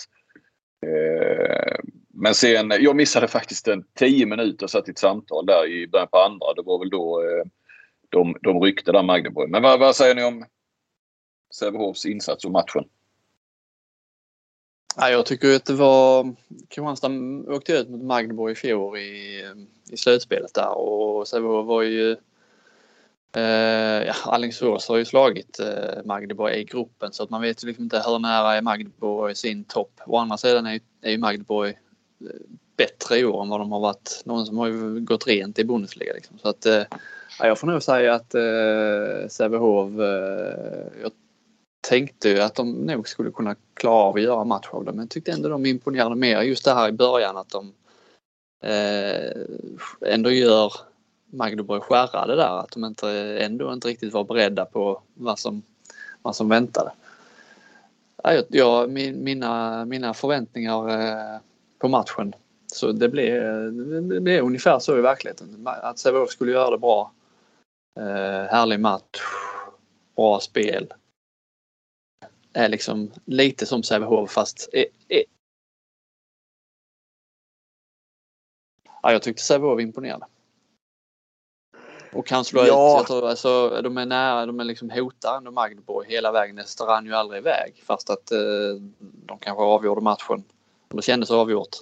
Men 2.13 2.33
sen, 2.33 2.73
jag 2.79 2.95
missade 2.95 3.27
faktiskt 3.27 3.67
en 3.67 3.83
10 3.99 4.25
minuter, 4.25 4.67
satt 4.67 4.87
i 4.87 4.91
ett 4.91 4.97
samtal 4.97 5.45
där 5.45 5.67
i 5.67 5.87
början 5.87 6.07
på 6.11 6.17
andra. 6.17 6.53
Det 6.55 6.61
var 6.61 6.79
väl 6.79 6.89
då 6.89 7.21
de, 8.09 8.35
de 8.41 8.61
ryckte 8.61 8.91
där 8.91 9.03
Magdeborg. 9.03 9.49
Men 9.49 9.63
vad, 9.63 9.79
vad 9.79 9.95
säger 9.95 10.15
ni 10.15 10.23
om 10.23 10.45
Sävehofs 11.59 12.05
insats 12.05 12.45
och 12.45 12.51
matchen? 12.51 12.83
Ja, 14.95 15.09
jag 15.09 15.25
tycker 15.25 15.55
att 15.55 15.65
det 15.65 15.73
var... 15.73 16.35
Kristianstad 16.69 17.11
åkte 17.47 17.73
ut 17.73 17.89
mot 17.89 18.01
Magdeborg 18.01 18.51
i 18.51 18.55
fjol 18.55 18.97
i, 18.97 19.43
i 19.89 19.97
slutspelet 19.97 20.53
där 20.53 20.77
och 20.77 21.27
Sävehof 21.27 21.67
var 21.67 21.81
ju... 21.81 22.15
Eh, 23.35 24.03
ja, 24.05 24.13
Alingsås 24.25 24.87
har 24.87 24.97
ju 24.97 25.05
slagit 25.05 25.59
eh, 25.59 26.03
Magdeborg 26.05 26.59
i 26.59 26.63
gruppen 26.63 27.13
så 27.13 27.23
att 27.23 27.29
man 27.29 27.41
vet 27.41 27.63
ju 27.63 27.67
liksom 27.67 27.83
inte 27.83 28.03
hur 28.05 28.19
nära 28.19 28.55
är 28.55 28.61
Magdeborg 28.61 29.35
sin 29.35 29.63
topp. 29.63 30.01
Å 30.05 30.17
andra 30.17 30.37
sidan 30.37 30.65
är, 30.65 30.73
ju- 30.73 30.79
är 31.01 31.11
ju 31.11 31.17
Magdeborg 31.17 31.69
eh, 31.69 32.27
bättre 32.77 33.17
i 33.17 33.25
år 33.25 33.43
än 33.43 33.49
vad 33.49 33.59
de 33.59 33.71
har 33.71 33.79
varit. 33.79 34.21
Någon 34.25 34.45
som 34.45 34.57
har 34.57 34.67
ju 34.67 34.99
gått 34.99 35.27
rent 35.27 35.59
i 35.59 35.65
Bundesliga. 35.65 36.13
Liksom. 36.13 36.37
Så 36.39 36.49
att, 36.49 36.65
eh, 36.65 36.83
jag 37.39 37.59
får 37.59 37.67
nog 37.67 37.83
säga 37.83 38.13
att 38.13 38.35
eh, 38.35 39.27
Sävehof, 39.29 39.99
eh, 39.99 41.01
jag 41.01 41.11
tänkte 41.87 42.29
ju 42.29 42.39
att 42.39 42.55
de 42.55 42.71
nog 42.71 43.07
skulle 43.07 43.31
kunna 43.31 43.55
klara 43.73 44.03
av 44.03 44.15
att 44.15 44.21
göra 44.21 44.43
match 44.43 44.67
av 44.71 44.85
det 44.85 44.91
men 44.91 45.07
tyckte 45.07 45.31
ändå 45.31 45.49
de 45.49 45.65
imponerade 45.65 46.15
mer 46.15 46.41
just 46.41 46.65
det 46.65 46.73
här 46.73 46.89
i 46.89 46.91
början 46.91 47.37
att 47.37 47.49
de 47.49 47.73
eh, 48.63 50.11
ändå 50.13 50.31
gör 50.31 50.73
Magdeborg 51.25 51.81
skärrade 51.81 52.35
där 52.35 52.59
att 52.59 52.71
de 52.71 52.85
inte, 52.85 53.09
ändå 53.41 53.73
inte 53.73 53.87
riktigt 53.87 54.13
var 54.13 54.23
beredda 54.23 54.65
på 54.65 55.01
vad 55.13 55.39
som, 55.39 55.61
vad 56.21 56.35
som 56.35 56.49
väntade. 56.49 56.91
Ja, 58.23 58.41
jag, 58.49 58.91
min, 58.91 59.23
mina, 59.23 59.85
mina 59.85 60.13
förväntningar 60.13 60.89
eh, 60.89 61.39
på 61.79 61.87
matchen 61.87 62.35
så 62.67 62.91
det 62.91 63.09
blev, 63.09 63.43
det 64.09 64.19
blev 64.19 64.43
ungefär 64.43 64.79
så 64.79 64.97
i 64.97 65.01
verkligheten. 65.01 65.67
Att 65.67 65.99
Sävehof 65.99 66.29
skulle 66.29 66.51
göra 66.51 66.71
det 66.71 66.77
bra. 66.77 67.11
Eh, 67.99 68.51
härlig 68.51 68.79
match. 68.79 69.21
Bra 70.15 70.39
spel 70.39 70.93
är 72.57 72.69
liksom 72.69 73.11
lite 73.25 73.65
som 73.65 73.83
Sävehof 73.83 74.31
fast... 74.31 74.69
Är, 74.73 74.85
är... 75.07 75.23
Ja, 79.01 79.11
jag 79.11 79.21
tyckte 79.21 79.43
Sävehof 79.43 79.79
imponerade. 79.79 80.25
Och 82.13 82.27
kan 82.27 82.45
slå 82.45 82.61
ut. 82.61 82.67
Ja. 82.67 82.97
Jag 82.97 83.07
tror, 83.07 83.29
alltså, 83.29 83.81
de 83.81 83.97
är 83.97 84.05
nära, 84.05 84.45
de 84.45 84.59
är 84.59 84.63
liksom 84.63 84.89
hotar 84.89 85.37
ändå 85.37 85.51
Magdeborg 85.51 86.09
hela 86.09 86.31
vägen. 86.31 86.55
Det 86.55 86.83
rann 86.83 87.05
ju 87.05 87.13
aldrig 87.13 87.39
iväg 87.39 87.83
fast 87.85 88.09
att 88.09 88.31
eh, 88.31 88.81
de 88.99 89.39
kanske 89.39 89.63
avgjorde 89.63 90.01
matchen. 90.01 90.43
Det 90.87 91.01
kändes 91.01 91.31
avgjort 91.31 91.77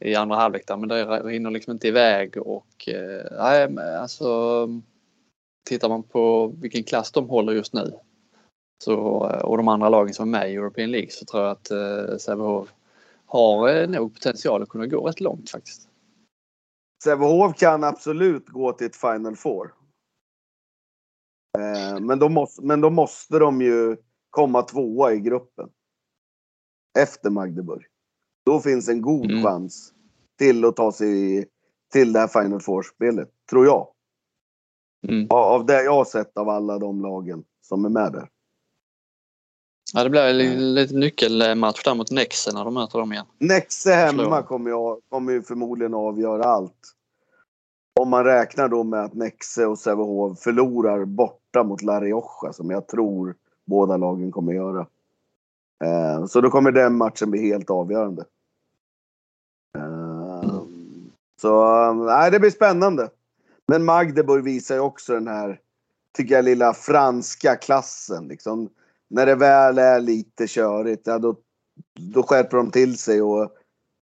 i 0.00 0.14
andra 0.14 0.36
halvlek 0.36 0.66
där 0.66 0.76
men 0.76 0.88
det 0.88 1.04
rinner 1.04 1.50
liksom 1.50 1.72
inte 1.72 1.88
iväg 1.88 2.36
och 2.36 2.88
eh, 2.88 3.26
nej, 3.30 3.70
men 3.70 3.96
alltså 3.96 4.68
tittar 5.68 5.88
man 5.88 6.02
på 6.02 6.46
vilken 6.46 6.84
klass 6.84 7.12
de 7.12 7.28
håller 7.28 7.52
just 7.52 7.72
nu 7.72 7.98
så, 8.84 8.96
och 9.44 9.56
de 9.56 9.68
andra 9.68 9.88
lagen 9.88 10.14
som 10.14 10.34
är 10.34 10.38
med 10.38 10.50
i 10.52 10.54
European 10.54 10.90
League 10.90 11.10
så 11.10 11.24
tror 11.24 11.42
jag 11.42 11.52
att 11.52 11.70
eh, 11.70 12.16
Sävehof 12.18 12.68
har 13.26 13.68
eh, 13.68 13.88
nog 13.88 14.14
potential 14.14 14.62
att 14.62 14.68
kunna 14.68 14.86
gå 14.86 15.08
rätt 15.08 15.20
långt 15.20 15.50
faktiskt. 15.50 15.88
Sävehof 17.04 17.56
kan 17.56 17.84
absolut 17.84 18.48
gå 18.48 18.72
till 18.72 18.86
ett 18.86 18.96
Final 18.96 19.36
Four. 19.36 19.74
Eh, 21.58 22.00
men, 22.00 22.18
då 22.18 22.28
måste, 22.28 22.62
men 22.62 22.80
då 22.80 22.90
måste 22.90 23.38
de 23.38 23.60
ju 23.60 23.96
komma 24.30 24.62
tvåa 24.62 25.12
i 25.12 25.20
gruppen. 25.20 25.68
Efter 26.98 27.30
Magdeburg. 27.30 27.86
Då 28.44 28.60
finns 28.60 28.88
en 28.88 29.02
god 29.02 29.30
Mm. 29.30 29.42
chans 29.42 29.92
till 30.38 30.64
att 30.64 30.76
ta 30.76 30.92
sig 30.92 31.46
till 31.92 32.12
det 32.12 32.18
här 32.18 32.42
Final 32.42 32.60
Four-spelet. 32.60 33.30
Tror 33.50 33.66
jag. 33.66 33.88
Mm. 35.08 35.26
Av 35.30 35.38
av 35.38 35.66
det 35.66 35.82
jag 35.82 35.92
har 35.92 36.04
sett 36.04 36.36
av 36.36 36.48
alla 36.48 36.78
de 36.78 37.02
lagen 37.02 37.44
som 37.60 37.84
är 37.84 37.88
med 37.88 38.12
där. 38.12 38.28
Ja, 39.96 40.04
det 40.04 40.10
blir 40.10 40.32
li- 40.32 40.56
lite 40.56 40.94
nyckelmatch 40.94 41.84
där 41.84 41.94
mot 41.94 42.10
Nexe 42.10 42.52
när 42.52 42.64
de 42.64 42.74
möter 42.74 42.98
dem 42.98 43.12
igen. 43.12 43.26
Nexe 43.38 43.92
hemma 43.92 44.42
kommer, 44.42 44.70
jag, 44.70 45.00
kommer 45.08 45.32
ju 45.32 45.42
förmodligen 45.42 45.94
avgöra 45.94 46.44
allt. 46.44 46.92
Om 48.00 48.08
man 48.08 48.24
räknar 48.24 48.68
då 48.68 48.84
med 48.84 49.04
att 49.04 49.14
Nexe 49.14 49.66
och 49.66 49.78
Sävehof 49.78 50.38
förlorar 50.38 51.04
borta 51.04 51.62
mot 51.64 51.82
La 51.82 52.00
Rioja 52.00 52.52
som 52.52 52.70
jag 52.70 52.86
tror 52.88 53.34
båda 53.64 53.96
lagen 53.96 54.32
kommer 54.32 54.52
göra. 54.52 54.86
Eh, 55.84 56.26
så 56.26 56.40
då 56.40 56.50
kommer 56.50 56.72
den 56.72 56.96
matchen 56.96 57.30
bli 57.30 57.40
helt 57.40 57.70
avgörande. 57.70 58.24
Eh, 59.78 60.60
så 61.40 61.92
nej, 61.92 62.30
det 62.30 62.40
blir 62.40 62.50
spännande. 62.50 63.10
Men 63.68 63.84
Magdeburg 63.84 64.44
visar 64.44 64.74
ju 64.74 64.80
också 64.80 65.12
den 65.12 65.28
här, 65.28 65.60
tycker 66.16 66.34
jag, 66.34 66.44
lilla 66.44 66.74
franska 66.74 67.56
klassen. 67.56 68.28
Liksom. 68.28 68.68
När 69.08 69.26
det 69.26 69.34
väl 69.34 69.78
är 69.78 70.00
lite 70.00 70.46
körigt, 70.46 71.06
ja, 71.06 71.18
då, 71.18 71.36
då 72.12 72.22
skärper 72.22 72.56
de 72.56 72.70
till 72.70 72.98
sig 72.98 73.22
och 73.22 73.52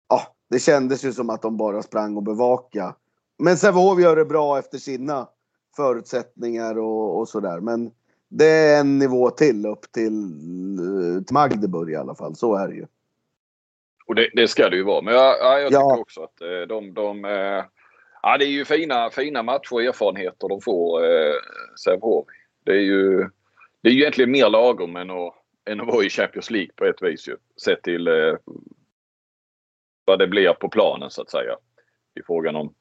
ja, 0.09 0.21
det 0.49 0.59
kändes 0.59 1.05
ju 1.05 1.13
som 1.13 1.29
att 1.29 1.41
de 1.41 1.57
bara 1.57 1.81
sprang 1.81 2.17
och 2.17 2.23
bevaka. 2.23 2.95
Men 3.39 3.57
Sävehof 3.57 3.99
gör 3.99 4.15
det 4.15 4.25
bra 4.25 4.59
efter 4.59 4.77
sina 4.77 5.27
förutsättningar 5.75 6.77
och, 6.77 7.19
och 7.19 7.29
sådär. 7.29 7.59
Men 7.59 7.91
det 8.29 8.45
är 8.45 8.79
en 8.79 8.99
nivå 8.99 9.29
till 9.29 9.65
upp 9.65 9.91
till, 9.91 10.23
eh, 10.79 11.23
till 11.23 11.33
Magdeburg 11.33 11.91
i 11.91 11.95
alla 11.95 12.15
fall. 12.15 12.35
Så 12.35 12.55
är 12.55 12.67
det 12.67 12.75
ju. 12.75 12.85
Och 14.05 14.15
det, 14.15 14.29
det, 14.33 14.47
ska 14.47 14.69
det 14.69 14.75
ju 14.75 14.83
vara. 14.83 15.01
Men 15.01 15.13
jag, 15.13 15.35
ja, 15.39 15.59
jag 15.59 15.67
tycker 15.67 15.81
ja. 15.81 15.97
också 15.97 16.23
att 16.23 16.41
eh, 16.41 16.67
de, 16.67 16.93
de 16.93 17.25
eh, 17.25 17.65
ja, 18.21 18.37
det 18.39 18.45
är 18.45 18.49
ju 18.49 18.65
fina, 18.65 19.09
fina 19.09 19.43
matcher 19.43 19.73
och 19.73 19.83
erfarenheter 19.83 20.49
de 20.49 20.61
får, 20.61 21.03
eh, 21.03 21.33
Sävehof. 21.83 22.25
Det 22.65 22.71
är 22.71 22.81
ju 22.81 23.29
det 23.83 23.89
är 23.89 23.93
ju 23.93 23.99
egentligen 23.99 24.31
mer 24.31 24.49
lagom 24.49 24.95
än 24.95 25.09
att, 25.09 25.33
än 25.69 25.81
att 25.81 25.87
vara 25.87 26.03
i 26.03 26.09
Champions 26.09 26.49
League 26.49 26.71
på 26.75 26.85
ett 26.85 27.01
vis 27.01 27.27
ju. 27.27 27.37
Sett 27.63 27.83
till 27.83 28.07
eh, 28.07 28.35
vad 30.05 30.19
det 30.19 30.27
blir 30.27 30.53
på 30.53 30.69
planen 30.69 31.09
så 31.09 31.21
att 31.21 31.29
säga. 31.29 31.57
I 32.19 32.23
frågan 32.27 32.55
om 32.55 32.73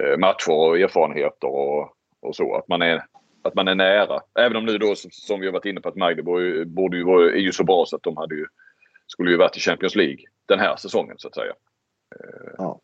eh, 0.00 0.16
matcher 0.16 0.50
och 0.50 0.78
erfarenheter 0.78 1.48
och, 1.48 1.96
och 2.20 2.36
så. 2.36 2.54
Att 2.54 2.68
man, 2.68 2.82
är, 2.82 3.04
att 3.42 3.54
man 3.54 3.68
är 3.68 3.74
nära. 3.74 4.20
Även 4.38 4.56
om 4.56 4.64
nu 4.64 4.78
då 4.78 4.94
som 4.96 5.40
vi 5.40 5.46
har 5.46 5.52
varit 5.52 5.64
inne 5.64 5.80
på 5.80 5.88
att 5.88 5.96
Magdeburg 5.96 6.68
borde 6.68 6.96
ju 6.96 7.04
vara, 7.04 7.30
är 7.30 7.40
ju 7.40 7.52
så 7.52 7.64
bra 7.64 7.84
så 7.86 7.96
att 7.96 8.02
de 8.02 8.16
hade 8.16 8.34
ju, 8.34 8.46
skulle 9.06 9.30
ju 9.30 9.36
varit 9.36 9.56
i 9.56 9.60
Champions 9.60 9.96
League 9.96 10.24
den 10.46 10.58
här 10.58 10.76
säsongen 10.76 11.14
så 11.18 11.28
att 11.28 11.34
säga. 11.34 11.54
Eh, 12.16 12.50
ja, 12.58 12.80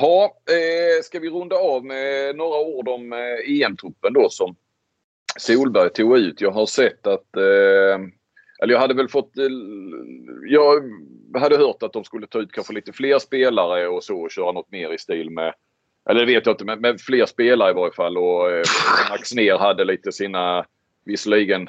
Ha, 0.00 0.24
eh, 0.24 1.02
ska 1.02 1.18
vi 1.20 1.30
runda 1.30 1.56
av 1.56 1.84
med 1.84 2.36
några 2.36 2.60
ord 2.60 2.88
om 2.88 3.12
eh, 3.12 3.62
EM-truppen 3.62 4.12
då 4.12 4.28
som 4.30 4.56
Solberg 5.38 5.90
tog 5.90 6.18
ut. 6.18 6.40
Jag 6.40 6.50
har 6.50 6.66
sett 6.66 7.06
att 7.06 7.36
eh, 7.36 8.06
eller 8.62 8.74
jag 8.74 8.80
hade 8.80 8.94
väl 8.94 9.08
fått... 9.08 9.38
Eh, 9.38 9.44
jag 10.46 10.82
hade 11.40 11.56
hört 11.56 11.82
att 11.82 11.92
de 11.92 12.04
skulle 12.04 12.26
ta 12.26 12.38
ut 12.38 12.52
kanske 12.52 12.74
lite 12.74 12.92
fler 12.92 13.18
spelare 13.18 13.88
och 13.88 14.04
så 14.04 14.20
och 14.20 14.30
köra 14.30 14.52
något 14.52 14.70
mer 14.70 14.94
i 14.94 14.98
stil 14.98 15.30
med... 15.30 15.54
Eller 16.10 16.20
det 16.20 16.26
vet 16.26 16.46
jag 16.46 16.52
inte, 16.52 16.64
men 16.64 16.80
men 16.80 16.98
fler 16.98 17.26
spelare 17.26 17.70
i 17.70 17.74
varje 17.74 17.92
fall. 17.92 18.18
Och 18.18 18.50
eh, 18.50 18.64
Max 19.10 19.34
Ner 19.34 19.58
hade 19.58 19.84
lite 19.84 20.12
sina, 20.12 20.66
visserligen 21.04 21.68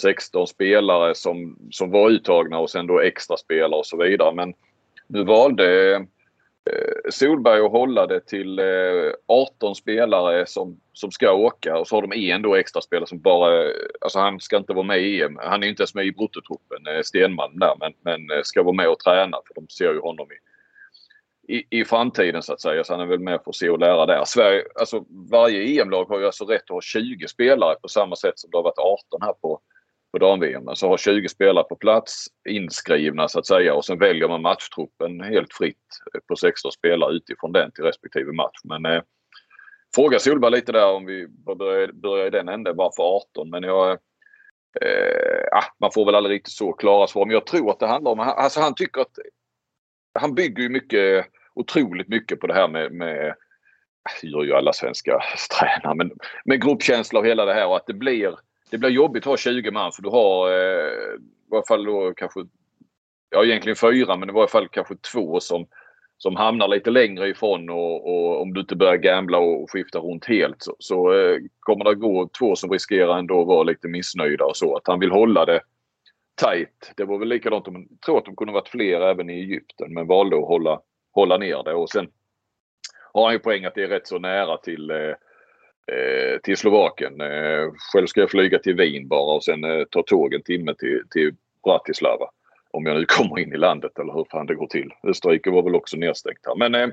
16 0.00 0.46
spelare 0.46 1.14
som, 1.14 1.58
som 1.70 1.90
var 1.90 2.10
uttagna 2.10 2.58
och 2.58 2.70
sen 2.70 2.86
då 2.86 3.00
extra 3.00 3.36
spelare 3.36 3.78
och 3.78 3.86
så 3.86 3.96
vidare. 3.96 4.34
Men 4.34 4.54
nu 5.06 5.24
valde 5.24 5.94
Eh, 5.94 6.00
Eh, 6.64 7.10
Solberg 7.10 7.60
att 7.60 7.70
hålla 7.70 8.06
det 8.06 8.20
till 8.20 8.58
eh, 8.58 8.64
18 9.26 9.74
spelare 9.74 10.46
som, 10.46 10.80
som 10.92 11.10
ska 11.10 11.32
åka 11.32 11.78
och 11.78 11.88
så 11.88 11.96
har 11.96 12.02
de 12.02 12.30
en 12.30 12.42
då 12.42 12.54
extra 12.54 12.82
spelare 12.82 13.06
som 13.06 13.20
bara, 13.20 13.72
alltså 14.00 14.18
han 14.18 14.40
ska 14.40 14.56
inte 14.56 14.72
vara 14.72 14.86
med 14.86 15.00
i 15.00 15.22
EM. 15.22 15.38
Han 15.42 15.62
är 15.62 15.68
inte 15.68 15.82
ens 15.82 15.94
med 15.94 16.06
i 16.06 16.12
bruttotruppen, 16.12 16.86
eh, 16.86 17.02
Stenman 17.02 17.58
där, 17.58 17.74
men, 17.80 17.92
men 18.02 18.44
ska 18.44 18.62
vara 18.62 18.74
med 18.74 18.88
och 18.88 18.98
träna 18.98 19.38
för 19.46 19.54
de 19.54 19.68
ser 19.68 19.92
ju 19.92 20.00
honom 20.00 20.26
i, 20.32 20.36
i, 21.56 21.80
i 21.80 21.84
framtiden 21.84 22.42
så 22.42 22.52
att 22.52 22.60
säga. 22.60 22.84
Så 22.84 22.92
han 22.92 23.02
är 23.02 23.06
väl 23.06 23.18
med 23.18 23.40
för 23.44 23.50
att 23.50 23.56
se 23.56 23.70
och 23.70 23.78
lära 23.78 24.06
där. 24.06 24.24
Sverige, 24.24 24.64
alltså 24.80 25.04
varje 25.30 25.82
EM-lag 25.82 26.04
har 26.04 26.18
ju 26.18 26.26
alltså 26.26 26.44
rätt 26.44 26.62
att 26.62 26.70
ha 26.70 26.80
20 26.80 27.28
spelare 27.28 27.74
på 27.82 27.88
samma 27.88 28.16
sätt 28.16 28.38
som 28.38 28.50
det 28.50 28.58
har 28.58 28.62
varit 28.62 28.78
18 28.78 29.22
här 29.22 29.32
på 29.32 29.60
på 30.12 30.18
dam-VM. 30.18 30.68
Alltså 30.68 30.88
har 30.88 30.96
20 30.96 31.28
spelare 31.28 31.64
på 31.64 31.76
plats 31.76 32.26
inskrivna 32.48 33.28
så 33.28 33.38
att 33.38 33.46
säga 33.46 33.74
och 33.74 33.84
sen 33.84 33.98
väljer 33.98 34.28
man 34.28 34.42
matchtruppen 34.42 35.20
helt 35.20 35.52
fritt 35.52 35.76
på 36.28 36.36
16 36.36 36.72
spelare 36.72 37.12
utifrån 37.12 37.52
den 37.52 37.72
till 37.72 37.84
respektive 37.84 38.32
match. 38.32 38.58
Men 38.64 38.86
eh, 38.86 39.02
fråga 39.94 40.18
Solberg 40.18 40.50
lite 40.50 40.72
där 40.72 40.92
om 40.92 41.06
vi 41.06 41.28
börjar, 41.28 41.92
börjar 41.92 42.26
i 42.26 42.30
den 42.30 42.48
änden 42.48 42.76
bara 42.76 42.90
för 42.96 43.02
18. 43.02 43.50
Men 43.50 43.62
jag, 43.62 43.90
eh, 44.80 45.48
ah, 45.52 45.64
man 45.80 45.92
får 45.92 46.06
väl 46.06 46.14
aldrig 46.14 46.34
riktigt 46.34 46.54
så 46.54 46.72
klara 46.72 47.06
svar. 47.06 47.26
Men 47.26 47.34
jag 47.34 47.46
tror 47.46 47.70
att 47.70 47.80
det 47.80 47.86
handlar 47.86 48.10
om, 48.10 48.20
alltså 48.20 48.60
han 48.60 48.74
tycker 48.74 49.00
att 49.00 49.18
han 50.18 50.34
bygger 50.34 50.62
ju 50.62 50.68
mycket, 50.68 51.26
otroligt 51.54 52.08
mycket 52.08 52.40
på 52.40 52.46
det 52.46 52.54
här 52.54 52.68
med, 52.68 52.92
med 52.92 53.30
ah, 54.02 54.12
det 54.22 54.28
gör 54.28 54.44
ju 54.44 54.54
alla 54.54 54.72
svenska 54.72 55.20
tränare, 55.58 55.94
men 55.94 56.10
med 56.44 56.62
gruppkänsla 56.62 57.20
och 57.20 57.26
hela 57.26 57.44
det 57.44 57.54
här 57.54 57.66
och 57.66 57.76
att 57.76 57.86
det 57.86 57.94
blir 57.94 58.36
det 58.70 58.78
blir 58.78 58.90
jobbigt 58.90 59.22
att 59.22 59.30
ha 59.30 59.36
20 59.36 59.70
man 59.70 59.92
för 59.92 60.02
du 60.02 60.08
har 60.08 60.50
eh, 60.50 61.14
i 61.14 61.50
varje 61.50 61.66
fall 61.68 61.84
då 61.84 62.14
kanske, 62.16 62.40
ja 63.30 63.44
egentligen 63.44 63.76
fyra 63.76 64.16
men 64.16 64.30
i 64.30 64.32
varje 64.32 64.48
fall 64.48 64.68
kanske 64.68 64.94
två 65.12 65.40
som, 65.40 65.66
som 66.18 66.36
hamnar 66.36 66.68
lite 66.68 66.90
längre 66.90 67.28
ifrån 67.28 67.70
och, 67.70 68.08
och 68.10 68.42
om 68.42 68.54
du 68.54 68.60
inte 68.60 68.76
börjar 68.76 68.96
gambla 68.96 69.38
och 69.38 69.70
skifta 69.70 69.98
runt 69.98 70.24
helt 70.24 70.62
så, 70.62 70.76
så 70.78 71.12
eh, 71.12 71.38
kommer 71.60 71.84
det 71.84 71.94
gå 71.94 72.30
två 72.38 72.56
som 72.56 72.70
riskerar 72.70 73.18
ändå 73.18 73.40
att 73.40 73.46
vara 73.46 73.62
lite 73.62 73.88
missnöjda 73.88 74.44
och 74.44 74.56
så. 74.56 74.76
Att 74.76 74.86
han 74.86 75.00
vill 75.00 75.10
hålla 75.10 75.44
det 75.44 75.60
tight. 76.42 76.92
Det 76.96 77.04
var 77.04 77.18
väl 77.18 77.28
likadant 77.28 77.68
om, 77.68 77.86
jag 77.90 78.00
tror 78.00 78.18
att 78.18 78.24
de 78.24 78.36
kunde 78.36 78.52
varit 78.52 78.68
fler 78.68 79.00
även 79.00 79.30
i 79.30 79.40
Egypten 79.40 79.94
men 79.94 80.06
valde 80.06 80.36
att 80.36 80.48
hålla, 80.48 80.80
hålla 81.12 81.36
ner 81.36 81.62
det 81.64 81.74
och 81.74 81.90
sen 81.90 82.08
har 83.12 83.24
han 83.24 83.32
ju 83.32 83.38
poäng 83.38 83.64
att 83.64 83.74
det 83.74 83.82
är 83.82 83.88
rätt 83.88 84.06
så 84.06 84.18
nära 84.18 84.56
till 84.56 84.90
Eh, 84.90 85.14
Eh, 85.90 86.38
till 86.38 86.56
Slovakien. 86.56 87.20
Eh, 87.20 87.70
själv 87.92 88.06
ska 88.06 88.20
jag 88.20 88.30
flyga 88.30 88.58
till 88.58 88.76
Wien 88.76 89.08
bara 89.08 89.34
och 89.34 89.44
sen 89.44 89.64
eh, 89.64 89.84
ta 89.90 90.02
tåg 90.02 90.34
en 90.34 90.42
timme 90.42 90.74
till, 90.74 91.02
till 91.10 91.34
Bratislava. 91.64 92.30
Om 92.70 92.86
jag 92.86 92.96
nu 92.96 93.04
kommer 93.08 93.38
in 93.38 93.52
i 93.52 93.56
landet 93.56 93.98
eller 93.98 94.12
hur 94.12 94.26
fan 94.30 94.46
det 94.46 94.54
går 94.54 94.66
till. 94.66 94.90
Österrike 95.02 95.50
var 95.50 95.62
väl 95.62 95.74
också 95.74 95.96
nedstängt 95.96 96.46
här. 96.46 96.56
Men, 96.56 96.74
eh, 96.74 96.90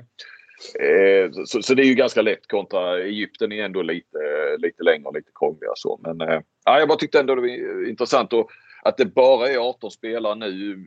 eh 0.88 1.30
så, 1.44 1.62
så, 1.62 1.74
det 1.74 1.82
är 1.82 1.86
ju 1.86 1.94
ganska 1.94 2.22
lätt 2.22 2.46
kontra 2.48 2.98
Egypten 2.98 3.52
är 3.52 3.64
ändå 3.64 3.82
lite, 3.82 4.18
lite 4.58 4.82
längre 4.82 5.04
och 5.04 5.14
lite 5.14 5.30
krångligare 5.34 5.74
så. 5.76 6.00
Men 6.02 6.20
eh, 6.20 6.40
jag 6.64 6.88
bara 6.88 6.98
tyckte 6.98 7.20
ändå 7.20 7.34
det 7.34 7.40
var 7.40 7.88
intressant 7.88 8.32
och 8.32 8.50
att 8.82 8.96
det 8.96 9.06
bara 9.06 9.48
är 9.48 9.58
18 9.58 9.90
spelare 9.90 10.34
nu 10.34 10.84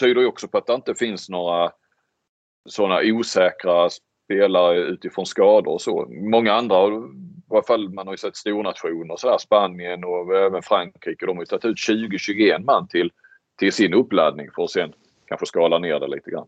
tyder 0.00 0.20
ju 0.20 0.26
också 0.26 0.48
på 0.48 0.58
att 0.58 0.66
det 0.66 0.74
inte 0.74 0.94
finns 0.94 1.28
några 1.28 1.72
sådana 2.68 3.00
osäkra 3.04 3.88
spelare 4.26 4.78
utifrån 4.78 5.26
skador 5.26 5.72
och 5.72 5.82
så. 5.82 6.06
Många 6.10 6.52
andra, 6.52 6.86
i 6.86 7.02
varje 7.48 7.66
fall 7.66 7.88
man 7.88 8.06
har 8.06 8.14
ju 8.14 8.18
sett 8.18 8.36
stornationer 8.36 9.16
sådär, 9.16 9.38
Spanien 9.38 10.04
och 10.04 10.36
även 10.36 10.62
Frankrike, 10.62 11.26
de 11.26 11.36
har 11.36 11.42
ju 11.42 11.46
tagit 11.46 11.64
ut 11.64 11.76
20-21 11.76 12.64
man 12.64 12.88
till, 12.88 13.10
till 13.58 13.72
sin 13.72 13.94
uppladdning 13.94 14.48
för 14.54 14.64
att 14.64 14.70
sen 14.70 14.92
kanske 15.26 15.46
skala 15.46 15.78
ner 15.78 16.00
det 16.00 16.08
lite 16.08 16.30
grann. 16.30 16.46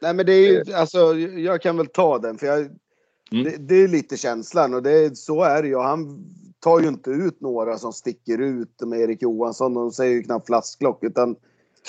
Nej 0.00 0.14
men 0.14 0.26
det 0.26 0.32
är 0.32 0.52
ju, 0.52 0.60
eh. 0.60 0.80
alltså 0.80 1.14
jag 1.18 1.62
kan 1.62 1.76
väl 1.76 1.86
ta 1.86 2.18
den 2.18 2.38
för 2.38 2.46
jag, 2.46 2.58
mm. 2.58 3.44
det, 3.44 3.56
det, 3.58 3.74
är 3.74 3.88
lite 3.88 4.16
känslan 4.16 4.74
och 4.74 4.82
det, 4.82 5.16
så 5.16 5.42
är 5.42 5.62
det 5.62 5.68
ju. 5.68 5.78
Han 5.78 6.24
tar 6.60 6.80
ju 6.80 6.88
inte 6.88 7.10
ut 7.10 7.40
några 7.40 7.78
som 7.78 7.92
sticker 7.92 8.38
ut 8.38 8.80
med 8.80 9.00
Erik 9.00 9.22
Johansson 9.22 9.76
och 9.76 9.82
de 9.82 9.92
säger 9.92 10.14
ju 10.14 10.22
knappt 10.22 10.46
flasklock 10.46 11.04
utan 11.04 11.36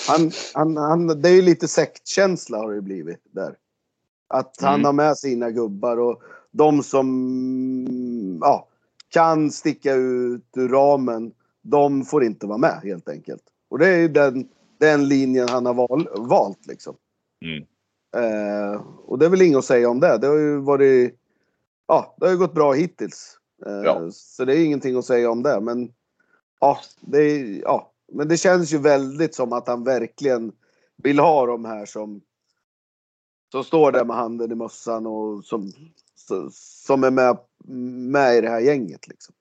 han, 0.08 0.30
han, 0.54 0.76
han, 0.76 1.06
det 1.22 1.28
är 1.28 1.34
ju 1.34 1.42
lite 1.42 1.68
sektkänsla 1.68 2.58
har 2.58 2.72
det 2.72 2.82
blivit 2.82 3.20
där. 3.30 3.54
Att 4.30 4.56
han 4.60 4.74
mm. 4.74 4.84
har 4.84 4.92
med 4.92 5.18
sina 5.18 5.50
gubbar 5.50 5.96
och 5.96 6.22
de 6.50 6.82
som 6.82 8.38
ja, 8.40 8.68
kan 9.08 9.50
sticka 9.50 9.94
ut 9.94 10.46
ur 10.56 10.68
ramen, 10.68 11.32
de 11.62 12.04
får 12.04 12.24
inte 12.24 12.46
vara 12.46 12.58
med 12.58 12.80
helt 12.82 13.08
enkelt. 13.08 13.42
Och 13.68 13.78
det 13.78 13.88
är 13.88 13.98
ju 13.98 14.08
den, 14.08 14.48
den 14.78 15.08
linjen 15.08 15.48
han 15.48 15.66
har 15.66 15.74
val, 15.74 16.08
valt 16.16 16.66
liksom. 16.66 16.96
Mm. 17.44 17.64
Eh, 18.16 18.80
och 19.04 19.18
det 19.18 19.26
är 19.26 19.30
väl 19.30 19.42
inget 19.42 19.58
att 19.58 19.64
säga 19.64 19.90
om 19.90 20.00
det. 20.00 20.18
Det 20.18 20.26
har 20.26 20.36
ju 20.36 20.60
varit, 20.60 21.14
ja, 21.88 22.14
det 22.18 22.26
har 22.26 22.32
ju 22.32 22.38
gått 22.38 22.54
bra 22.54 22.72
hittills. 22.72 23.38
Eh, 23.66 23.72
ja. 23.72 24.08
Så 24.12 24.44
det 24.44 24.56
är 24.56 24.64
ingenting 24.64 24.96
att 24.96 25.04
säga 25.04 25.30
om 25.30 25.42
det. 25.42 25.60
Men 25.60 25.92
ja, 26.60 26.78
det, 27.00 27.18
är, 27.18 27.60
ja, 27.62 27.92
men 28.12 28.28
det 28.28 28.36
känns 28.36 28.72
ju 28.72 28.78
väldigt 28.78 29.34
som 29.34 29.52
att 29.52 29.68
han 29.68 29.84
verkligen 29.84 30.52
vill 30.96 31.18
ha 31.18 31.46
de 31.46 31.64
här 31.64 31.86
som 31.86 32.20
som 33.50 33.64
står 33.64 33.92
där 33.92 34.04
med 34.04 34.16
handen 34.16 34.52
i 34.52 34.54
mössan 34.54 35.06
och 35.06 35.44
som, 35.44 35.72
som 36.52 37.04
är 37.04 37.10
med, 37.10 37.38
med 38.12 38.36
i 38.36 38.40
det 38.40 38.48
här 38.48 38.60
gänget. 38.60 39.08
Liksom. 39.08 39.34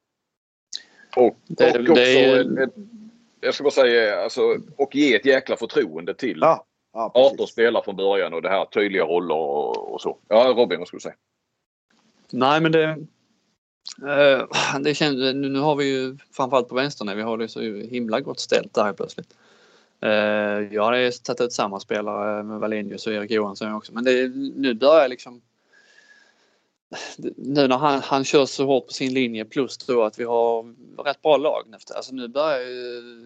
Och, 1.15 1.37
det, 1.47 1.73
och 1.73 1.81
också, 1.81 1.93
det 1.93 2.69
jag 3.41 3.53
ska 3.53 3.63
bara 3.63 3.71
säga, 3.71 4.23
alltså, 4.23 4.41
och 4.75 4.95
ge 4.95 5.15
ett 5.15 5.25
jäkla 5.25 5.57
förtroende 5.57 6.13
till 6.13 6.37
ja, 6.41 6.65
ja, 6.93 7.11
18 7.13 7.47
spelare 7.47 7.83
från 7.83 7.95
början 7.95 8.33
och 8.33 8.41
det 8.41 8.49
här 8.49 8.65
tydliga 8.65 9.03
roller 9.03 9.35
och, 9.35 9.93
och 9.93 10.01
så. 10.01 10.17
Ja, 10.27 10.53
Robin, 10.57 10.79
vad 10.79 10.87
skulle 10.87 10.97
du 10.97 11.01
säga? 11.01 11.15
Nej, 12.31 12.61
men 12.61 12.71
det... 12.71 12.83
Eh, 14.07 14.79
det 14.79 14.95
känns, 14.95 15.35
nu 15.35 15.59
har 15.59 15.75
vi 15.75 15.85
ju 15.85 16.17
framförallt 16.31 16.69
på 16.69 16.75
vänstern 16.75 17.17
vi 17.17 17.21
har 17.23 17.37
det 17.37 17.47
så 17.47 17.61
himla 17.61 18.19
gott 18.19 18.39
ställt 18.39 18.73
där 18.73 18.93
plötsligt. 18.93 19.35
Eh, 20.01 20.73
jag 20.73 20.83
hade 20.83 21.11
tagit 21.11 21.41
ut 21.41 21.53
samma 21.53 21.79
spelare 21.79 22.43
med 22.43 22.59
Wallenius 22.59 23.07
och 23.07 23.13
Erik 23.13 23.31
Johansson 23.31 23.73
också 23.73 23.93
men 23.93 24.03
det, 24.03 24.27
nu 24.55 24.73
börjar 24.73 25.07
liksom 25.07 25.41
nu 27.35 27.67
när 27.67 27.77
han, 27.77 28.01
han 28.03 28.23
kör 28.23 28.45
så 28.45 28.65
hårt 28.65 28.87
på 28.87 28.93
sin 28.93 29.13
linje 29.13 29.45
plus 29.45 29.77
då 29.77 30.03
att 30.03 30.19
vi 30.19 30.23
har 30.23 30.75
rätt 31.03 31.21
bra 31.21 31.37
lag. 31.37 31.63
Alltså 31.95 32.15
nu 32.15 32.27
börjar 32.27 32.59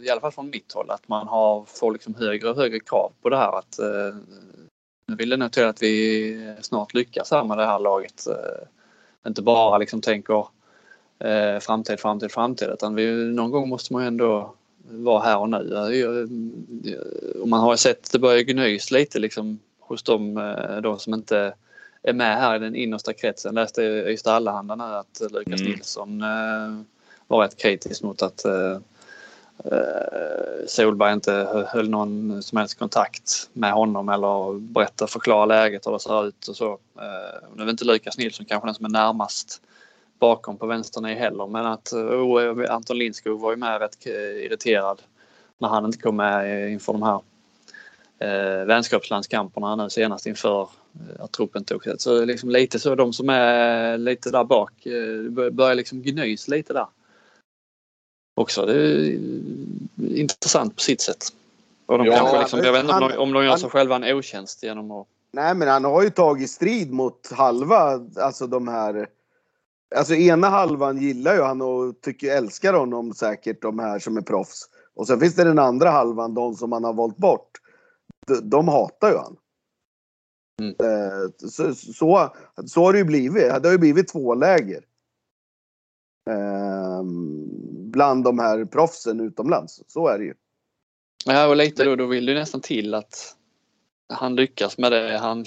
i 0.05 0.09
alla 0.09 0.21
fall 0.21 0.31
från 0.31 0.49
mitt 0.49 0.73
håll 0.73 0.89
att 0.89 1.07
man 1.07 1.27
har, 1.27 1.63
får 1.67 1.91
liksom 1.91 2.15
högre 2.15 2.49
och 2.49 2.55
högre 2.55 2.79
krav 2.79 3.11
på 3.21 3.29
det 3.29 3.37
här. 3.37 3.57
Att, 3.57 3.79
eh, 3.79 4.15
nu 5.05 5.15
vill 5.15 5.29
det 5.29 5.37
nog 5.37 5.51
till 5.51 5.65
att 5.65 5.83
vi 5.83 6.55
snart 6.61 6.93
lyckas 6.93 7.31
här 7.31 7.43
med 7.43 7.57
det 7.57 7.65
här 7.65 7.79
laget. 7.79 8.27
Eh, 8.27 8.67
inte 9.27 9.41
bara 9.41 9.77
liksom 9.77 10.01
tänker 10.01 10.47
eh, 11.19 11.59
framtid, 11.59 11.99
framtid, 11.99 12.31
framtid 12.31 12.69
utan 12.69 12.95
vi, 12.95 13.33
någon 13.33 13.51
gång 13.51 13.69
måste 13.69 13.93
man 13.93 14.01
ju 14.01 14.07
ändå 14.07 14.53
vara 14.89 15.23
här 15.23 15.37
och 15.37 15.49
nu. 15.49 16.99
Och 17.41 17.47
man 17.47 17.59
har 17.59 17.75
sett 17.75 18.11
det 18.11 18.19
börjar 18.19 18.41
gnys 18.41 18.91
lite 18.91 19.19
liksom 19.19 19.59
hos 19.79 20.03
de 20.03 20.37
eh, 20.37 20.77
då 20.81 20.97
som 20.97 21.13
inte 21.13 21.53
är 22.03 22.13
med 22.13 22.37
här 22.37 22.55
i 22.55 22.59
den 22.59 22.75
innersta 22.75 23.13
kretsen. 23.13 23.55
Jag 23.55 23.61
läste 23.61 23.83
i 23.83 24.13
Ystad 24.13 24.35
Allehanda 24.35 24.75
nu 24.75 24.83
att 24.83 25.21
Lukas 25.31 25.61
mm. 25.61 25.71
Nilsson 25.71 26.21
eh, 26.21 26.81
var 27.27 27.41
rätt 27.41 27.57
kritisk 27.57 28.03
mot 28.03 28.21
att, 28.21 28.45
eh, 28.45 28.77
Solberg 30.67 31.13
inte 31.13 31.65
höll 31.67 31.89
någon 31.89 32.43
som 32.43 32.57
helst 32.57 32.79
kontakt 32.79 33.49
med 33.53 33.71
honom 33.71 34.09
eller 34.09 34.59
berättade, 34.59 35.11
förklara 35.11 35.45
läget 35.45 35.87
hur 35.87 35.91
det 35.91 35.99
ser 35.99 36.27
ut 36.27 36.47
och 36.47 36.55
så. 36.55 36.79
Nu 37.55 37.63
är 37.63 37.69
inte 37.69 37.85
Lukas 37.85 38.17
Nilsson 38.17 38.45
kanske 38.45 38.67
den 38.67 38.75
som 38.75 38.85
är 38.85 38.89
närmast 38.89 39.61
bakom 40.23 40.57
på 40.57 40.65
vänstern 40.65 41.05
i 41.05 41.15
heller 41.15 41.47
men 41.47 41.65
att 41.65 41.93
oh, 41.93 42.65
Anton 42.69 42.97
Lindskog 42.97 43.39
var 43.39 43.51
ju 43.51 43.57
med 43.57 43.79
rätt 43.81 44.05
irriterad 44.05 45.01
när 45.57 45.67
han 45.67 45.85
inte 45.85 45.97
kom 45.97 46.15
med 46.15 46.71
inför 46.71 46.93
de 46.93 47.03
här 47.03 47.21
eh, 48.19 48.65
vänskapslandskamperna 48.65 49.75
nu 49.75 49.89
senast 49.89 50.25
inför 50.25 50.61
eh, 50.61 51.23
att 51.23 51.31
truppen 51.31 51.63
tog 51.63 51.83
sig. 51.83 51.99
Så 51.99 52.25
liksom 52.25 52.49
lite 52.49 52.79
så 52.79 52.95
de 52.95 53.13
som 53.13 53.29
är 53.29 53.97
lite 53.97 54.31
där 54.31 54.43
bak 54.43 54.85
eh, 54.85 55.49
börjar 55.51 55.75
liksom 55.75 56.01
gnys 56.01 56.47
lite 56.47 56.73
där. 56.73 56.87
Också. 58.35 58.65
Det 58.65 58.73
är 58.73 59.19
intressant 60.15 60.75
på 60.75 60.81
sitt 60.81 61.01
sätt. 61.01 61.27
Och 61.85 61.97
de 61.97 62.07
ja, 62.07 62.17
kanske 62.17 62.39
liksom, 62.39 62.59
jag 62.59 62.71
vet 62.71 62.83
inte 62.83 62.95
om, 62.95 63.09
de, 63.09 63.17
om 63.17 63.33
de 63.33 63.45
gör 63.45 63.57
sig 63.57 63.69
själva 63.69 63.95
en 63.95 64.15
otjänst 64.15 64.63
genom 64.63 64.91
att... 64.91 65.07
Nej 65.31 65.55
men 65.55 65.67
han 65.67 65.85
har 65.85 66.03
ju 66.03 66.09
tagit 66.09 66.49
strid 66.49 66.91
mot 66.91 67.31
halva, 67.31 67.99
alltså 68.17 68.47
de 68.47 68.67
här 68.67 69.07
Alltså 69.95 70.15
ena 70.15 70.49
halvan 70.49 70.97
gillar 70.97 71.35
ju 71.35 71.41
han 71.41 71.61
och 71.61 72.01
tycker, 72.01 72.37
älskar 72.37 72.73
honom 72.73 73.13
säkert, 73.13 73.61
de 73.61 73.79
här 73.79 73.99
som 73.99 74.17
är 74.17 74.21
proffs. 74.21 74.69
Och 74.95 75.07
sen 75.07 75.19
finns 75.19 75.35
det 75.35 75.43
den 75.43 75.59
andra 75.59 75.89
halvan, 75.89 76.33
de 76.33 76.53
som 76.55 76.71
han 76.71 76.83
har 76.83 76.93
valt 76.93 77.17
bort. 77.17 77.49
De, 78.27 78.49
de 78.49 78.67
hatar 78.67 79.11
ju 79.11 79.17
han. 79.17 79.37
Mm. 80.61 80.75
Eh, 80.79 81.49
så, 81.49 81.75
så, 81.75 82.33
så 82.65 82.83
har 82.83 82.93
det 82.93 82.99
ju 82.99 83.05
blivit. 83.05 83.43
Det 83.43 83.67
har 83.67 83.71
ju 83.71 83.77
blivit 83.77 84.07
två 84.07 84.35
läger. 84.35 84.85
Eh, 86.29 87.03
bland 87.91 88.23
de 88.23 88.39
här 88.39 88.65
proffsen 88.65 89.19
utomlands. 89.19 89.81
Så 89.87 90.07
är 90.07 90.19
det 90.19 90.25
ju. 90.25 90.33
Ja, 91.25 91.47
och 91.47 91.55
lite 91.55 91.83
då, 91.83 91.95
då 91.95 92.05
vill 92.05 92.25
det 92.25 92.33
nästan 92.33 92.61
till 92.61 92.93
att 92.93 93.35
han 94.13 94.35
lyckas 94.35 94.77
med 94.77 94.91
det. 94.91 95.17
Han, 95.17 95.45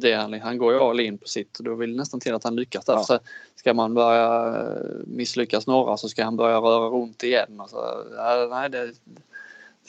det 0.00 0.12
han, 0.12 0.40
han 0.40 0.58
går 0.58 0.72
ju 0.72 0.80
all 0.80 1.00
in 1.00 1.18
på 1.18 1.28
sitt 1.28 1.58
och 1.58 1.64
då 1.64 1.74
vill 1.74 1.96
nästan 1.96 2.20
till 2.20 2.34
att 2.34 2.44
han 2.44 2.56
lyckas 2.56 2.84
där. 2.84 2.92
Ja. 2.92 3.02
Så 3.02 3.18
ska 3.54 3.74
man 3.74 3.94
börja 3.94 4.58
eh, 4.60 5.06
misslyckas 5.06 5.66
några 5.66 5.96
så 5.96 6.08
ska 6.08 6.24
han 6.24 6.36
börja 6.36 6.56
röra 6.56 6.88
runt 6.88 7.22
igen. 7.22 7.60
Och 7.60 7.70
så, 7.70 8.04
ja, 8.16 8.48
nej, 8.50 8.70
det 8.70 8.92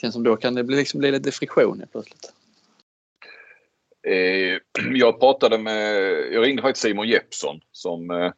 känns 0.00 0.14
som 0.14 0.22
då 0.22 0.36
kan 0.36 0.54
det 0.54 0.64
bli, 0.64 0.76
liksom 0.76 1.00
bli 1.00 1.10
lite 1.10 1.32
friktion 1.32 1.82
plötsligt. 1.92 2.32
Eh, 4.06 4.84
jag 4.94 5.20
pratade 5.20 5.58
med, 5.58 5.94
jag 6.32 6.44
ringde 6.44 6.62
faktiskt 6.62 6.86
Simon 6.86 7.08
Jeppsson 7.08 7.60
som 7.72 8.10
eh 8.10 8.32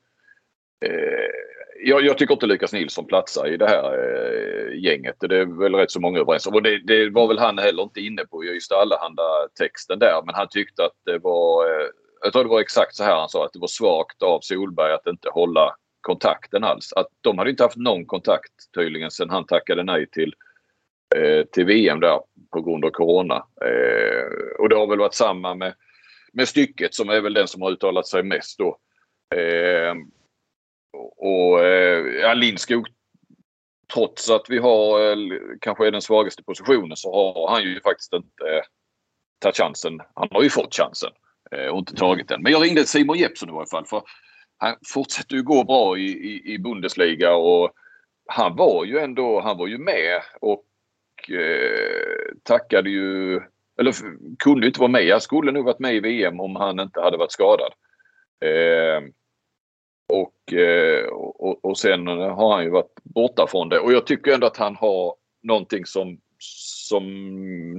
jag, 1.81 2.05
jag, 2.05 2.19
tycker 2.19 2.35
inte 2.35 2.47
Lukas 2.47 2.73
Nilsson 2.73 3.07
platsar 3.07 3.47
i 3.47 3.57
det 3.57 3.67
här 3.67 3.93
eh, 3.99 4.79
gänget. 4.79 5.17
Det 5.21 5.37
är 5.37 5.61
väl 5.61 5.75
rätt 5.75 5.91
så 5.91 6.01
många 6.01 6.21
överens 6.21 6.47
om. 6.47 6.55
Och 6.55 6.63
det, 6.63 6.79
det, 6.79 7.11
var 7.11 7.29
väl 7.29 7.39
han 7.39 7.59
heller 7.59 7.83
inte 7.83 8.01
inne 8.01 8.25
på 8.25 8.45
just 8.45 8.73
allehanda 8.73 9.23
texten 9.59 9.99
där. 9.99 10.23
Men 10.27 10.35
han 10.35 10.49
tyckte 10.51 10.85
att 10.85 10.97
det 11.05 11.19
var, 11.19 11.65
eh, 11.65 11.87
jag 12.23 12.33
tror 12.33 12.45
det 12.45 12.51
var 12.51 12.61
exakt 12.61 12.95
så 12.95 13.05
här 13.05 13.17
han 13.17 13.29
sa, 13.29 13.45
att 13.45 13.53
det 13.53 13.59
var 13.59 13.69
svagt 13.69 14.23
av 14.23 14.41
Solberg 14.41 14.93
att 14.93 15.07
inte 15.07 15.29
hålla 15.29 15.77
kontakten 16.01 16.65
alls. 16.65 16.93
Att 16.93 17.09
de 17.21 17.39
hade 17.39 17.51
inte 17.51 17.63
haft 17.63 17.77
någon 17.77 18.07
kontakt 18.07 18.53
tydligen 18.75 19.11
sen 19.11 19.31
han 19.31 19.47
tackade 19.47 19.83
nej 19.83 20.11
till, 20.11 20.35
eh, 21.17 21.45
till 21.45 21.65
VM 21.65 22.01
där 22.01 22.21
på 22.53 22.63
grund 22.63 22.85
av 22.85 22.91
Corona. 22.91 23.37
Eh, 23.61 24.59
och 24.59 24.69
det 24.69 24.77
har 24.77 24.87
väl 24.87 24.99
varit 24.99 25.15
samma 25.15 25.55
med, 25.55 25.75
med 26.33 26.49
stycket 26.49 26.95
som 26.95 27.09
är 27.09 27.21
väl 27.21 27.35
den 27.35 27.49
som 27.49 27.63
har 27.63 27.71
uttalat 27.71 28.07
sig 28.07 28.23
mest 28.23 28.59
då. 28.59 28.79
Eh, 29.37 29.95
och 31.25 31.65
eh, 31.65 32.07
ja, 32.21 32.35
Lindskog, 32.35 32.87
trots 33.95 34.31
att 34.31 34.47
vi 34.49 34.59
har 34.59 35.11
eh, 35.11 35.17
kanske 35.61 35.87
är 35.87 35.91
den 35.91 36.03
svagaste 36.03 36.43
positionen 36.43 36.97
så 36.97 37.13
har 37.15 37.51
han 37.51 37.63
ju 37.63 37.81
faktiskt 37.81 38.13
inte 38.13 38.45
eh, 38.45 38.63
tagit 39.39 39.57
chansen. 39.57 40.01
Han 40.15 40.29
har 40.31 40.43
ju 40.43 40.51
fått 40.51 40.75
chansen 40.75 41.11
eh, 41.51 41.67
och 41.67 41.79
inte 41.79 41.95
tagit 41.95 42.29
den. 42.29 42.43
Men 42.43 42.53
jag 42.53 42.63
ringde 42.63 42.87
Simon 42.87 43.19
Jeppsson 43.19 43.49
i 43.49 43.53
varje 43.53 43.67
fall 43.67 43.87
för 43.87 44.03
han 44.59 44.77
fortsätter 44.87 45.37
ju 45.37 45.43
gå 45.43 45.65
bra 45.65 45.99
i, 45.99 46.05
i, 46.05 46.55
i 46.55 46.59
Bundesliga 46.59 47.35
och 47.35 47.71
han 48.27 48.57
var 48.57 48.85
ju 48.85 48.99
ändå, 48.99 49.41
han 49.41 49.59
var 49.59 49.67
ju 49.67 49.79
med 49.79 50.23
och 50.41 50.65
eh, 51.31 52.35
tackade 52.43 52.91
ju, 52.91 53.41
eller 53.81 53.95
kunde 54.39 54.67
inte 54.67 54.81
vara 54.81 54.91
med. 54.91 55.11
Han 55.11 55.21
skulle 55.21 55.53
nog 55.53 55.65
varit 55.65 55.79
med 55.79 55.95
i 55.95 56.01
VM 56.01 56.41
om 56.41 56.57
han 56.57 56.81
inte 56.81 57.01
hade 57.01 57.17
varit 57.17 57.33
skadad. 57.33 57.73
Eh, 58.41 59.03
och, 60.07 60.53
eh, 60.53 61.07
och, 61.07 61.65
och 61.65 61.79
sen 61.79 62.07
har 62.07 62.55
han 62.55 62.65
ju 62.65 62.71
varit 62.71 62.95
borta 63.03 63.47
från 63.47 63.69
det 63.69 63.79
och 63.79 63.93
jag 63.93 64.07
tycker 64.07 64.35
ändå 64.35 64.47
att 64.47 64.57
han 64.57 64.77
har 64.77 65.15
någonting 65.43 65.87
som, 65.87 66.19
som 66.39 67.03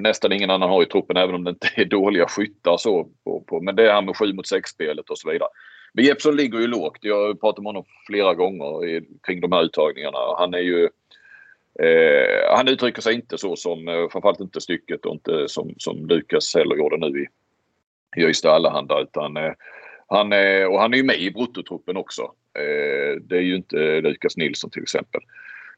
nästan 0.01 0.31
ingen 0.31 0.49
annan 0.49 0.69
har 0.69 0.83
i 0.83 0.85
truppen 0.85 1.17
även 1.17 1.35
om 1.35 1.43
det 1.43 1.49
inte 1.49 1.69
är 1.75 1.85
dåliga 1.85 2.27
skyttar 2.27 2.77
så. 2.77 3.07
På, 3.23 3.41
på, 3.41 3.61
men 3.61 3.75
det 3.75 3.89
är 3.89 3.93
han 3.93 4.05
med 4.05 4.17
7 4.17 4.33
mot 4.33 4.47
6 4.47 4.69
spelet 4.69 5.09
och 5.09 5.17
så 5.17 5.31
vidare. 5.31 5.49
Men 5.93 6.05
Jeppsson 6.05 6.35
ligger 6.35 6.59
ju 6.59 6.67
lågt. 6.67 6.97
Jag 7.01 7.27
har 7.27 7.33
pratat 7.33 7.63
med 7.63 7.69
honom 7.69 7.85
flera 8.07 8.33
gånger 8.33 8.85
i, 8.85 9.01
kring 9.23 9.41
de 9.41 9.51
här 9.51 9.63
uttagningarna. 9.63 10.17
Han 10.37 10.53
är 10.53 10.59
ju 10.59 10.83
eh, 11.79 12.55
han 12.55 12.67
uttrycker 12.67 13.01
sig 13.01 13.15
inte 13.15 13.37
så 13.37 13.55
som, 13.55 13.87
eh, 13.87 14.09
framförallt 14.11 14.39
inte 14.39 14.61
stycket 14.61 15.05
och 15.05 15.13
inte 15.13 15.47
som, 15.47 15.73
som 15.77 16.05
Lukas 16.07 16.55
heller 16.55 16.75
gjorde 16.75 16.97
nu 16.97 17.21
i, 17.23 17.27
i 18.21 18.25
Ystad 18.25 18.51
Allehanda 18.51 19.01
utan 19.01 19.37
eh, 19.37 19.53
han 20.07 20.33
är, 20.33 20.67
och 20.67 20.79
han 20.79 20.93
är 20.93 20.97
ju 20.97 21.03
med 21.03 21.19
i 21.19 21.31
bruttotruppen 21.31 21.97
också. 21.97 22.21
Eh, 22.59 23.21
det 23.21 23.37
är 23.37 23.41
ju 23.41 23.55
inte 23.55 23.83
eh, 23.83 24.01
Lukas 24.01 24.37
Nilsson 24.37 24.69
till 24.69 24.83
exempel. 24.83 25.21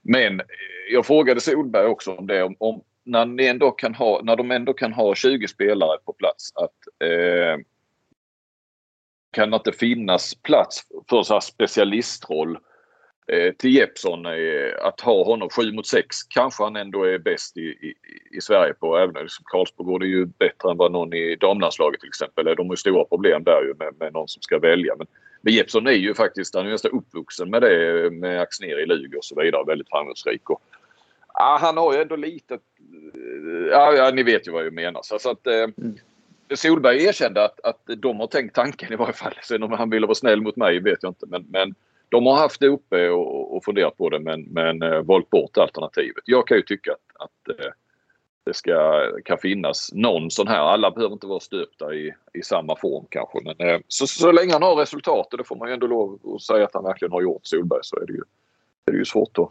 Men 0.02 0.40
eh, 0.40 0.46
jag 0.92 1.06
frågade 1.06 1.42
Solberg 1.42 1.86
också 1.86 2.12
om 2.12 2.28
det. 2.28 2.44
Om, 2.44 2.56
om, 2.60 2.82
när, 3.04 3.26
ni 3.26 3.46
ändå 3.46 3.72
kan 3.72 3.96
ha, 3.96 4.22
när 4.24 4.36
de 4.36 4.52
ändå 4.52 4.74
kan 4.74 4.94
ha 4.94 5.16
20 5.16 5.48
spelare 5.48 5.98
på 6.06 6.14
plats. 6.14 6.52
Att, 6.56 7.10
eh, 7.10 7.60
kan 9.32 9.52
det 9.52 9.56
inte 9.56 9.72
finnas 9.72 10.36
plats 10.36 10.84
för 11.10 11.24
så 11.24 11.34
här 11.34 11.42
specialistroll 11.42 12.58
Eh, 12.58 12.62
Eh, 13.28 13.54
till 13.54 13.76
Jeppsson, 13.76 14.26
eh, 14.26 14.32
att 14.82 15.02
ha 15.02 15.24
honom 15.24 15.50
7 15.50 15.72
mot 15.72 15.88
6 15.88 16.24
kanske 16.24 16.64
han 16.64 16.76
ändå 16.76 17.04
är 17.04 17.18
bäst 17.18 17.58
i, 17.58 17.62
i, 17.62 17.94
i 18.32 18.42
Sverige 18.42 18.74
på. 18.74 18.98
Även 18.98 19.24
liksom 19.24 19.46
Karlsborg 19.48 19.88
går 19.88 20.00
det 20.00 20.08
ju 20.08 20.26
bättre 20.26 20.72
än 20.72 20.78
vad 20.78 20.92
någon 20.92 21.14
i 21.14 21.36
damlandslaget 21.36 22.00
till 22.00 22.10
exempel. 22.10 22.46
De 22.46 22.68
har 22.68 22.74
ju 22.74 22.78
stora 22.78 23.06
problem 23.06 23.44
där 23.44 23.62
ju 23.62 23.74
med, 23.74 23.94
med 24.00 24.14
någon 24.14 24.28
som 24.28 24.42
ska 24.42 24.60
välja. 24.60 24.96
Men, 24.98 25.08
men 25.42 25.54
Jeppsson 25.54 25.88
är 25.88 25.92
ju 25.92 26.14
faktiskt, 26.14 26.56
han 26.56 26.66
är 26.66 26.70
nästan 26.70 26.92
uppvuxen 26.92 27.50
med 27.50 27.62
det 27.62 28.10
med 28.12 28.42
Axnér 28.42 28.80
i 28.80 28.86
Lugi 28.86 29.18
och 29.18 29.26
så 29.26 29.42
vidare. 29.42 29.64
Väldigt 29.68 29.90
framgångsrik. 29.90 30.50
Och, 30.50 30.62
ah, 31.34 31.58
han 31.58 31.78
har 31.78 31.94
ju 31.94 32.02
ändå 32.02 32.16
lite... 32.16 32.54
Eh, 32.54 33.68
ja, 33.72 33.94
ja, 33.94 34.12
ni 34.12 34.24
vet 34.24 34.48
ju 34.48 34.52
vad 34.52 34.66
jag 34.66 34.74
menar. 34.74 35.02
Så, 35.04 35.20
så 35.20 35.32
att, 35.32 35.48
eh, 35.48 35.54
mm. 35.54 35.98
Solberg 36.56 37.04
erkände 37.04 37.46
att, 37.46 37.60
att 37.60 37.82
de 37.98 38.20
har 38.20 38.28
tänkt 38.28 38.56
tanken 38.56 38.94
i 38.94 38.96
varje 38.96 39.14
fall. 39.14 39.34
Sen 39.44 39.64
om 39.64 39.72
han 39.72 39.90
ville 39.90 40.08
vara 40.08 40.16
snäll 40.16 40.42
mot 40.42 40.56
mig 40.56 40.80
vet 40.80 41.04
jag 41.04 41.10
inte. 41.10 41.26
Men, 41.30 41.46
men 41.50 41.76
de 42.10 42.26
har 42.26 42.36
haft 42.36 42.60
det 42.60 42.68
uppe 42.68 43.10
och, 43.10 43.56
och 43.56 43.64
funderat 43.64 43.98
på 43.98 44.10
det 44.10 44.20
men, 44.20 44.42
men 44.42 44.82
eh, 44.82 45.02
valt 45.02 45.30
bort 45.30 45.58
alternativet. 45.58 46.24
Jag 46.26 46.48
kan 46.48 46.58
ju 46.58 46.64
tycka 46.64 46.92
att, 46.92 47.24
att 47.24 47.60
eh, 47.60 47.72
det 48.46 48.54
ska, 48.54 49.02
kan 49.26 49.38
finnas 49.38 49.90
någon 49.94 50.32
sån 50.32 50.48
här. 50.48 50.60
Alla 50.60 50.92
behöver 50.92 51.14
inte 51.14 51.28
vara 51.28 51.40
stöpta 51.40 51.94
i, 51.94 52.14
i 52.34 52.44
samma 52.44 52.76
form 52.76 53.06
kanske. 53.10 53.40
Men 53.44 53.70
eh, 53.70 53.80
så, 53.88 54.08
så 54.08 54.32
länge 54.32 54.54
han 54.54 54.64
har 54.64 54.76
resultat 54.76 55.28
och 55.32 55.38
det 55.38 55.44
får 55.44 55.56
man 55.56 55.68
ju 55.68 55.74
ändå 55.74 55.88
lov 55.88 56.20
att 56.36 56.42
säga 56.42 56.66
att 56.66 56.74
han 56.74 56.84
verkligen 56.84 57.12
har 57.12 57.22
gjort 57.22 57.46
Solberg 57.46 57.80
så 57.84 57.96
är 57.96 58.06
det 58.06 58.14
ju, 58.14 58.24
är 58.86 58.92
det 58.92 58.98
ju 58.98 59.06
svårt 59.06 59.38
att 59.38 59.50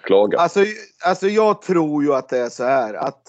klaga. 0.00 0.38
Alltså, 0.38 0.60
alltså 1.04 1.26
jag 1.26 1.62
tror 1.62 2.04
ju 2.04 2.14
att 2.14 2.28
det 2.28 2.38
är 2.38 2.48
så 2.48 2.64
här 2.64 2.94
att 2.94 3.22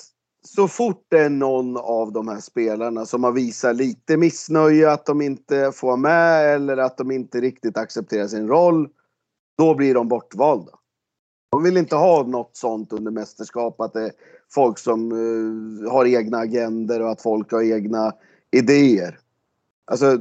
så 0.47 0.67
fort 0.67 1.05
det 1.09 1.19
är 1.19 1.29
någon 1.29 1.77
av 1.77 2.11
de 2.11 2.27
här 2.27 2.39
spelarna 2.39 3.05
som 3.05 3.23
har 3.23 3.31
visat 3.31 3.75
lite 3.75 4.17
missnöje 4.17 4.91
att 4.91 5.05
de 5.05 5.21
inte 5.21 5.71
får 5.75 5.97
med 5.97 6.55
eller 6.55 6.77
att 6.77 6.97
de 6.97 7.11
inte 7.11 7.41
riktigt 7.41 7.77
accepterar 7.77 8.27
sin 8.27 8.47
roll. 8.47 8.89
Då 9.57 9.75
blir 9.75 9.93
de 9.93 10.07
bortvalda. 10.07 10.71
De 11.51 11.63
vill 11.63 11.77
inte 11.77 11.95
ha 11.95 12.23
något 12.23 12.57
sånt 12.57 12.93
under 12.93 13.11
mästerskap 13.11 13.81
att 13.81 13.93
det 13.93 14.03
är 14.03 14.11
folk 14.53 14.79
som 14.79 15.11
uh, 15.11 15.91
har 15.91 16.05
egna 16.05 16.37
agender 16.37 17.01
och 17.01 17.11
att 17.11 17.21
folk 17.21 17.51
har 17.51 17.61
egna 17.61 18.13
idéer. 18.51 19.19
Alltså 19.85 20.17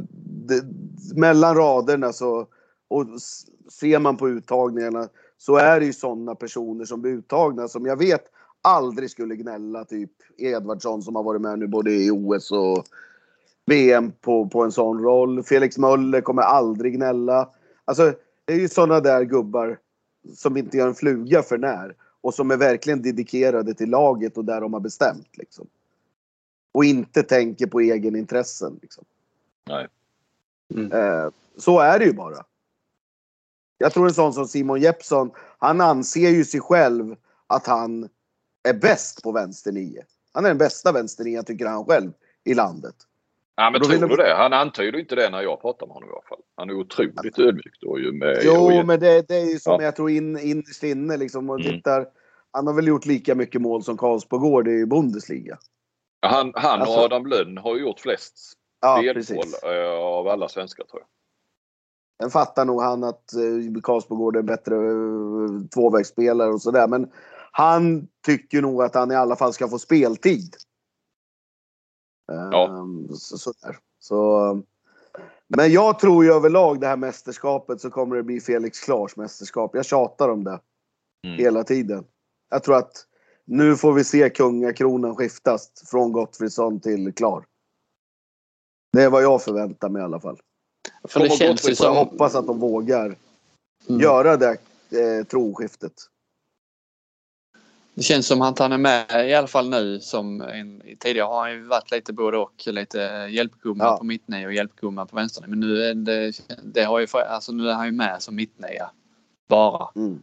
det, 0.46 0.62
mellan 1.14 1.54
raderna 1.56 2.12
så 2.12 2.46
och 2.88 3.06
ser 3.80 3.98
man 3.98 4.16
på 4.16 4.28
uttagningarna 4.28 5.08
så 5.38 5.56
är 5.56 5.80
det 5.80 5.86
ju 5.86 5.92
sådana 5.92 6.34
personer 6.34 6.84
som 6.84 7.02
blir 7.02 7.12
uttagna 7.12 7.68
som 7.68 7.86
jag 7.86 7.96
vet 7.96 8.24
aldrig 8.66 9.10
skulle 9.10 9.36
gnälla. 9.36 9.84
Typ 9.84 10.10
Edvardsson 10.36 11.02
som 11.02 11.16
har 11.16 11.22
varit 11.22 11.40
med 11.40 11.58
nu 11.58 11.66
både 11.66 11.92
i 11.92 12.10
OS 12.10 12.50
och 12.50 12.86
VM 13.66 14.12
på, 14.20 14.48
på 14.48 14.62
en 14.62 14.72
sån 14.72 15.02
roll. 15.02 15.42
Felix 15.42 15.78
Möller 15.78 16.20
kommer 16.20 16.42
aldrig 16.42 16.94
gnälla. 16.94 17.50
Alltså, 17.84 18.12
det 18.44 18.52
är 18.52 18.58
ju 18.58 18.68
sådana 18.68 19.00
där 19.00 19.22
gubbar 19.22 19.78
som 20.34 20.56
inte 20.56 20.76
gör 20.76 20.88
en 20.88 20.94
fluga 20.94 21.42
för 21.42 21.58
när. 21.58 21.94
Och 22.20 22.34
som 22.34 22.50
är 22.50 22.56
verkligen 22.56 23.02
dedikerade 23.02 23.74
till 23.74 23.90
laget 23.90 24.38
och 24.38 24.44
där 24.44 24.60
de 24.60 24.72
har 24.72 24.80
bestämt. 24.80 25.36
Liksom. 25.36 25.66
Och 26.72 26.84
inte 26.84 27.22
tänker 27.22 27.66
på 27.66 27.80
egenintressen. 27.80 28.78
Liksom. 28.82 29.04
Nej. 29.68 29.88
Mm. 30.74 30.92
Eh, 30.92 31.30
så 31.56 31.78
är 31.78 31.98
det 31.98 32.04
ju 32.04 32.12
bara. 32.12 32.44
Jag 33.78 33.92
tror 33.92 34.06
en 34.06 34.14
sån 34.14 34.32
som 34.32 34.48
Simon 34.48 34.80
Jeppsson, 34.80 35.30
han 35.58 35.80
anser 35.80 36.30
ju 36.30 36.44
sig 36.44 36.60
själv 36.60 37.16
att 37.46 37.66
han 37.66 38.08
är 38.68 38.74
bäst 38.74 39.22
på 39.22 39.32
vänster 39.32 39.72
nio. 39.72 40.02
Han 40.32 40.44
är 40.44 40.48
den 40.48 40.58
bästa 40.58 40.92
vänster 40.92 41.24
nio, 41.24 41.42
tycker 41.42 41.66
han 41.66 41.84
själv, 41.84 42.12
i 42.44 42.54
landet. 42.54 42.94
Ja, 43.56 43.70
men 43.70 43.80
tror 43.82 44.08
du 44.08 44.16
det? 44.16 44.34
Han 44.34 44.52
antyder 44.52 44.98
inte 44.98 45.14
det 45.14 45.30
när 45.30 45.42
jag 45.42 45.60
pratar 45.60 45.86
med 45.86 45.94
honom 45.94 46.08
i 46.08 46.12
alla 46.12 46.22
fall. 46.28 46.38
Han 46.56 46.70
är 46.70 46.74
otroligt 46.74 47.38
ödmjuk 47.38 47.78
då 47.80 47.98
ju 47.98 48.12
med... 48.12 48.40
Jo, 48.44 48.78
och- 48.80 48.86
men 48.86 49.00
det, 49.00 49.28
det 49.28 49.36
är 49.36 49.44
ju 49.52 49.58
som 49.58 49.72
Ja. 49.72 49.82
jag 49.82 49.96
tror 49.96 50.10
in, 50.10 50.38
innerst 50.38 50.82
inne 50.82 51.16
liksom. 51.16 51.50
Och 51.50 51.60
Mm. 51.60 51.72
tittar, 51.72 52.06
han 52.50 52.66
har 52.66 52.74
väl 52.74 52.86
gjort 52.86 53.06
lika 53.06 53.34
mycket 53.34 53.60
mål 53.62 53.82
som 53.82 53.96
Karlsbogård 53.96 54.68
i 54.68 54.86
Bundesliga. 54.86 55.58
Han, 56.22 56.52
han 56.54 56.80
Alltså- 56.80 56.96
och 56.98 57.04
Adam 57.04 57.26
Lönn 57.26 57.58
har 57.58 57.76
ju 57.76 57.82
gjort 57.82 58.00
flest 58.00 58.52
Ja, 58.80 58.96
spelmål 58.96 59.14
precis. 59.14 59.62
eh, 59.62 59.90
av 59.98 60.28
alla 60.28 60.48
svenskar 60.48 60.84
tror 60.84 61.00
jag. 61.02 61.08
Sen 62.22 62.30
fattar 62.30 62.64
nog 62.64 62.82
han 62.82 63.04
att 63.04 63.32
eh, 63.34 63.80
Karlsbogård 63.82 64.36
är 64.36 64.42
bättre 64.42 64.74
eh, 64.76 65.66
tvåvägsspelare 65.74 66.48
och 66.52 66.62
sådär. 66.62 66.88
Men 66.88 67.10
han 67.56 68.08
tycker 68.26 68.62
nog 68.62 68.82
att 68.82 68.94
han 68.94 69.12
i 69.12 69.14
alla 69.14 69.36
fall 69.36 69.52
ska 69.52 69.68
få 69.68 69.78
speltid. 69.78 70.56
Ja. 72.26 72.66
Ehm, 72.68 73.08
Så, 73.14 73.38
sådär. 73.38 73.78
så, 73.98 74.62
men 75.48 75.72
jag 75.72 75.98
tror 75.98 76.24
ju 76.24 76.32
överlag 76.32 76.80
det 76.80 76.86
här 76.86 76.96
mästerskapet 76.96 77.80
så 77.80 77.90
kommer 77.90 78.16
det 78.16 78.22
bli 78.22 78.40
Felix 78.40 78.80
Klars 78.80 79.16
mästerskap. 79.16 79.70
Jag 79.74 79.84
tjatar 79.84 80.28
om 80.28 80.44
det 80.44 80.60
Mm. 81.26 81.38
hela 81.38 81.64
tiden. 81.64 82.04
Jag 82.50 82.62
tror 82.62 82.76
att 82.76 83.06
nu 83.44 83.76
får 83.76 83.92
vi 83.92 84.04
se 84.04 84.30
kungakronan 84.30 85.16
skiftas 85.16 85.72
från 85.90 86.12
Gottfridsson 86.12 86.80
till 86.80 87.12
Klar. 87.14 87.44
Det 88.92 89.02
är 89.02 89.10
vad 89.10 89.22
jag 89.22 89.42
förväntar 89.42 89.88
mig 89.88 90.02
i 90.02 90.04
alla 90.04 90.20
fall. 90.20 90.40
För 91.08 91.20
det 91.20 91.28
känns 91.30 91.68
ju 91.68 91.74
Så 91.74 91.84
jag 91.84 91.94
som... 91.94 92.06
hoppas 92.06 92.34
att 92.34 92.46
de 92.46 92.58
vågar 92.58 93.16
Mm. 93.88 94.00
göra 94.00 94.36
det 94.36 94.50
eh, 94.90 95.24
troskiftet. 95.26 95.92
Det 97.96 98.02
känns 98.02 98.26
som 98.26 98.42
att 98.42 98.58
han 98.58 98.72
är 98.72 98.78
med 98.78 99.30
i 99.30 99.34
alla 99.34 99.46
fall 99.46 99.68
nu. 99.70 100.00
Som 100.00 100.40
en, 100.40 100.82
tidigare 100.98 101.26
har 101.26 101.40
han 101.40 101.52
ju 101.52 101.62
varit 101.62 101.90
lite 101.90 102.12
både 102.12 102.38
och. 102.38 102.66
Lite 102.66 102.98
hjälpgumma 103.30 103.84
Ja. 103.84 103.96
på 103.98 104.04
mittnia 104.04 104.46
och 104.46 104.54
hjälpgumma 104.54 105.06
på 105.06 105.16
vänsternia. 105.16 105.48
Men 105.48 105.60
nu 105.60 105.82
är 105.82 105.94
det, 105.94 106.32
det 106.62 106.84
har 106.84 107.00
ju, 107.00 107.06
alltså 107.28 107.52
nu 107.52 107.68
är 107.68 107.74
han 107.74 107.86
ju 107.86 107.92
med 107.92 108.22
som 108.22 108.36
mittnia. 108.36 108.90
Bara. 109.48 109.88
Mm. 109.96 110.22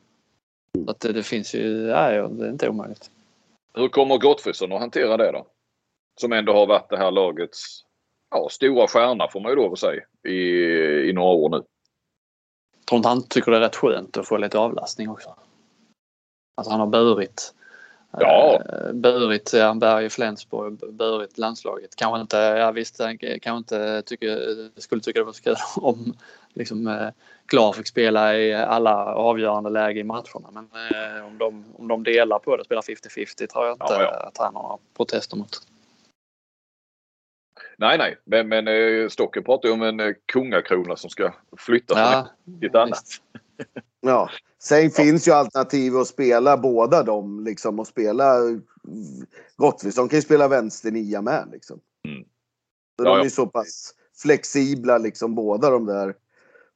Så 0.85 0.91
att 0.91 0.99
det, 0.99 1.13
det 1.13 1.23
finns 1.23 1.55
ju, 1.55 1.87
ja, 1.87 2.11
ja, 2.13 2.27
det 2.27 2.45
är 2.45 2.49
inte 2.49 2.69
omöjligt. 2.69 3.11
Hur 3.73 3.87
kommer 3.87 4.17
Gottfridsson 4.17 4.71
att 4.71 4.79
hantera 4.79 5.17
det 5.17 5.31
då? 5.31 5.45
Som 6.21 6.33
ändå 6.33 6.53
har 6.53 6.67
varit 6.67 6.89
det 6.89 6.97
här 6.97 7.11
lagets 7.11 7.83
ja, 8.31 8.47
stora 8.51 8.87
stjärna 8.87 9.27
får 9.27 9.39
man 9.41 9.51
ju 9.51 9.55
lov 9.55 9.73
att 9.73 9.79
säga 9.79 10.03
i, 10.27 10.37
i 11.09 11.13
några 11.13 11.29
år 11.29 11.49
nu. 11.49 11.63
tror 12.89 12.97
inte 12.97 13.09
han 13.09 13.27
tycker 13.27 13.51
det 13.51 13.57
är 13.57 13.61
rätt 13.61 13.75
skönt 13.75 14.17
att 14.17 14.27
få 14.27 14.37
lite 14.37 14.57
avlastning 14.59 15.09
också. 15.09 15.35
Alltså 16.55 16.71
han 16.71 16.79
har 16.79 16.87
burit. 16.87 17.53
Ja. 18.19 18.61
eh, 18.69 18.93
Burit 18.93 19.53
eh, 19.53 19.75
Berg 19.75 20.05
i 20.05 20.09
Flensburg, 20.09 20.73
burit 20.93 21.37
landslaget. 21.37 21.95
Kanske 21.95 22.21
inte, 22.21 22.37
ja 22.37 22.71
visst, 22.71 22.99
han 22.99 23.17
kanske 23.17 23.57
inte 23.57 24.01
tycker, 24.01 24.69
skulle 24.81 25.01
tycka 25.01 25.19
det 25.19 25.25
var 25.25 25.33
så 25.33 25.43
kul 25.43 25.55
om 25.75 26.13
liksom 26.53 26.87
eh, 26.87 27.09
Klar 27.45 27.73
fick 27.73 27.87
spela 27.87 28.37
i 28.37 28.53
alla 28.53 29.05
avgörande 29.05 29.69
läge 29.69 29.99
i 29.99 30.03
matcherna. 30.03 30.49
Men 30.51 30.63
eh, 30.73 31.25
om, 31.25 31.37
de, 31.37 31.65
om 31.77 31.87
de 31.87 32.03
delar 32.03 32.39
på 32.39 32.57
det, 32.57 32.65
spelar 32.65 32.81
50-50 32.81 33.47
tror 33.47 33.65
jag 33.65 33.73
inte 33.73 33.85
Ja, 33.89 34.01
ja. 34.01 34.27
att 34.27 34.37
han 34.37 34.55
har 34.55 34.63
några 34.63 34.77
protester 34.97 35.37
mot. 35.37 35.49
Nej, 37.77 37.97
nej, 37.97 38.17
men, 38.23 38.47
men 38.47 38.67
eh, 38.67 39.09
Stocken 39.09 39.43
pratar 39.43 39.69
ju 39.69 39.73
om 39.73 39.81
en 39.81 39.99
eh, 39.99 40.13
kungakrona 40.25 40.95
som 40.95 41.09
ska 41.09 41.33
flyttas 41.57 41.97
Ja, 41.97 42.27
till 42.59 42.69
ett 42.69 42.75
annat. 42.75 43.03
Ja. 44.05 44.29
Sen 44.59 44.91
finns 44.91 45.27
ju 45.27 45.31
alternativ 45.31 45.97
att 45.97 46.07
spela 46.07 46.57
båda 46.57 47.03
dem 47.03 47.43
liksom 47.43 47.79
och 47.79 47.87
spela 47.87 48.39
Gottfridsson 49.55 50.09
kan 50.09 50.17
ju 50.17 50.21
spela 50.21 50.47
vänster 50.47 50.91
nia 50.91 51.21
med 51.21 51.49
liksom. 51.51 51.79
Mm. 52.07 52.23
Så 52.97 53.05
Ja, 53.05 53.09
de 53.09 53.17
ja. 53.17 53.25
är 53.25 53.29
så 53.29 53.47
pass 53.47 53.93
flexibla 54.21 54.97
liksom 54.97 55.35
båda 55.35 55.69
de 55.69 55.85
där. 55.85 56.15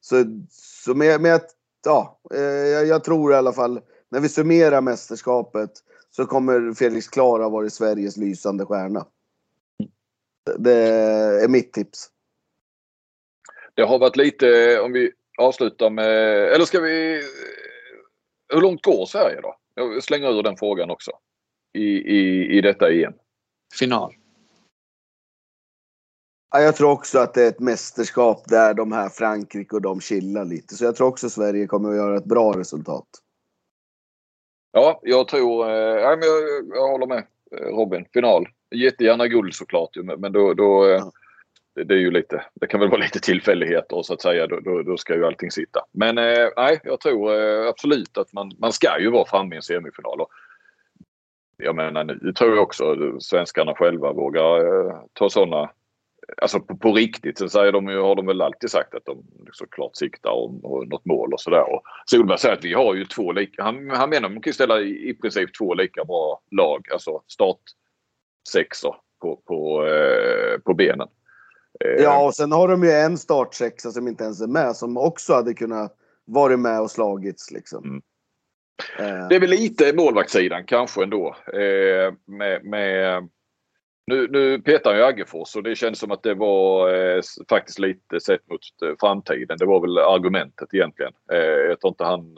Så, 0.00 0.24
så 0.50 0.94
med, 0.94 1.20
med 1.20 1.34
att, 1.34 1.50
ja, 1.84 2.20
eh, 2.34 2.40
jag, 2.42 2.86
jag 2.86 3.04
tror 3.04 3.32
i 3.32 3.36
alla 3.36 3.52
fall 3.52 3.80
när 4.08 4.20
vi 4.20 4.28
summerar 4.28 4.80
mästerskapet 4.80 5.70
så 6.10 6.26
kommer 6.26 6.74
Felix 6.74 7.08
Klara 7.08 7.48
vara 7.48 7.70
Sveriges 7.70 8.16
lysande 8.16 8.66
stjärna. 8.66 9.06
Det 10.58 10.74
är 11.42 11.48
mitt 11.48 11.72
tips. 11.72 12.10
Det 13.74 13.82
har 13.82 13.98
varit 13.98 14.16
lite, 14.16 14.80
om 14.80 14.92
vi 14.92 15.12
avslutar 15.38 15.90
med, 15.90 16.08
eller 16.52 16.64
ska 16.64 16.80
vi, 16.80 17.22
hur 18.54 18.60
långt 18.60 18.84
går 18.84 19.06
Sverige 19.06 19.40
då? 19.40 19.56
Jag 19.74 20.02
slänger 20.02 20.38
ur 20.38 20.42
den 20.42 20.56
frågan 20.56 20.90
också. 20.90 21.10
I, 21.72 21.84
i, 21.84 22.48
i 22.58 22.60
detta 22.60 22.92
EM. 22.92 23.12
Final. 23.78 24.14
Ja, 26.50 26.60
jag 26.60 26.76
tror 26.76 26.90
också 26.90 27.18
att 27.18 27.34
det 27.34 27.42
är 27.42 27.48
ett 27.48 27.60
mästerskap 27.60 28.44
där 28.48 28.74
de 28.74 28.92
här 28.92 29.08
Frankrike 29.08 29.76
och 29.76 29.82
de 29.82 30.00
chillar 30.00 30.44
lite. 30.44 30.74
Så 30.74 30.84
jag 30.84 30.96
tror 30.96 31.08
också 31.08 31.30
Sverige 31.30 31.66
kommer 31.66 31.90
att 31.90 31.96
göra 31.96 32.16
ett 32.16 32.24
bra 32.24 32.52
resultat. 32.52 33.08
Ja, 34.72 35.00
jag 35.02 35.28
tror, 35.28 35.70
eh, 35.70 36.00
ja, 36.00 36.16
men 36.16 36.28
jag, 36.28 36.76
jag 36.76 36.88
håller 36.88 37.06
med 37.06 37.26
eh, 37.52 37.66
Robin. 37.66 38.04
Final. 38.12 38.46
Jättegärna 38.74 39.26
guld 39.26 39.54
såklart 39.54 39.96
men 40.18 40.32
då, 40.32 40.54
då 40.54 40.84
eh, 40.84 40.90
Ja 40.90 41.12
det, 41.78 41.84
det 41.84 41.94
är 41.94 41.98
ju 41.98 42.10
lite, 42.10 42.44
det 42.54 42.66
kan 42.66 42.80
väl 42.80 42.88
vara 42.88 43.00
lite 43.00 43.20
tillfälligheter 43.20 44.02
så 44.02 44.14
att 44.14 44.22
säga. 44.22 44.46
Då, 44.46 44.60
då, 44.60 44.82
då 44.82 44.96
ska 44.96 45.14
ju 45.14 45.26
allting 45.26 45.50
sitta. 45.50 45.80
Men 45.92 46.18
eh, 46.18 46.48
nej, 46.56 46.80
jag 46.84 47.00
tror 47.00 47.34
eh, 47.34 47.68
absolut 47.68 48.18
att 48.18 48.32
man, 48.32 48.52
man 48.58 48.72
ska 48.72 49.00
ju 49.00 49.10
vara 49.10 49.26
framme 49.26 49.54
i 49.54 49.56
en 49.56 49.62
semifinal. 49.62 50.20
Och 50.20 50.30
jag 51.56 51.76
menar 51.76 52.04
nu 52.04 52.32
tror 52.32 52.54
jag 52.54 52.62
också 52.62 52.96
svenskarna 53.20 53.74
själva 53.74 54.12
vågar 54.12 54.58
eh, 54.58 54.96
ta 55.12 55.30
sådana 55.30 55.70
Alltså 56.42 56.60
på, 56.60 56.76
på 56.76 56.92
riktigt 56.92 57.38
så 57.38 57.48
säger 57.48 57.72
de 57.72 57.88
ju, 57.88 58.00
har 58.00 58.14
de 58.14 58.26
väl 58.26 58.42
alltid 58.42 58.70
sagt 58.70 58.94
att 58.94 59.04
de 59.04 59.24
såklart 59.52 59.96
siktar 59.96 60.30
om 60.30 60.64
och 60.64 60.88
något 60.88 61.04
mål 61.04 61.32
och 61.32 61.40
sådär. 61.40 61.64
Solberg 62.06 62.38
säger 62.38 62.54
att 62.54 62.64
vi 62.64 62.74
har 62.74 62.94
ju 62.94 63.04
två 63.04 63.32
lika, 63.32 63.62
han, 63.62 63.90
han 63.90 64.10
menar 64.10 64.28
att 64.28 64.34
man 64.34 64.42
kan 64.42 64.52
ställa 64.52 64.80
i, 64.80 65.08
i 65.08 65.14
princip 65.14 65.54
två 65.58 65.74
lika 65.74 66.04
bra 66.04 66.40
lag, 66.50 66.88
alltså 66.92 67.22
startsexor 67.26 68.96
på, 69.20 69.36
på, 69.36 69.86
eh, 69.86 70.58
på 70.58 70.74
benen. 70.74 71.08
Eh, 71.84 72.02
Ja, 72.02 72.24
och 72.26 72.34
sen 72.34 72.52
har 72.52 72.68
de 72.68 72.84
ju 72.84 72.90
en 72.90 73.18
startsexa 73.18 73.90
som 73.90 74.08
inte 74.08 74.24
ens 74.24 74.40
är 74.40 74.46
med 74.46 74.76
som 74.76 74.96
också 74.96 75.34
hade 75.34 75.54
kunnat 75.54 75.94
varit 76.24 76.58
med 76.58 76.80
och 76.80 76.90
slagits 76.90 77.50
liksom. 77.50 77.84
Mm. 77.84 78.02
Eh, 78.98 79.28
Det 79.28 79.36
är 79.36 79.40
väl 79.40 79.50
lite 79.50 79.92
målvaktssidan 79.92 80.64
kanske 80.64 81.02
ändå. 81.02 81.36
Eh, 81.52 82.14
med, 82.24 82.64
med, 82.64 83.28
nu, 84.06 84.28
nu 84.30 84.58
petar 84.62 84.94
ju 84.94 85.02
Aggefors 85.02 85.56
och 85.56 85.62
det 85.62 85.74
känns 85.74 85.98
som 85.98 86.10
att 86.10 86.22
det 86.22 86.34
var 86.34 86.94
eh, 86.94 87.20
faktiskt 87.48 87.78
lite 87.78 88.20
sett 88.20 88.50
mot 88.50 88.60
eh, 88.84 88.94
framtiden. 89.00 89.58
Det 89.58 89.66
var 89.66 89.80
väl 89.80 89.98
argumentet 89.98 90.74
egentligen. 90.74 91.12
Eh, 91.32 91.38
jag 91.38 91.80
tror 91.80 91.88
inte 91.90 92.04
han 92.04 92.36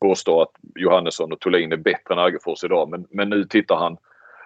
påstår 0.00 0.42
att 0.42 0.52
Johannesson 0.74 1.32
och 1.32 1.40
Thulin 1.40 1.72
är 1.72 1.76
bättre 1.76 2.14
än 2.14 2.18
Aggefors 2.18 2.64
idag. 2.64 2.88
Men, 2.88 3.06
men 3.10 3.30
nu 3.30 3.44
tittar 3.44 3.76
han 3.76 3.96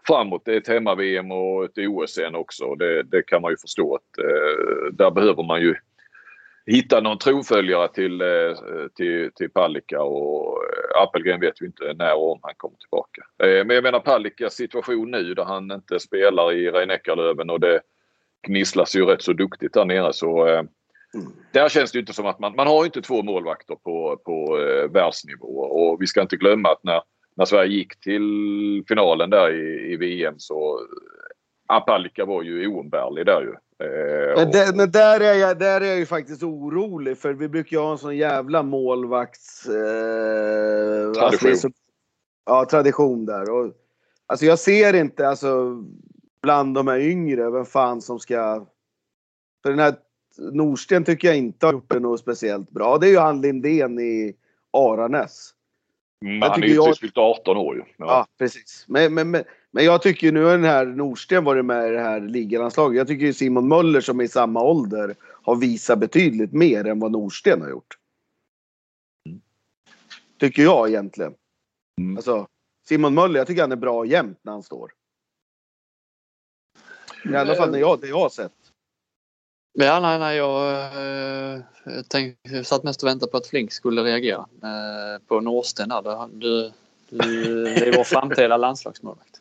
framåt. 0.06 0.42
Det 0.44 0.52
är 0.52 0.56
ett 0.56 0.68
hemma-VM 0.68 1.32
och 1.32 1.64
ett 1.64 1.78
OS 1.78 2.14
sen 2.14 2.34
också. 2.34 2.74
Det, 2.74 3.02
det 3.02 3.22
kan 3.22 3.42
man 3.42 3.50
ju 3.50 3.56
förstå 3.56 3.94
att 3.94 4.18
eh, 4.18 4.92
där 4.92 5.10
behöver 5.10 5.42
man 5.42 5.60
ju 5.60 5.74
hitta 6.66 7.00
någon 7.00 7.18
tronföljare 7.18 7.88
till, 7.88 8.20
eh, 8.20 8.56
till, 8.96 9.30
till 9.34 9.50
Palicka 9.50 10.02
och 10.02 10.58
eh, 10.64 11.02
Appelgren 11.02 11.40
vet 11.40 11.62
ju 11.62 11.66
inte 11.66 11.94
när 11.94 12.14
och 12.14 12.32
om 12.32 12.38
han 12.42 12.54
kommer 12.56 12.76
tillbaka. 12.76 13.22
Eh, 13.42 13.66
Men 13.66 13.74
jag 13.74 13.82
menar 13.82 14.00
Palickas 14.00 14.54
situation 14.54 15.10
nu 15.10 15.34
där 15.34 15.44
han 15.44 15.70
inte 15.70 16.00
spelar 16.00 16.52
i 16.52 16.70
Rhein-Neckarlöven 16.70 17.50
och 17.50 17.60
det 17.60 17.80
gnisslas 18.46 18.96
ju 18.96 19.04
rätt 19.04 19.22
så 19.22 19.32
duktigt 19.32 19.74
där 19.74 19.84
nere 19.84 20.12
så 20.12 20.64
Mm. 21.14 21.32
där 21.52 21.68
känns 21.68 21.92
det 21.92 21.98
inte 21.98 22.12
som 22.12 22.26
att 22.26 22.38
man, 22.38 22.56
man 22.56 22.66
har 22.66 22.84
inte 22.84 23.02
två 23.02 23.22
målvakter 23.22 23.74
på, 23.74 24.20
på 24.24 24.56
världsnivå 24.90 25.46
och 25.46 26.02
vi 26.02 26.06
ska 26.06 26.20
inte 26.22 26.36
glömma 26.36 26.68
att 26.68 26.84
när, 26.84 27.02
när 27.34 27.44
Sverige 27.44 27.72
gick 27.76 28.00
till 28.00 28.22
finalen 28.88 29.30
där 29.30 29.50
i, 29.50 29.92
i 29.92 29.96
VM 29.96 30.34
så 30.38 30.80
Palicka 31.86 32.24
var 32.24 32.42
ju 32.42 32.66
oumbärlig 32.66 33.26
där 33.26 33.40
ju. 33.42 33.54
Eh, 33.86 34.36
Men, 34.36 34.46
och- 34.46 34.52
där, 34.52 34.76
men 34.76 34.90
där, 34.90 35.20
är 35.20 35.34
jag, 35.34 35.58
där 35.58 35.80
är 35.80 35.84
jag 35.86 35.98
ju 35.98 36.06
faktiskt 36.06 36.42
orolig 36.42 37.18
för 37.18 37.32
vi 37.32 37.48
brukar 37.48 37.76
ju 37.76 37.82
ha 37.82 37.92
en 37.92 37.98
sån 37.98 38.16
jävla 38.16 38.62
målvakts... 38.62 39.66
Eh, 39.66 41.12
Tradition. 41.12 41.38
det 41.42 41.50
är 41.50 41.54
så- 41.54 41.70
ja, 42.46 42.64
tradition 42.70 43.26
där. 43.26 43.50
Och, 43.50 43.72
alltså 44.26 44.46
jag 44.46 44.58
ser 44.58 44.94
inte 44.94 45.28
alltså 45.28 45.82
bland 46.42 46.74
de 46.74 46.88
här 46.88 46.98
yngre 46.98 47.50
vem 47.50 47.64
fan 47.64 48.00
som 48.00 48.18
ska... 48.18 48.66
För 49.62 49.70
den 49.70 49.78
här 49.78 49.94
Norsten 50.52 51.04
tycker 51.04 51.28
jag 51.28 51.36
inte 51.36 51.66
har 51.66 51.72
gjort 51.72 51.90
det 51.90 52.00
något 52.00 52.20
speciellt 52.20 52.70
bra. 52.70 52.98
Det 52.98 53.06
är 53.06 53.10
ju 53.10 53.18
han 53.18 53.40
Lindén 53.40 53.98
i 54.00 54.36
Aranäs. 54.72 55.50
Mm, 56.22 56.38
Jag 56.38 56.48
han 56.50 56.62
är 56.62 56.66
ju 56.66 56.74
jag- 56.74 56.96
fyllt 56.98 57.18
18 57.18 57.56
år 57.56 57.76
ju. 57.76 57.82
Ja. 57.96 58.06
Ja, 58.06 58.26
precis. 58.38 58.84
Men, 58.88 59.14
men, 59.14 59.30
men, 59.30 59.44
men 59.70 59.84
jag 59.84 60.02
tycker 60.02 60.26
ju 60.26 60.32
nu 60.32 60.44
har 60.44 60.52
den 60.52 60.64
här 60.64 60.86
Norsten 60.86 61.44
varit 61.44 61.64
med 61.64 61.88
i 61.88 61.90
det 61.90 62.00
här 62.00 62.20
ligalandslaget. 62.20 62.98
Jag 62.98 63.06
tycker 63.08 63.26
ju 63.26 63.32
Simon 63.32 63.68
Möller 63.68 64.00
som 64.00 64.20
är 64.20 64.24
i 64.24 64.28
samma 64.28 64.62
ålder 64.62 65.14
har 65.42 65.56
visat 65.56 65.98
betydligt 65.98 66.52
mer 66.52 66.86
än 66.86 67.00
vad 67.00 67.12
Norsten 67.12 67.60
har 67.62 67.70
gjort. 67.70 67.98
Tycker 70.38 70.62
jag 70.62 70.88
egentligen. 70.88 71.34
Mm. 72.00 72.16
Alltså, 72.16 72.46
Simon 72.88 73.14
Möller, 73.14 73.38
jag 73.38 73.46
tycker 73.46 73.60
han 73.62 73.72
är 73.72 73.76
bra 73.76 74.06
jämt 74.06 74.38
när 74.42 74.52
han 74.52 74.62
står. 74.62 74.92
I 77.24 77.36
alla 77.36 77.54
fall 77.54 77.70
när 77.70 77.78
jag, 77.78 78.00
det 78.00 78.06
jag 78.08 78.18
har 78.18 78.28
sett. 78.28 78.52
Ja, 79.72 80.00
nej, 80.00 80.18
nej, 80.18 80.36
jag, 80.36 80.72
eh, 80.74 81.60
tänk, 82.08 82.36
satt 82.64 82.84
mest 82.84 83.02
och 83.02 83.08
väntade 83.08 83.30
på 83.30 83.36
att 83.36 83.46
Flink 83.46 83.72
skulle 83.72 84.02
reagera 84.02 84.46
eh, 84.62 85.26
på 85.28 85.40
Norsten. 85.40 85.88
Där. 85.88 86.28
Du, 86.32 86.70
du, 87.10 87.64
det 87.64 87.88
är 87.88 87.96
vår 87.96 88.04
framtida 88.04 88.56
landslagsmålvakt. 88.56 89.40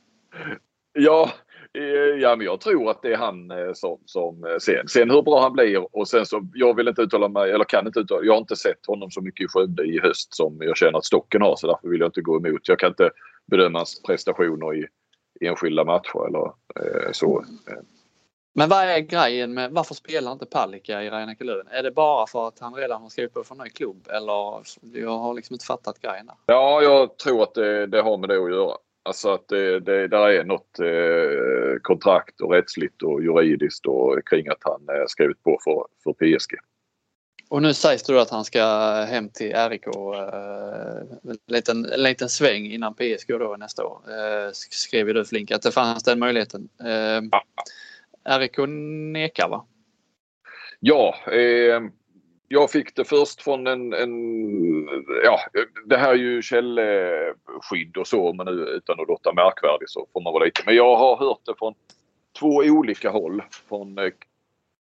Ja, 0.93 1.31
eh, 1.73 2.21
ja, 2.21 2.35
men 2.35 2.45
jag 2.45 2.61
tror 2.61 2.91
att 2.91 3.01
det 3.01 3.13
är 3.13 3.17
han 3.17 3.51
eh, 3.51 3.73
som, 3.73 3.99
som 4.05 4.43
eh, 4.43 4.57
sen. 4.57 4.87
Sen 4.87 5.11
hur 5.11 5.21
bra 5.21 5.41
han 5.41 5.53
blir 5.53 5.95
och 5.95 6.07
sen 6.07 6.25
så, 6.25 6.49
jag 6.53 6.75
vill 6.75 6.87
inte 6.87 7.01
uttala 7.01 7.27
mig, 7.27 7.51
eller 7.51 7.65
kan 7.65 7.87
inte 7.87 7.99
uttala 7.99 8.25
Jag 8.25 8.33
har 8.33 8.39
inte 8.39 8.55
sett 8.55 8.85
honom 8.87 9.11
så 9.11 9.21
mycket 9.21 9.45
i 9.45 9.47
Skövde 9.47 9.83
i 9.83 9.99
höst 9.99 10.35
som 10.35 10.57
jag 10.61 10.77
känner 10.77 10.97
att 10.97 11.05
Stocken 11.05 11.41
har 11.41 11.55
så 11.55 11.67
därför 11.67 11.87
vill 11.87 11.99
jag 11.99 12.07
inte 12.07 12.21
gå 12.21 12.37
emot. 12.37 12.67
Jag 12.67 12.79
kan 12.79 12.89
inte 12.89 13.09
bedöma 13.51 13.79
hans 13.79 14.01
prestationer 14.01 14.75
i 14.75 14.87
enskilda 15.41 15.83
matcher 15.83 16.27
eller 16.27 16.45
eh, 16.45 17.11
så. 17.11 17.45
Men 18.53 18.69
vad 18.69 18.79
är 18.79 18.99
grejen 18.99 19.53
med 19.53 19.71
varför 19.71 19.95
spelar 19.95 20.31
inte 20.31 20.45
Palicka 20.45 21.03
i 21.03 21.09
Reineke 21.09 21.43
Löven? 21.43 21.67
Är 21.67 21.83
det 21.83 21.91
bara 21.91 22.27
för 22.27 22.47
att 22.47 22.59
han 22.59 22.73
redan 22.73 23.01
har 23.01 23.09
skrivit 23.09 23.33
på 23.33 23.43
för 23.43 23.55
en 23.55 23.61
ny 23.63 23.69
klubb 23.69 24.07
eller? 24.09 24.63
Jag 24.93 25.17
har 25.17 25.33
liksom 25.33 25.53
inte 25.53 25.65
fattat 25.65 25.99
grejen 25.99 26.25
där. 26.25 26.35
Ja, 26.45 26.81
jag 26.81 27.17
tror 27.17 27.43
att 27.43 27.53
det, 27.53 27.87
det 27.87 28.01
har 28.01 28.17
med 28.17 28.29
det 28.29 28.43
att 28.43 28.51
göra. 28.51 28.77
Alltså 29.03 29.29
att 29.29 29.47
det, 29.47 29.79
det 29.79 30.07
där 30.07 30.29
är 30.29 30.43
något 30.43 30.79
eh, 30.79 31.79
kontrakt 31.81 32.41
och 32.41 32.51
rättsligt 32.51 33.03
och 33.03 33.23
juridiskt 33.23 33.85
och 33.85 34.27
kring 34.29 34.47
att 34.47 34.61
han 34.61 34.95
eh, 34.95 35.03
skrivit 35.07 35.43
på 35.43 35.59
för, 35.63 35.85
för 36.03 36.13
PSG. 36.13 36.55
Och 37.49 37.61
nu 37.61 37.73
sägs 37.73 38.03
det 38.03 38.13
då 38.13 38.19
att 38.19 38.29
han 38.29 38.45
ska 38.45 38.63
hem 39.09 39.29
till 39.29 39.55
RIK 39.69 39.87
eh, 39.87 39.93
en, 41.23 41.37
liten, 41.47 41.85
en 41.85 42.03
liten 42.03 42.29
sväng 42.29 42.65
innan 42.65 42.93
PSG 42.93 43.39
då 43.39 43.55
nästa 43.59 43.85
år. 43.85 44.01
Eh, 44.07 44.49
skrev 44.53 45.07
ju 45.07 45.13
du 45.13 45.25
Flink 45.25 45.51
att 45.51 45.61
det 45.61 45.71
fanns 45.71 46.03
den 46.03 46.19
möjligheten. 46.19 46.69
Eh, 46.83 47.21
Ja. 47.31 47.43
RIK 48.25 48.57
nekar 49.13 49.49
va? 49.49 49.65
Ja, 50.79 51.15
eh, 51.31 51.81
jag 52.47 52.71
fick 52.71 52.95
det 52.95 53.03
först 53.05 53.41
från 53.41 53.67
en, 53.67 53.93
en 53.93 54.11
ja, 55.23 55.39
det 55.85 55.97
här 55.97 56.11
är 56.11 56.15
ju 56.17 56.41
källskydd 56.41 57.97
och 57.97 58.07
så 58.07 58.33
men 58.33 58.45
nu 58.45 58.51
utan 58.51 58.99
att 58.99 59.07
låta 59.07 59.33
märkvärdig 59.33 59.89
så 59.89 60.07
får 60.13 60.21
man 60.21 60.33
vara 60.33 60.43
lite. 60.45 60.61
Men 60.65 60.75
jag 60.75 60.95
har 60.95 61.15
hört 61.17 61.39
det 61.45 61.53
från 61.59 61.73
två 62.39 62.47
olika 62.55 63.09
håll. 63.09 63.43
Från 63.69 63.97
eh, 63.97 64.09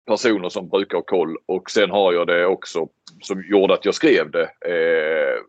personer 0.07 0.49
som 0.49 0.69
brukar 0.69 0.97
ha 0.97 1.03
koll 1.03 1.37
och 1.45 1.69
sen 1.71 1.91
har 1.91 2.13
jag 2.13 2.27
det 2.27 2.45
också 2.45 2.87
som 3.21 3.43
gjorde 3.49 3.73
att 3.73 3.85
jag 3.85 3.95
skrev 3.95 4.31
det 4.31 4.43
eh, 4.43 5.39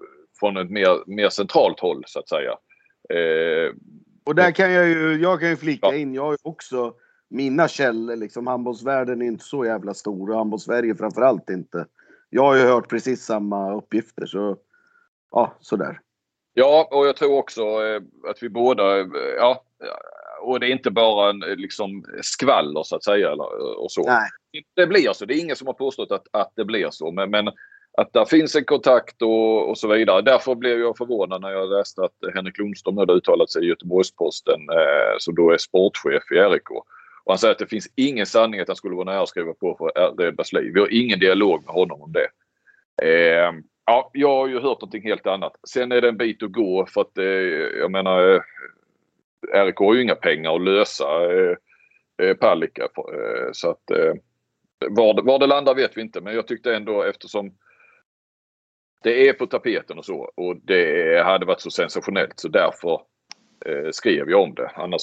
från 0.40 0.56
ett 0.56 0.70
mer, 0.70 1.02
mer 1.06 1.28
centralt 1.28 1.80
håll 1.80 2.02
så 2.06 2.18
att 2.18 2.28
säga. 2.28 2.50
Eh, 3.10 3.72
Och 4.24 4.34
där 4.34 4.50
kan 4.50 4.72
jag 4.72 4.88
ju, 4.88 5.18
jag 5.22 5.40
kan 5.40 5.48
ju 5.50 5.56
flika 5.56 5.86
Ja. 5.86 5.94
in, 5.94 6.14
jag 6.14 6.22
har 6.22 6.32
ju 6.32 6.38
också 6.42 6.94
mina 7.32 7.68
källor 7.68 8.16
liksom. 8.16 8.46
Handbollsvärlden 8.46 9.22
är 9.22 9.26
inte 9.26 9.44
så 9.44 9.64
jävla 9.64 9.94
stor 9.94 10.30
och 10.30 10.36
handbollssverige 10.36 10.94
framförallt 10.94 11.50
inte. 11.50 11.86
Jag 12.30 12.42
har 12.42 12.56
ju 12.56 12.62
hört 12.62 12.88
precis 12.88 13.24
samma 13.24 13.74
uppgifter 13.74 14.26
så 14.26 14.56
ja, 15.30 15.54
sådär. 15.60 16.00
Ja, 16.54 16.88
och 16.92 17.06
jag 17.06 17.16
tror 17.16 17.38
också 17.38 17.62
eh, 17.62 18.02
att 18.30 18.42
vi 18.42 18.48
båda, 18.48 19.00
eh, 19.00 19.06
ja, 19.36 19.64
och 20.42 20.60
det 20.60 20.66
är 20.66 20.72
inte 20.72 20.90
bara 20.90 21.30
en 21.30 21.42
eh, 21.42 21.56
liksom 21.56 22.04
skvaller 22.22 22.82
så 22.82 22.96
att 22.96 23.04
säga 23.04 23.32
eller, 23.32 23.78
och 23.82 23.92
så. 23.92 24.02
Nej. 24.02 24.30
Det 24.76 24.86
blir 24.86 25.12
så. 25.12 25.24
Det 25.24 25.34
är 25.34 25.40
ingen 25.40 25.56
som 25.56 25.66
har 25.66 25.74
påstått 25.74 26.12
att, 26.12 26.26
att 26.30 26.52
det 26.56 26.64
blir 26.64 26.88
så. 26.90 27.10
Men, 27.10 27.30
men 27.30 27.48
att 27.98 28.12
där 28.12 28.24
finns 28.24 28.56
en 28.56 28.64
kontakt 28.64 29.22
och, 29.22 29.70
och 29.70 29.78
så 29.78 29.88
vidare. 29.88 30.22
Därför 30.22 30.54
blev 30.54 30.80
jag 30.80 30.96
förvånad 30.96 31.40
när 31.40 31.50
jag 31.50 31.70
läste 31.70 32.04
att 32.04 32.34
Henrik 32.34 32.58
Lundström 32.58 32.96
hade 32.96 33.12
uttalat 33.12 33.50
sig 33.50 33.64
i 33.64 33.68
Göteborgs-Posten 33.68 34.60
eh, 34.70 35.16
som 35.18 35.34
då 35.34 35.50
är 35.50 35.58
sportchef 35.58 36.32
i 36.32 36.34
RIK. 36.34 36.68
Och 37.24 37.32
han 37.32 37.38
säger 37.38 37.52
att 37.52 37.58
det 37.58 37.66
finns 37.66 37.88
ingen 37.96 38.26
sanning 38.26 38.60
att 38.60 38.68
han 38.68 38.76
skulle 38.76 38.94
vara 38.96 39.10
nära 39.12 39.22
att 39.22 39.28
skriva 39.28 39.54
på 39.54 39.76
för 39.78 40.16
Redbergs 40.22 40.52
liv. 40.52 40.70
Vi 40.74 40.80
har 40.80 40.88
ingen 40.92 41.18
dialog 41.18 41.64
med 41.64 41.74
honom 41.74 42.02
om 42.02 42.12
det. 42.12 42.28
Eh, 43.02 43.52
ja, 43.86 44.10
jag 44.12 44.28
har 44.28 44.48
ju 44.48 44.54
hört 44.54 44.80
någonting 44.80 45.02
helt 45.02 45.26
annat. 45.26 45.52
Sen 45.68 45.92
är 45.92 46.00
det 46.00 46.08
en 46.08 46.16
bit 46.16 46.42
att 46.42 46.52
gå 46.52 46.86
för 46.86 47.00
att 47.00 47.18
eh, 47.18 47.24
jag 47.78 47.90
menar 47.90 48.34
eh, 48.34 48.40
RIK 49.64 49.76
har 49.76 49.94
ju 49.94 50.02
inga 50.02 50.14
pengar 50.14 50.54
att 50.54 50.60
lösa 50.62 51.04
eh, 51.32 51.56
eh, 52.22 52.34
Palicka. 52.36 52.82
Eh, 52.82 53.48
så 53.52 53.70
att 53.70 53.90
eh, 53.90 54.12
var, 54.90 55.14
det- 55.14 55.22
var 55.22 55.38
det 55.38 55.46
landar 55.46 55.74
vet 55.74 55.96
vi 55.96 56.00
inte 56.00 56.20
men 56.20 56.34
jag 56.34 56.46
tyckte 56.46 56.74
ändå 56.76 57.02
eftersom 57.02 57.54
det 59.02 59.28
är 59.28 59.32
på 59.32 59.46
tapeten 59.46 59.98
och 59.98 60.04
så 60.04 60.32
och 60.34 60.56
det 60.56 61.22
hade 61.24 61.46
varit 61.46 61.60
så 61.60 61.70
sensationellt 61.70 62.40
så 62.40 62.48
därför 62.48 63.00
eh, 63.66 63.90
skrev 63.92 64.30
jag 64.30 64.42
om 64.42 64.54
det. 64.54 64.70
Annars... 64.74 65.02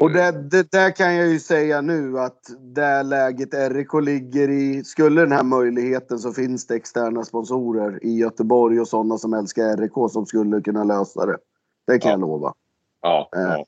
Och 0.00 0.10
det, 0.12 0.48
det 0.50 0.70
där 0.72 0.90
kan 0.90 1.14
jag 1.14 1.28
ju 1.28 1.38
säga 1.40 1.80
nu 1.80 2.18
att 2.18 2.40
det 2.74 3.02
läget 3.02 3.54
RIK 3.72 3.94
ligger 4.02 4.50
i, 4.50 4.84
skulle 4.84 5.20
den 5.20 5.32
här 5.32 5.42
möjligheten 5.44 6.18
så 6.18 6.32
finns 6.32 6.66
det 6.66 6.74
externa 6.74 7.24
sponsorer 7.24 8.04
i 8.04 8.18
Göteborg 8.18 8.80
och 8.80 8.88
sådana 8.88 9.18
som 9.18 9.34
älskar 9.34 9.76
RIK 9.76 10.10
som 10.12 10.26
skulle 10.26 10.60
kunna 10.60 10.84
lösa 10.84 11.26
det. 11.26 11.38
Det 11.86 11.98
kan 11.98 12.08
Ja. 12.08 12.12
jag 12.12 12.20
lova. 12.20 12.54
Ja, 13.02 13.28
Eh. 13.36 13.42
ja, 13.42 13.64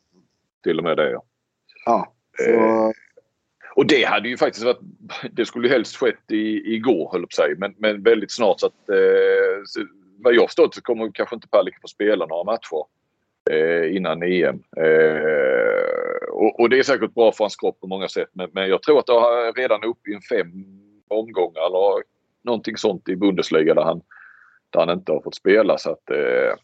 till 0.65 0.79
och 0.79 0.85
med 0.85 0.97
det 0.97 1.11
ja. 1.11 1.23
Ja, 1.87 2.13
Eh. 2.49 2.91
Och 3.77 3.87
det 3.87 4.05
hade 4.05 4.29
ju 4.29 4.37
faktiskt 4.37 4.65
varit, 4.65 4.81
det 5.33 5.47
skulle 5.47 5.69
ju 5.69 5.73
helst 5.75 5.97
skett 5.97 6.31
i, 6.31 6.75
igår 6.75 7.09
höll 7.13 7.21
jag 7.21 7.29
på 7.31 7.35
säga, 7.35 7.55
men, 7.59 7.75
men 7.79 8.03
väldigt 8.03 8.33
snart 8.33 8.61
så 8.61 8.67
att 8.67 8.89
eh, 8.89 9.63
så, 9.65 9.81
vad 10.19 10.35
jag 10.35 10.47
förstått 10.49 10.75
så 10.75 10.83
kommer 10.83 11.11
kanske 11.15 11.35
inte 11.35 11.49
Palicka 11.49 11.79
få 11.83 11.89
spela 11.89 12.27
några 12.27 12.45
matcher 12.45 12.85
eh, 13.51 13.97
innan 13.97 14.23
EM. 14.23 14.63
Eh, 14.77 15.70
och, 16.41 16.61
och 16.61 16.71
det 16.71 16.79
är 16.79 16.83
säkert 16.83 17.15
bra 17.15 17.33
för 17.33 17.45
hans 17.45 17.57
kropp 17.57 17.81
på 17.81 17.87
många 17.87 18.09
sätt 18.09 18.29
men, 18.33 18.51
men 18.53 18.69
jag 18.69 18.83
tror 18.83 18.99
att 18.99 19.07
det 19.07 19.13
har 19.13 19.53
redan 19.53 19.85
upp 19.85 20.09
i 20.09 20.15
en 20.15 20.21
fem 20.21 20.53
omgångar 21.09 21.67
eller 21.67 22.03
någonting 22.43 22.77
sånt 22.77 23.09
i 23.09 23.17
Bundesliga 23.17 23.75
där 23.75 23.83
han, 23.83 24.03
där 24.71 24.81
han 24.81 24.91
inte 24.91 25.13
har 25.13 25.21
fått 25.21 25.35
spela 25.35 25.79
så 25.79 25.91
att 25.91 26.11
eh, 26.11 26.55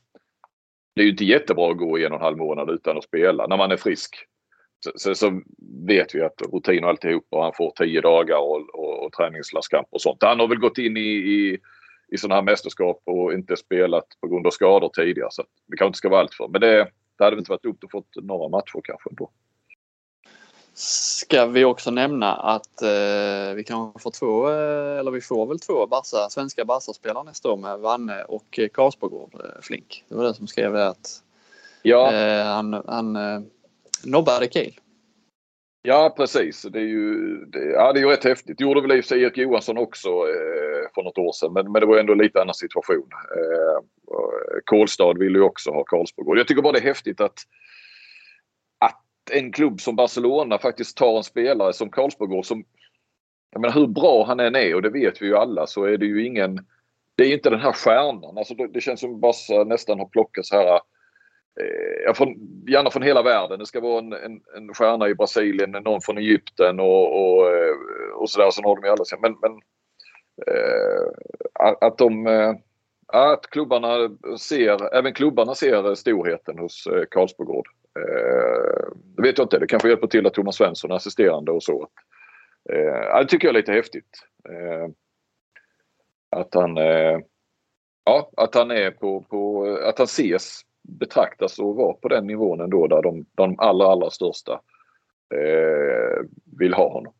det 0.95 1.01
är 1.01 1.05
ju 1.05 1.11
inte 1.11 1.24
jättebra 1.24 1.70
att 1.70 1.79
gå 1.79 1.99
i 1.99 2.05
en 2.05 2.12
och 2.12 2.18
en 2.18 2.24
halv 2.24 2.37
månad 2.37 2.70
utan 2.70 2.99
att 2.99 3.05
spela 3.05 3.47
när 3.47 3.57
man 3.57 3.72
är 3.72 3.77
frisk. 3.77 4.16
Så, 4.81 4.93
så, 4.95 5.14
så 5.14 5.41
vet 5.87 6.14
vi 6.14 6.22
att 6.22 6.43
rutin 6.53 6.85
och 6.85 6.91
alltihop 6.91 7.27
och 7.31 7.43
han 7.43 7.53
får 7.57 7.70
tio 7.70 8.01
dagar 8.01 8.39
och, 8.39 8.74
och, 8.74 9.05
och 9.05 9.12
träningslandskamp 9.12 9.89
och 9.91 10.01
sånt. 10.01 10.22
Han 10.22 10.41
har 10.41 10.49
väl 10.49 10.59
gått 10.59 10.79
in 10.79 10.97
i, 10.97 11.01
i, 11.01 11.59
i 12.09 12.18
sådana 12.18 12.35
här 12.35 12.43
mästerskap 12.43 13.03
och 13.05 13.33
inte 13.33 13.57
spelat 13.57 14.07
på 14.20 14.29
grund 14.29 14.47
av 14.47 14.51
skador 14.51 14.89
tidigare 14.89 15.31
så 15.31 15.43
det 15.43 15.77
kanske 15.77 15.89
inte 15.89 15.99
ska 15.99 16.09
vara 16.09 16.20
allt 16.20 16.35
för. 16.35 16.49
Men 16.49 16.61
det, 16.61 16.91
det 17.18 17.24
hade 17.24 17.37
väl 17.37 17.39
inte 17.39 17.51
varit 17.51 17.62
dumt 17.62 17.79
att 17.85 17.91
fått 17.91 18.16
några 18.22 18.49
matcher 18.49 18.81
kanske 18.85 19.11
ändå. 19.11 19.31
Ska 20.79 21.47
vi 21.47 21.64
också 21.64 21.91
nämna 21.91 22.33
att 22.35 22.83
eh, 22.83 23.55
vi 23.55 23.64
kanske 23.66 24.01
får 24.01 24.11
två, 24.11 24.49
eh, 24.51 24.99
eller 24.99 25.11
vi 25.11 25.20
får 25.20 25.47
väl 25.47 25.61
två 25.61 25.87
Barca, 25.87 26.31
svenska 26.31 26.64
Barca-spelare 26.64 27.24
nästa 27.24 27.51
år 27.51 27.57
med 27.57 27.79
Vanne 27.79 28.22
och 28.22 28.59
eh, 28.59 28.68
Karlsborgård, 28.68 29.35
eh, 29.35 29.61
Flink. 29.62 30.05
Det 30.09 30.14
var 30.14 30.24
det 30.24 30.35
som 30.35 30.47
skrev 30.47 30.72
det 30.72 30.89
att 30.89 31.22
Ja, 31.83 32.12
eh, 32.12 32.45
han, 32.45 32.83
han 32.87 33.16
eh, 33.16 33.41
nobbade 34.05 34.49
Kiel. 34.49 34.81
ja 35.83 36.14
precis. 36.16 36.62
Det 36.62 36.79
är 36.79 36.83
ju, 36.83 37.37
det, 37.45 37.64
ja, 37.64 37.93
det 37.93 37.99
är 37.99 38.03
ju 38.03 38.09
rätt 38.11 38.24
häftigt. 38.24 38.59
Det 38.59 38.64
gjorde 38.64 38.81
väl 38.81 38.93
i 38.93 39.01
och 39.01 39.05
för 39.05 39.09
sig 39.09 39.22
Erik 39.22 39.37
Johansson 39.37 39.79
också 39.79 40.09
eh, 40.09 40.93
för 40.95 41.03
något 41.03 41.18
år 41.18 41.33
sedan 41.33 41.53
men, 41.53 41.72
men 41.72 41.81
det 41.81 41.87
var 41.87 41.99
ändå 41.99 42.14
lite 42.14 42.43
annan 42.43 42.55
situation. 42.55 43.09
Eh, 43.37 43.85
Kolstad 44.64 45.18
ville 45.18 45.39
ju 45.39 45.45
också 45.45 45.70
ha 45.70 45.85
Karlsborg. 45.85 46.39
Jag 46.39 46.49
tycker 46.49 46.62
bara 46.62 46.72
det 46.72 46.79
är 46.79 46.83
häftigt 46.83 47.20
att 47.20 47.39
en 49.31 49.53
klubb 49.53 49.81
som 49.81 49.97
Barcelona 49.97 50.59
faktiskt 50.59 50.97
tar 50.97 51.16
en 51.16 51.24
spelare 51.24 51.72
som 51.72 51.91
Karlsborg 51.91 52.45
som 52.45 52.64
jag 53.51 53.61
menar 53.61 53.74
hur 53.74 53.87
bra 53.87 54.24
han 54.24 54.41
än 54.41 54.57
är 54.57 54.74
och 54.74 54.83
det 54.83 54.91
vet 54.91 55.22
vi 55.22 55.27
ju 55.27 55.37
alla 55.37 55.66
så 55.66 55.85
är 55.85 55.99
det 55.99 56.07
ju 56.07 56.27
ingen 56.27 56.66
det 57.16 57.24
är 57.24 57.33
inte 57.33 57.51
den 57.51 57.61
här 57.61 57.72
stjärnan. 57.72 58.39
Alltså 58.39 58.55
det, 58.55 58.68
det 58.68 58.81
känns 58.81 59.01
som 59.01 59.20
Barca 59.20 59.64
nästan 59.64 59.99
har 59.99 60.07
plockat 60.07 60.47
så 60.47 60.57
här 60.57 60.81
eh, 61.61 62.14
från, 62.14 62.29
gärna 62.68 62.91
från 62.91 63.03
hela 63.03 63.22
världen. 63.22 63.59
Det 63.59 63.66
ska 63.66 63.81
vara 63.81 63.99
en, 63.99 64.12
en, 64.12 64.41
en 64.57 64.74
stjärna 64.74 65.09
i 65.09 65.14
Brasilien, 65.14 65.70
någon 65.70 66.01
från 66.01 66.18
Egypten 66.18 66.81
och, 66.81 67.20
och, 67.22 67.55
eh, 67.55 67.74
och 68.14 68.31
sådär. 68.31 68.51
Sen 68.51 68.64
har 68.64 68.77
de 68.77 68.87
ju 68.87 68.93
alla 68.93 69.05
sina- 69.05 69.20
Men, 69.22 69.37
men 69.43 69.53
eh, 70.47 71.07
att- 71.81 71.99
de 71.99 72.27
eh, 72.27 72.55
att 73.07 73.47
klubbarna 73.51 74.11
ser, 74.39 74.95
även 74.95 75.14
klubbarna 75.14 75.55
ser 75.55 75.95
storheten 75.95 76.59
hos 76.59 76.87
eh, 76.87 77.05
Karlsborgård. 77.11 77.68
Eh, 77.99 78.66
det 79.17 79.23
vet 79.23 79.39
jag 79.39 79.45
inte. 79.45 79.59
Det 79.59 79.67
kanske 79.67 79.89
hjälper 79.89 80.07
till 80.07 80.27
att 80.27 80.35
Thomas 80.35 80.57
Svensson 80.57 80.91
är 80.91 80.95
assisterande 80.95 81.53
och 81.53 81.62
så. 81.62 81.89
Eh, 82.73 83.19
det 83.19 83.29
tycker 83.29 83.49
jag 83.49 83.55
är 83.55 83.61
lite 83.61 83.73
häftigt. 83.73 84.23
Eh, 84.49 84.91
att 86.41 86.55
han 86.55 86.79
eh, 86.79 87.19
ja, 88.05 88.31
att 88.37 88.55
han 88.55 88.71
är 88.71 88.91
på, 88.91 89.21
på 89.21 89.67
att 89.89 89.99
han 89.99 90.05
ses, 90.05 90.61
betraktas 90.89 91.59
och 91.59 91.77
vara 91.77 91.93
på 91.93 92.09
den 92.09 92.27
nivån 92.27 92.61
ändå 92.61 92.87
där 92.87 93.03
de, 93.03 93.27
de 93.35 93.55
allra, 93.59 93.87
allra 93.87 94.11
största 94.11 94.53
eh, 95.35 96.25
vill 96.59 96.75
ha 96.75 96.93
honom. 96.93 97.12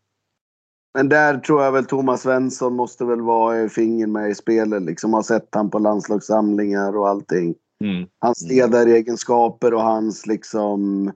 Men 0.94 1.09
där 1.09 1.38
tror 1.38 1.62
jag 1.62 1.72
väl 1.72 1.86
Thomas 1.86 2.22
Svensson 2.22 2.76
måste 2.76 3.05
väl 3.05 3.20
vara 3.20 3.59
eh, 3.59 3.68
fingern 3.68 4.12
med 4.12 4.30
i 4.30 4.34
spelet. 4.34 4.82
Liksom 4.82 5.12
har 5.12 5.22
sett 5.22 5.49
han 5.55 5.70
på 5.70 5.78
landslagssamlingar 5.78 6.97
och 6.97 7.09
allting. 7.09 7.55
Mm. 7.84 8.09
Hans 8.18 8.49
ledaregenskaper 8.51 9.74
och 9.74 9.82
hans 9.82 10.26
liksom 10.26 11.12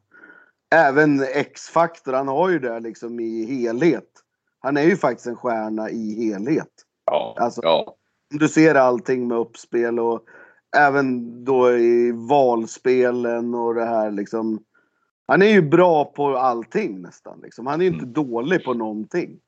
även 0.74 1.22
X-faktor. 1.34 2.12
Han 2.12 2.28
har 2.28 2.48
ju 2.48 2.58
det 2.58 2.80
liksom 2.80 3.20
i 3.20 3.44
helhet. 3.44 4.08
Han 4.60 4.76
är 4.76 4.82
ju 4.82 4.96
faktiskt 4.96 5.26
en 5.26 5.36
stjärna 5.36 5.90
i 5.90 6.24
helhet. 6.24 6.68
Ja, 7.06 7.36
Alltså- 7.40 7.60
ja. 7.64 7.96
Du 8.30 8.48
ser 8.48 8.74
allting 8.74 9.28
med 9.28 9.38
uppspel 9.38 9.98
och 10.00 10.24
även 10.76 11.44
då 11.44 11.72
i 11.72 12.12
valspelen 12.28 13.54
och 13.54 13.74
det 13.74 13.84
här 13.84 14.10
liksom. 14.10 14.64
Han 15.26 15.42
är 15.42 15.46
ju 15.46 15.62
bra 15.62 16.04
på 16.04 16.36
allting 16.36 17.02
nästan. 17.02 17.40
Liksom. 17.42 17.66
Han 17.66 17.80
är 17.80 17.84
ju 17.84 17.90
inte 17.92 18.06
dålig 18.06 18.64
på 18.64 18.74
någonting. 18.74 19.38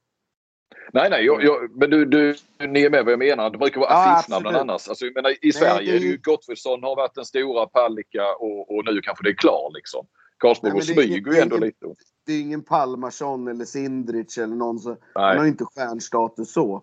Nej, 0.93 1.11
nej, 1.11 1.25
jag, 1.25 1.45
jag, 1.45 1.77
men 1.77 1.91
du, 1.91 2.05
du, 2.05 2.35
ni 2.69 2.83
är 2.83 2.91
med 2.91 3.05
vad 3.05 3.13
jag 3.13 3.19
menar. 3.19 3.51
Det 3.51 3.59
brukar 3.59 3.81
vara 3.81 3.91
Ja, 3.91 4.23
annars. 4.61 4.89
Alltså, 4.89 5.05
jag 5.05 5.15
menar, 5.15 5.35
I 5.45 5.53
Sverige 5.53 5.91
det 5.93 5.97
är 5.97 6.01
det 6.01 6.05
ju 6.07 6.11
ju- 6.11 6.21
Gottfridsson 6.23 6.83
har 6.83 6.97
varit 6.97 7.15
den 7.15 7.25
stora, 7.25 7.67
Palicka 7.67 8.35
och, 8.35 8.77
och 8.77 8.85
nu 8.85 9.01
kanske 9.01 9.25
det 9.25 9.31
är 9.31 9.35
klar 9.35 9.71
liksom. 9.75 10.07
Karlsborg 10.43 10.73
Nej, 10.73 10.83
smyger 10.83 11.33
ju 11.33 11.39
ändå 11.39 11.57
är 11.57 11.61
lite. 11.61 11.87
Det 12.27 12.33
är 12.33 12.41
ingen 12.41 12.63
Palmarsson 12.63 13.49
eller 13.49 13.65
Sindrich 13.65 14.39
eller 14.39 14.57
någon 14.57 14.79
så. 14.79 14.97
Han 15.15 15.37
har 15.37 15.45
ju 15.45 15.51
inte 15.51 15.65
stjärnstatus 15.65 16.53
så. 16.53 16.83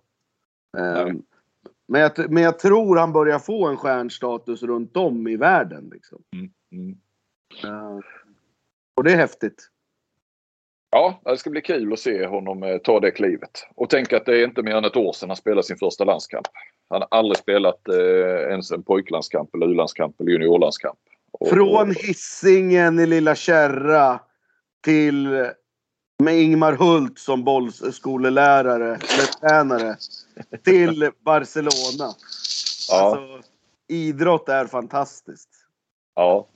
Ehm, 0.78 1.22
Men 1.88 2.02
jag, 2.02 2.32
men 2.32 2.44
jag 2.44 2.60
tror 2.60 2.98
han 2.98 3.14
börjar 3.14 3.40
få 3.40 3.68
en 3.68 3.78
stjärnstatus 3.78 4.64
runt 4.64 4.98
om 4.98 5.28
i 5.28 5.36
världen. 5.38 5.90
Liksom. 5.94 6.22
Mm. 6.34 6.98
Ehm, 7.64 8.02
Och 8.96 9.04
det 9.04 9.12
är 9.12 9.18
häftigt. 9.18 9.70
Ja, 10.92 11.22
det 11.24 11.38
ska 11.38 11.50
bli 11.50 11.62
kul 11.62 11.94
att 11.94 12.00
se 12.00 12.26
honom 12.26 12.64
eh, 12.64 12.78
ta 12.78 13.00
det 13.00 13.12
klivet. 13.12 13.68
Och 13.76 13.90
tänk 13.90 14.14
att 14.14 14.26
det 14.26 14.42
är 14.42 14.44
inte 14.44 14.64
mer 14.64 14.76
än 14.76 14.86
ett 14.86 14.98
år 14.98 15.14
sedan 15.14 15.30
han 15.30 15.36
spelade 15.36 15.64
sin 15.64 15.78
första 15.78 16.04
landskamp. 16.04 16.48
Han 16.90 17.02
har 17.02 17.08
aldrig 17.12 17.38
spelat 17.38 17.88
eh, 17.88 18.50
ens 18.50 18.72
en 18.72 18.84
pojklandskamp 18.84 19.56
eller 19.56 19.68
u-landskamp 19.68 20.22
eller 20.22 20.32
juniorlandskamp. 20.32 21.00
Från 21.50 21.90
och, 21.90 21.96
Hisingen 21.96 23.00
i 23.00 23.06
Lilla 23.06 23.36
Kärra 23.36 24.20
till 24.84 25.28
med 26.24 26.40
Ingmar 26.42 26.74
Hult 26.74 27.20
som 27.20 27.44
bollskolelärare 27.44 28.86
eller 28.86 29.26
tränare 29.40 29.98
till 30.64 31.12
Barcelona. 31.26 32.14
ja, 32.90 33.02
Alltså, 33.02 33.50
idrott 33.88 34.50
är 34.50 34.66
fantastiskt. 34.66 35.50
ja, 36.16 36.48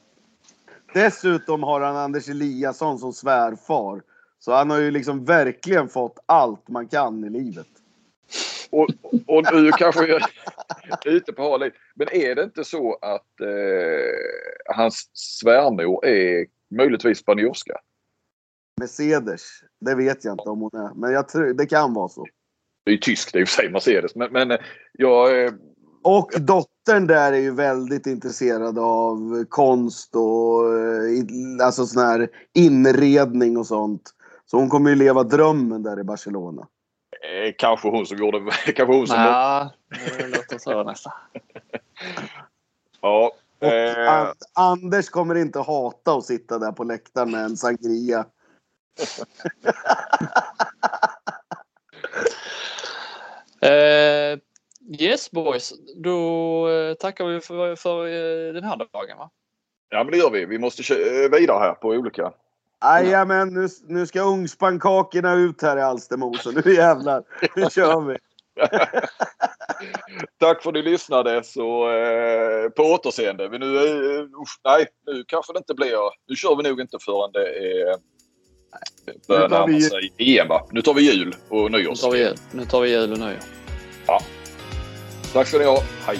Dessutom 0.93 1.63
har 1.63 1.81
han 1.81 1.95
Anders 1.95 2.29
Eliasson 2.29 2.99
som 2.99 3.13
svärfar. 3.13 4.01
Så 4.39 4.53
han 4.53 4.69
har 4.69 4.77
ju 4.77 4.91
liksom 4.91 5.25
verkligen 5.25 5.89
fått 5.89 6.19
allt 6.25 6.67
man 6.67 6.87
kan 6.87 7.23
i 7.23 7.29
livet. 7.29 7.67
Och, 8.69 8.87
och 9.27 9.53
nu 9.53 9.71
kanske 9.71 10.05
jag 10.05 10.21
ute 11.05 11.33
på 11.33 11.41
hal. 11.41 11.71
Men 11.95 12.07
är 12.11 12.35
det 12.35 12.43
inte 12.43 12.63
så 12.63 12.93
att 12.93 13.41
eh, 13.41 14.75
hans 14.75 15.09
svärmor 15.13 16.05
är 16.05 16.45
möjligtvis 16.77 17.17
spanjorska? 17.17 17.73
Mercedes, 18.81 19.41
det 19.81 19.95
vet 19.95 20.25
jag 20.25 20.33
inte 20.33 20.49
om 20.49 20.61
hon 20.61 20.81
är. 20.81 20.93
Men 20.95 21.11
jag 21.11 21.27
tror, 21.27 21.53
det 21.53 21.65
kan 21.65 21.93
vara 21.93 22.09
så. 22.09 22.25
Det 22.85 22.91
är 22.91 22.93
ju 22.93 22.99
tyskt 22.99 23.35
i 23.35 23.43
och 23.43 23.47
för 23.47 23.61
sig, 23.61 23.71
Mercedes. 23.71 24.15
Men, 24.15 24.31
men 24.31 24.51
eh, 24.51 24.57
jag... 24.93 25.43
Eh, 25.43 25.51
Och 26.03 26.31
dottern 26.39 27.07
där 27.07 27.33
är 27.33 27.37
ju 27.37 27.51
väldigt 27.51 28.07
intresserad 28.07 28.79
av 28.79 29.45
konst 29.49 30.15
och 30.15 30.79
eh, 30.79 31.65
alltså 31.65 31.85
sån 31.85 32.03
här 32.03 32.29
inredning 32.53 33.57
och 33.57 33.67
sånt. 33.67 34.01
Så 34.45 34.57
hon 34.57 34.69
kommer 34.69 34.89
ju 34.89 34.95
leva 34.95 35.23
drömmen 35.23 35.83
där 35.83 35.99
i 35.99 36.03
Barcelona. 36.03 36.67
Eh, 37.23 37.53
kanske 37.57 37.87
hon 37.89 38.05
som 38.05 38.17
gjorde... 38.17 38.39
Kanske 38.65 38.95
hon 38.95 39.07
som... 39.07 39.19
Ja, 39.19 39.71
det 40.17 40.27
låter 40.27 40.57
så 40.57 40.83
nästan. 40.83 41.13
Ja. 43.01 43.27
Och 43.27 43.39
Eh, 43.63 44.13
An- 44.13 44.33
Anders 44.53 45.09
kommer 45.09 45.35
inte 45.35 45.59
hata 45.59 46.11
att 46.13 46.25
sitta 46.25 46.59
där 46.59 46.71
på 46.71 46.83
läktaren 46.83 47.31
med 47.31 47.43
en 47.43 47.57
sangria. 47.57 48.25
Eh, 53.61 54.39
yes 54.99 55.31
boys, 55.31 55.73
då 55.95 56.69
eh, 56.69 56.93
tackar 56.93 57.25
vi 57.25 57.39
för, 57.39 57.75
för 57.75 58.05
eh, 58.07 58.53
den 58.53 58.63
här 58.63 58.77
dagen 58.77 59.17
va? 59.17 59.29
ja, 59.89 60.03
men 60.03 60.11
det 60.11 60.17
gör 60.17 60.29
vi. 60.29 60.45
Vi 60.45 60.59
måste 60.59 60.95
vidare 61.31 61.59
här 61.59 61.73
på 61.73 61.87
olika. 61.87 62.33
Jajamän, 62.83 63.53
nu, 63.53 63.67
nu 63.87 64.07
ska 64.07 64.21
ugnspankakorna 64.21 65.33
ut 65.33 65.61
här 65.61 65.77
i 65.77 65.81
Alstermo. 65.81 66.33
Så 66.33 66.51
nu 66.51 66.73
jävlar, 66.75 67.23
nu 67.55 67.69
kör 67.69 68.01
vi. 68.01 68.17
Tack 70.39 70.63
för 70.63 70.69
att 70.69 70.73
ni 70.73 70.81
lyssnade. 70.81 71.43
Så 71.43 71.91
eh, 71.91 72.69
på 72.69 72.83
återseende. 72.83 73.49
Men 73.49 73.59
nu, 73.59 73.77
eh, 73.77 74.21
usch, 74.23 74.59
nej, 74.65 74.85
nu 75.07 75.23
kanske 75.27 75.53
det 75.53 75.57
inte 75.57 75.73
blir... 75.73 75.97
Nu 76.29 76.35
kör 76.35 76.55
vi 76.55 76.69
nog 76.69 76.81
inte 76.81 76.97
förrän 77.05 77.31
det 77.31 77.47
är... 77.49 77.95
Börjar 79.27 79.49
Nu 79.49 79.73
vi 79.73 79.79
närma 79.79 79.89
sig 79.89 80.37
EM 80.39 80.47
va? 80.47 80.67
Nu 80.71 80.81
tar 80.81 80.93
vi 80.93 81.11
jul 81.13 81.35
och 81.49 81.71
Nu 81.71 81.77
nyår. 81.77 81.95
tar 81.95 82.11
vi 82.11 82.19
jul, 82.19 82.35
nu 82.51 82.65
tar 82.65 82.81
vi 82.81 82.89
jul 82.89 83.11
och 83.11 83.19
nyår. 83.19 83.39
Tack 85.33 85.47
ska 85.47 85.57
ni 85.57 85.65
ha. 85.65 85.77
Hej! 86.05 86.19